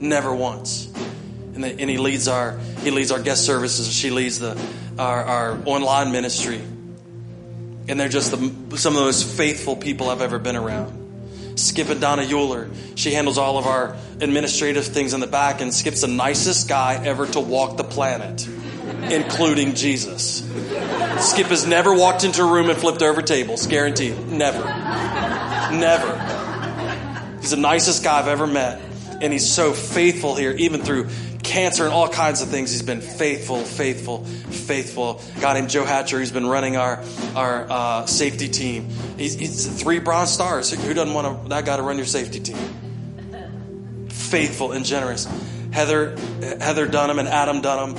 Never 0.00 0.34
once. 0.34 0.86
And, 1.54 1.62
the, 1.62 1.68
and 1.68 1.90
he 1.90 1.98
leads 1.98 2.28
our 2.28 2.58
he 2.82 2.90
leads 2.90 3.12
our 3.12 3.20
guest 3.20 3.44
services. 3.44 3.92
She 3.92 4.10
leads 4.10 4.38
the 4.38 4.58
our, 4.98 5.22
our 5.22 5.58
online 5.66 6.12
ministry, 6.12 6.62
and 7.88 8.00
they're 8.00 8.08
just 8.08 8.30
the, 8.30 8.78
some 8.78 8.94
of 8.94 9.00
the 9.00 9.06
most 9.06 9.26
faithful 9.26 9.76
people 9.76 10.08
I've 10.08 10.22
ever 10.22 10.38
been 10.38 10.56
around. 10.56 10.99
Skip 11.60 11.88
and 11.88 12.00
Donna 12.00 12.22
Euler. 12.22 12.68
She 12.94 13.12
handles 13.12 13.38
all 13.38 13.58
of 13.58 13.66
our 13.66 13.96
administrative 14.20 14.86
things 14.86 15.14
in 15.14 15.20
the 15.20 15.26
back, 15.26 15.60
and 15.60 15.72
Skip's 15.72 16.00
the 16.00 16.08
nicest 16.08 16.68
guy 16.68 16.94
ever 17.04 17.26
to 17.28 17.40
walk 17.40 17.76
the 17.76 17.84
planet, 17.84 18.46
including 19.10 19.74
Jesus. 19.74 20.42
Skip 21.18 21.46
has 21.48 21.66
never 21.66 21.94
walked 21.94 22.24
into 22.24 22.42
a 22.42 22.50
room 22.50 22.70
and 22.70 22.78
flipped 22.78 23.02
over 23.02 23.22
tables, 23.22 23.66
guaranteed. 23.66 24.18
Never. 24.28 24.64
Never. 25.72 26.16
He's 27.40 27.50
the 27.50 27.56
nicest 27.56 28.02
guy 28.02 28.18
I've 28.18 28.28
ever 28.28 28.46
met, 28.46 28.80
and 29.20 29.32
he's 29.32 29.50
so 29.50 29.72
faithful 29.72 30.34
here, 30.34 30.52
even 30.52 30.82
through 30.82 31.08
cancer 31.50 31.84
and 31.84 31.92
all 31.92 32.08
kinds 32.08 32.42
of 32.42 32.48
things. 32.48 32.70
He's 32.70 32.82
been 32.82 33.00
faithful, 33.00 33.62
faithful, 33.62 34.24
faithful. 34.24 35.20
Got 35.40 35.54
named 35.54 35.68
Joe 35.68 35.84
Hatcher, 35.84 36.18
who's 36.18 36.30
been 36.30 36.46
running 36.46 36.76
our 36.76 37.02
our 37.34 37.66
uh, 37.68 38.06
safety 38.06 38.48
team. 38.48 38.88
He's, 39.18 39.34
he's, 39.34 39.66
three 39.66 39.98
bronze 39.98 40.30
stars. 40.30 40.70
Who 40.70 40.94
doesn't 40.94 41.12
want 41.12 41.48
that 41.48 41.66
guy 41.66 41.76
to 41.76 41.82
run 41.82 41.96
your 41.96 42.06
safety 42.06 42.38
team? 42.38 42.56
Faithful 44.08 44.72
and 44.72 44.84
generous. 44.84 45.28
Heather 45.72 46.16
Heather 46.40 46.86
Dunham 46.86 47.18
and 47.18 47.28
Adam 47.28 47.60
Dunham. 47.60 47.96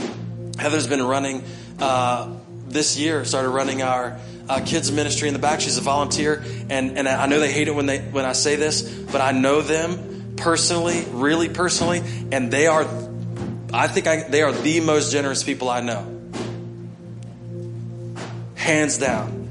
Heather's 0.58 0.88
been 0.88 1.04
running 1.04 1.44
uh, 1.80 2.34
this 2.68 2.98
year. 2.98 3.26
Started 3.26 3.50
running 3.50 3.82
our 3.82 4.18
uh, 4.48 4.62
kids 4.66 4.92
ministry 4.94 5.28
in 5.28 5.34
the 5.34 5.40
back. 5.40 5.60
She's 5.60 5.78
a 5.78 5.82
volunteer, 5.82 6.42
and 6.70 6.98
and 6.98 7.08
I 7.08 7.26
know 7.26 7.40
they 7.40 7.52
hate 7.52 7.68
it 7.68 7.76
when 7.76 7.86
they 7.86 8.00
when 8.00 8.24
I 8.24 8.32
say 8.32 8.56
this, 8.56 8.82
but 8.82 9.20
I 9.20 9.34
know 9.34 9.62
them 9.62 10.36
personally, 10.38 11.06
really 11.12 11.50
personally, 11.50 12.02
and 12.32 12.50
they 12.50 12.68
are 12.68 12.86
I 13.74 13.88
think 13.88 14.08
I, 14.08 14.24
they 14.24 14.42
are 14.42 14.52
the 14.52 14.82
most 14.82 15.12
generous 15.12 15.44
people 15.44 15.70
I 15.70 15.82
know. 15.82 16.06
Hands 18.56 18.98
down. 18.98 19.42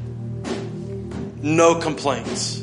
No 1.42 1.76
complaints. 1.76 2.62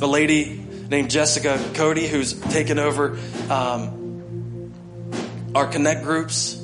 A 0.00 0.06
lady 0.06 0.62
named 0.88 1.10
Jessica 1.10 1.58
Cody, 1.74 2.06
who's 2.06 2.34
taken 2.34 2.78
over 2.78 3.18
um, 3.50 4.72
our 5.54 5.66
Connect 5.66 6.04
groups. 6.04 6.62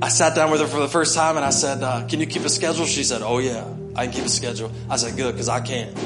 I 0.00 0.08
sat 0.08 0.34
down 0.34 0.50
with 0.50 0.60
her 0.60 0.66
for 0.66 0.80
the 0.80 0.88
first 0.88 1.14
time 1.14 1.36
and 1.36 1.44
I 1.44 1.50
said, 1.50 1.82
uh, 1.82 2.06
Can 2.06 2.20
you 2.20 2.26
keep 2.26 2.42
a 2.42 2.48
schedule? 2.48 2.86
She 2.86 3.02
said, 3.02 3.22
Oh, 3.22 3.38
yeah, 3.38 3.66
I 3.94 4.06
can 4.06 4.14
keep 4.14 4.24
a 4.24 4.28
schedule. 4.28 4.70
I 4.88 4.96
said, 4.96 5.16
Good, 5.16 5.32
because 5.32 5.48
I 5.48 5.60
can't. 5.60 5.96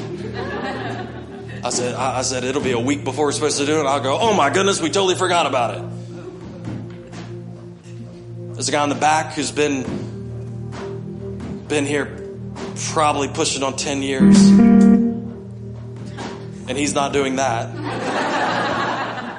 I 1.63 1.69
said, 1.69 1.93
I, 1.93 2.19
I, 2.19 2.21
said, 2.23 2.43
it'll 2.43 2.63
be 2.63 2.71
a 2.71 2.79
week 2.79 3.03
before 3.03 3.25
we're 3.25 3.31
supposed 3.33 3.59
to 3.59 3.67
do 3.67 3.79
it. 3.81 3.85
I'll 3.85 4.01
go, 4.01 4.17
oh 4.19 4.33
my 4.33 4.49
goodness, 4.49 4.81
we 4.81 4.89
totally 4.89 5.13
forgot 5.13 5.45
about 5.45 5.77
it. 5.77 5.83
There's 8.53 8.67
a 8.67 8.71
guy 8.71 8.83
in 8.83 8.89
the 8.89 8.95
back 8.95 9.33
who's 9.33 9.51
been, 9.51 9.83
been 11.67 11.85
here 11.85 12.17
probably 12.93 13.27
pushing 13.27 13.61
on 13.61 13.75
10 13.75 14.01
years. 14.01 14.49
And 16.67 16.77
he's 16.77 16.95
not 16.95 17.13
doing 17.13 17.35
that. 17.35 17.69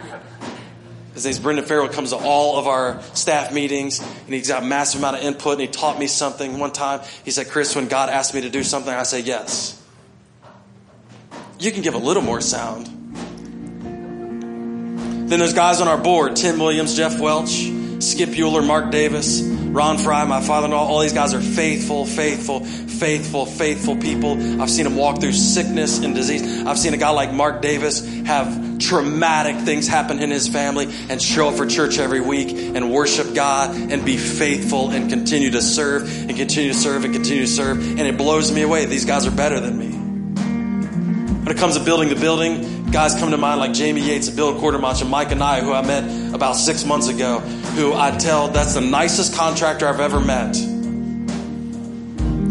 His 1.14 1.24
name's 1.24 1.40
Brendan 1.40 1.64
Farrell, 1.64 1.88
comes 1.88 2.10
to 2.10 2.16
all 2.16 2.56
of 2.56 2.68
our 2.68 3.02
staff 3.14 3.52
meetings, 3.52 4.00
and 4.00 4.34
he's 4.34 4.48
got 4.48 4.62
a 4.62 4.66
massive 4.66 5.00
amount 5.00 5.16
of 5.16 5.24
input, 5.24 5.52
and 5.54 5.62
he 5.62 5.66
taught 5.66 5.98
me 5.98 6.06
something 6.06 6.58
one 6.58 6.72
time. 6.72 7.00
He 7.24 7.32
said, 7.32 7.48
Chris, 7.48 7.74
when 7.74 7.88
God 7.88 8.10
asked 8.10 8.32
me 8.32 8.42
to 8.42 8.50
do 8.50 8.62
something, 8.62 8.92
I 8.92 9.02
say 9.02 9.20
yes 9.20 9.81
you 11.64 11.72
can 11.72 11.82
give 11.82 11.94
a 11.94 11.98
little 11.98 12.22
more 12.22 12.40
sound. 12.40 12.86
Then 15.28 15.38
there's 15.38 15.54
guys 15.54 15.80
on 15.80 15.88
our 15.88 15.98
board 15.98 16.36
Tim 16.36 16.58
Williams, 16.58 16.94
Jeff 16.96 17.18
Welch, 17.18 17.70
Skip 18.00 18.36
Euler, 18.38 18.62
Mark 18.62 18.90
Davis, 18.90 19.40
Ron 19.40 19.96
Fry, 19.96 20.24
my 20.24 20.42
father 20.42 20.66
in 20.66 20.72
law. 20.72 20.86
All 20.86 21.00
these 21.00 21.12
guys 21.14 21.32
are 21.32 21.40
faithful, 21.40 22.04
faithful, 22.04 22.64
faithful, 22.64 23.46
faithful 23.46 23.96
people. 23.96 24.32
I've 24.60 24.68
seen 24.68 24.84
them 24.84 24.96
walk 24.96 25.20
through 25.20 25.32
sickness 25.32 26.00
and 26.00 26.14
disease. 26.14 26.66
I've 26.66 26.78
seen 26.78 26.92
a 26.92 26.98
guy 26.98 27.10
like 27.10 27.32
Mark 27.32 27.62
Davis 27.62 28.04
have 28.26 28.78
traumatic 28.78 29.56
things 29.64 29.86
happen 29.88 30.18
in 30.18 30.30
his 30.30 30.48
family 30.48 30.88
and 31.08 31.22
show 31.22 31.48
up 31.48 31.54
for 31.54 31.64
church 31.64 31.98
every 31.98 32.20
week 32.20 32.50
and 32.50 32.92
worship 32.92 33.34
God 33.34 33.74
and 33.74 34.04
be 34.04 34.18
faithful 34.18 34.90
and 34.90 35.08
continue 35.08 35.52
to 35.52 35.62
serve 35.62 36.28
and 36.28 36.36
continue 36.36 36.72
to 36.72 36.78
serve 36.78 37.04
and 37.04 37.14
continue 37.14 37.46
to 37.46 37.50
serve. 37.50 37.78
And 37.78 38.00
it 38.00 38.18
blows 38.18 38.52
me 38.52 38.62
away. 38.62 38.84
These 38.84 39.04
guys 39.06 39.26
are 39.26 39.30
better 39.30 39.60
than 39.60 39.78
me. 39.78 40.01
When 41.42 41.50
it 41.50 41.58
comes 41.58 41.76
to 41.76 41.82
building 41.82 42.08
the 42.08 42.14
building, 42.14 42.88
guys 42.92 43.16
come 43.16 43.32
to 43.32 43.36
mind 43.36 43.58
like 43.58 43.72
Jamie 43.72 44.00
Yates 44.00 44.28
and 44.28 44.36
Bill 44.36 44.54
Quartermach 44.54 45.00
and 45.00 45.10
Mike 45.10 45.32
and 45.32 45.42
I, 45.42 45.60
who 45.60 45.72
I 45.72 45.84
met 45.84 46.32
about 46.32 46.52
six 46.52 46.84
months 46.84 47.08
ago, 47.08 47.40
who 47.40 47.92
I 47.94 48.16
tell 48.16 48.46
that's 48.46 48.74
the 48.74 48.80
nicest 48.80 49.34
contractor 49.34 49.88
I've 49.88 49.98
ever 49.98 50.20
met. 50.20 50.54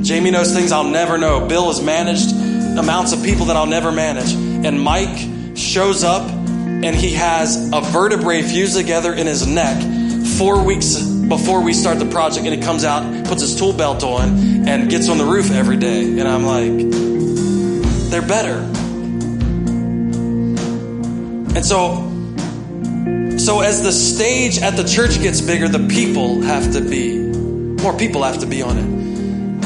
Jamie 0.03 0.31
knows 0.31 0.53
things 0.53 0.73
I'll 0.73 0.83
never 0.83 1.17
know. 1.17 1.47
Bill 1.47 1.67
has 1.67 1.81
managed 1.81 2.31
amounts 2.77 3.13
of 3.13 3.23
people 3.23 3.45
that 3.45 3.55
I'll 3.55 3.65
never 3.65 3.93
manage. 3.93 4.33
And 4.33 4.81
Mike 4.81 5.55
shows 5.55 6.03
up 6.03 6.29
and 6.29 6.93
he 6.93 7.13
has 7.13 7.71
a 7.71 7.79
vertebrae 7.79 8.41
fused 8.41 8.75
together 8.75 9.13
in 9.13 9.25
his 9.25 9.47
neck 9.47 9.81
four 10.37 10.61
weeks 10.65 11.01
before 11.01 11.61
we 11.61 11.71
start 11.71 11.97
the 11.97 12.09
project 12.09 12.45
and 12.45 12.53
he 12.53 12.61
comes 12.61 12.83
out, 12.83 13.25
puts 13.25 13.41
his 13.41 13.55
tool 13.55 13.71
belt 13.71 14.03
on, 14.03 14.67
and 14.67 14.89
gets 14.89 15.07
on 15.07 15.17
the 15.17 15.23
roof 15.23 15.49
every 15.49 15.77
day. 15.77 16.19
And 16.19 16.27
I'm 16.27 16.43
like, 16.43 16.91
they're 18.11 18.21
better. 18.21 18.69
And 21.53 21.65
so, 21.65 21.95
so 23.37 23.59
as 23.59 23.83
the 23.83 23.91
stage 23.91 24.59
at 24.59 24.77
the 24.77 24.85
church 24.85 25.19
gets 25.21 25.41
bigger, 25.41 25.67
the 25.67 25.85
people 25.87 26.41
have 26.41 26.71
to 26.73 26.81
be, 26.81 27.17
more 27.17 27.97
people 27.97 28.23
have 28.23 28.39
to 28.39 28.45
be 28.45 28.61
on 28.61 28.77
it. 28.77 28.85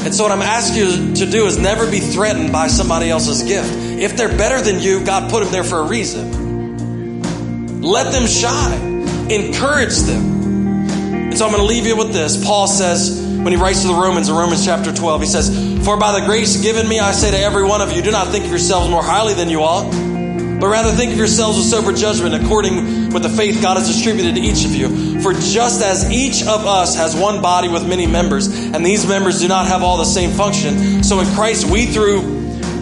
And 0.04 0.12
so 0.12 0.24
what 0.24 0.32
I'm 0.32 0.42
asking 0.42 0.82
you 0.82 1.14
to 1.14 1.30
do 1.30 1.46
is 1.46 1.58
never 1.58 1.88
be 1.88 2.00
threatened 2.00 2.50
by 2.52 2.66
somebody 2.66 3.08
else's 3.08 3.44
gift. 3.44 3.72
If 3.72 4.16
they're 4.16 4.36
better 4.36 4.60
than 4.60 4.80
you, 4.80 5.04
God 5.04 5.30
put 5.30 5.44
them 5.44 5.52
there 5.52 5.62
for 5.62 5.78
a 5.78 5.86
reason. 5.86 7.82
Let 7.82 8.12
them 8.12 8.26
shine. 8.26 9.30
Encourage 9.30 9.96
them. 9.98 10.78
And 11.12 11.38
so 11.38 11.46
I'm 11.46 11.52
going 11.52 11.62
to 11.62 11.68
leave 11.68 11.86
you 11.86 11.96
with 11.96 12.12
this. 12.12 12.44
Paul 12.44 12.66
says, 12.66 13.20
when 13.20 13.52
he 13.52 13.56
writes 13.56 13.82
to 13.82 13.88
the 13.88 13.94
Romans 13.94 14.28
in 14.28 14.34
Romans 14.34 14.64
chapter 14.64 14.92
12, 14.92 15.20
he 15.20 15.26
says, 15.28 15.84
For 15.84 15.96
by 15.96 16.18
the 16.18 16.26
grace 16.26 16.60
given 16.60 16.88
me, 16.88 16.98
I 16.98 17.12
say 17.12 17.30
to 17.30 17.38
every 17.38 17.62
one 17.62 17.80
of 17.80 17.92
you, 17.92 18.02
do 18.02 18.10
not 18.10 18.28
think 18.28 18.44
of 18.44 18.50
yourselves 18.50 18.90
more 18.90 19.04
highly 19.04 19.34
than 19.34 19.48
you 19.48 19.60
ought 19.60 20.15
but 20.60 20.68
rather 20.68 20.90
think 20.92 21.12
of 21.12 21.18
yourselves 21.18 21.58
with 21.58 21.66
sober 21.66 21.92
judgment 21.92 22.34
according 22.34 23.12
with 23.12 23.22
the 23.22 23.28
faith 23.28 23.60
God 23.60 23.76
has 23.76 23.86
distributed 23.86 24.36
to 24.36 24.40
each 24.40 24.64
of 24.64 24.74
you. 24.74 25.20
For 25.20 25.32
just 25.32 25.82
as 25.82 26.10
each 26.10 26.42
of 26.42 26.66
us 26.66 26.96
has 26.96 27.14
one 27.14 27.42
body 27.42 27.68
with 27.68 27.86
many 27.86 28.06
members, 28.06 28.48
and 28.48 28.84
these 28.84 29.06
members 29.06 29.40
do 29.40 29.48
not 29.48 29.66
have 29.66 29.82
all 29.82 29.98
the 29.98 30.04
same 30.04 30.30
function, 30.30 31.02
so 31.02 31.20
in 31.20 31.26
Christ 31.34 31.70
we 31.70 31.86
through 31.86 32.36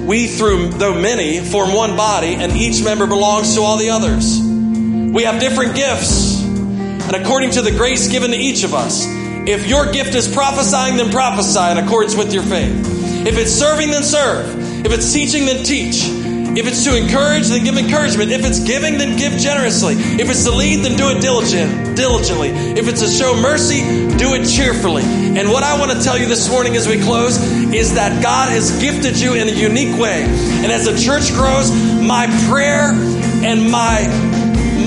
we 0.06 0.26
through 0.26 0.68
though 0.68 0.94
many 0.94 1.40
form 1.40 1.72
one 1.72 1.96
body, 1.96 2.34
and 2.34 2.52
each 2.52 2.84
member 2.84 3.06
belongs 3.06 3.54
to 3.54 3.62
all 3.62 3.78
the 3.78 3.90
others. 3.90 4.38
We 4.40 5.22
have 5.24 5.40
different 5.40 5.74
gifts, 5.74 6.42
and 6.42 7.14
according 7.14 7.52
to 7.52 7.62
the 7.62 7.70
grace 7.70 8.08
given 8.08 8.30
to 8.32 8.36
each 8.36 8.64
of 8.64 8.74
us. 8.74 9.06
If 9.46 9.66
your 9.66 9.92
gift 9.92 10.14
is 10.14 10.32
prophesying, 10.32 10.96
then 10.96 11.10
prophesy 11.10 11.70
in 11.70 11.78
accordance 11.78 12.16
with 12.16 12.32
your 12.32 12.42
faith. 12.44 13.26
If 13.26 13.36
it's 13.36 13.52
serving, 13.52 13.90
then 13.90 14.02
serve. 14.02 14.86
If 14.86 14.92
it's 14.92 15.12
teaching, 15.12 15.44
then 15.44 15.64
teach. 15.64 16.23
If 16.56 16.68
it's 16.68 16.84
to 16.84 16.96
encourage, 16.96 17.48
then 17.48 17.64
give 17.64 17.76
encouragement. 17.76 18.30
If 18.30 18.44
it's 18.44 18.60
giving, 18.60 18.98
then 18.98 19.16
give 19.16 19.32
generously. 19.38 19.94
If 19.94 20.30
it's 20.30 20.44
to 20.44 20.52
lead, 20.52 20.84
then 20.84 20.96
do 20.96 21.10
it 21.10 21.20
diligent, 21.20 21.96
diligently. 21.96 22.50
If 22.50 22.88
it's 22.88 23.00
to 23.00 23.08
show 23.08 23.34
mercy, 23.34 23.80
do 24.16 24.34
it 24.34 24.46
cheerfully. 24.46 25.02
And 25.02 25.50
what 25.50 25.64
I 25.64 25.78
want 25.78 25.90
to 25.92 26.00
tell 26.00 26.16
you 26.16 26.26
this 26.26 26.48
morning 26.48 26.76
as 26.76 26.86
we 26.86 27.00
close 27.02 27.42
is 27.74 27.94
that 27.94 28.22
God 28.22 28.50
has 28.50 28.80
gifted 28.80 29.18
you 29.18 29.34
in 29.34 29.48
a 29.48 29.52
unique 29.52 29.98
way. 29.98 30.22
And 30.22 30.70
as 30.70 30.84
the 30.84 30.96
church 30.96 31.32
grows, 31.32 31.70
my 32.00 32.26
prayer 32.48 32.92
and 32.92 33.70
my 33.70 34.06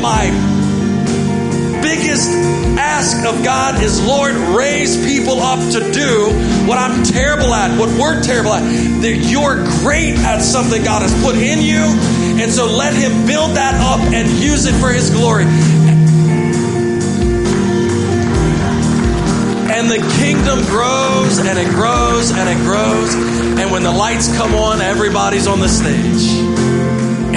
my 0.01 0.56
biggest 1.81 2.29
ask 2.77 3.25
of 3.25 3.43
God 3.43 3.81
is, 3.81 4.05
Lord, 4.05 4.35
raise 4.55 4.95
people 5.05 5.39
up 5.39 5.59
to 5.73 5.91
do 5.91 6.29
what 6.67 6.77
I'm 6.77 7.03
terrible 7.03 7.53
at, 7.53 7.77
what 7.79 7.89
we're 7.99 8.21
terrible 8.21 8.53
at. 8.53 8.61
That 9.01 9.15
you're 9.15 9.63
great 9.81 10.15
at 10.15 10.41
something 10.41 10.83
God 10.83 11.01
has 11.01 11.13
put 11.23 11.35
in 11.35 11.61
you. 11.61 11.81
And 12.41 12.51
so 12.51 12.65
let 12.65 12.93
Him 12.93 13.25
build 13.25 13.55
that 13.55 13.75
up 13.81 13.99
and 14.13 14.27
use 14.29 14.65
it 14.65 14.75
for 14.79 14.89
His 14.89 15.09
glory. 15.09 15.45
And 19.69 19.89
the 19.89 20.01
kingdom 20.17 20.65
grows 20.65 21.37
and 21.37 21.57
it 21.59 21.69
grows 21.69 22.31
and 22.31 22.49
it 22.49 22.57
grows. 22.63 23.13
And 23.59 23.71
when 23.71 23.83
the 23.83 23.91
lights 23.91 24.35
come 24.35 24.53
on, 24.55 24.81
everybody's 24.81 25.47
on 25.47 25.59
the 25.59 25.69
stage 25.69 26.66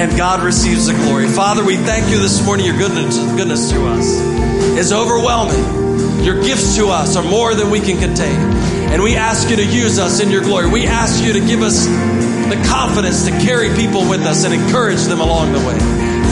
and 0.00 0.16
God 0.16 0.42
receives 0.42 0.86
the 0.86 0.94
glory. 0.94 1.28
Father, 1.28 1.62
we 1.62 1.76
thank 1.76 2.10
you 2.10 2.18
this 2.18 2.42
morning. 2.46 2.64
Your 2.64 2.78
goodness, 2.78 3.18
goodness 3.36 3.70
to 3.70 3.86
us 3.86 4.06
is 4.78 4.94
overwhelming. 4.94 6.24
Your 6.24 6.42
gifts 6.42 6.76
to 6.76 6.86
us 6.86 7.16
are 7.16 7.22
more 7.22 7.54
than 7.54 7.70
we 7.70 7.80
can 7.80 7.98
contain. 7.98 8.38
And 8.92 9.02
we 9.02 9.16
ask 9.16 9.50
you 9.50 9.56
to 9.56 9.64
use 9.64 9.98
us 9.98 10.20
in 10.20 10.30
your 10.30 10.40
glory. 10.40 10.70
We 10.70 10.86
ask 10.86 11.22
you 11.22 11.34
to 11.34 11.40
give 11.40 11.60
us 11.60 11.84
the 11.84 12.58
confidence 12.66 13.26
to 13.26 13.30
carry 13.44 13.68
people 13.76 14.08
with 14.08 14.22
us 14.22 14.44
and 14.44 14.54
encourage 14.54 15.02
them 15.02 15.20
along 15.20 15.52
the 15.52 15.58
way. 15.58 15.76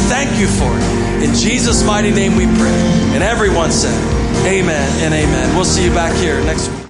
Thank 0.09 0.41
you 0.41 0.47
for 0.47 0.73
it. 0.73 1.29
In 1.29 1.35
Jesus' 1.35 1.85
mighty 1.85 2.11
name 2.11 2.37
we 2.37 2.47
pray. 2.47 2.81
And 3.12 3.23
everyone 3.23 3.71
said, 3.71 3.93
Amen 4.47 5.03
and 5.03 5.12
amen. 5.12 5.55
We'll 5.55 5.66
see 5.66 5.85
you 5.85 5.91
back 5.91 6.16
here 6.16 6.41
next 6.43 6.71
week. 6.71 6.79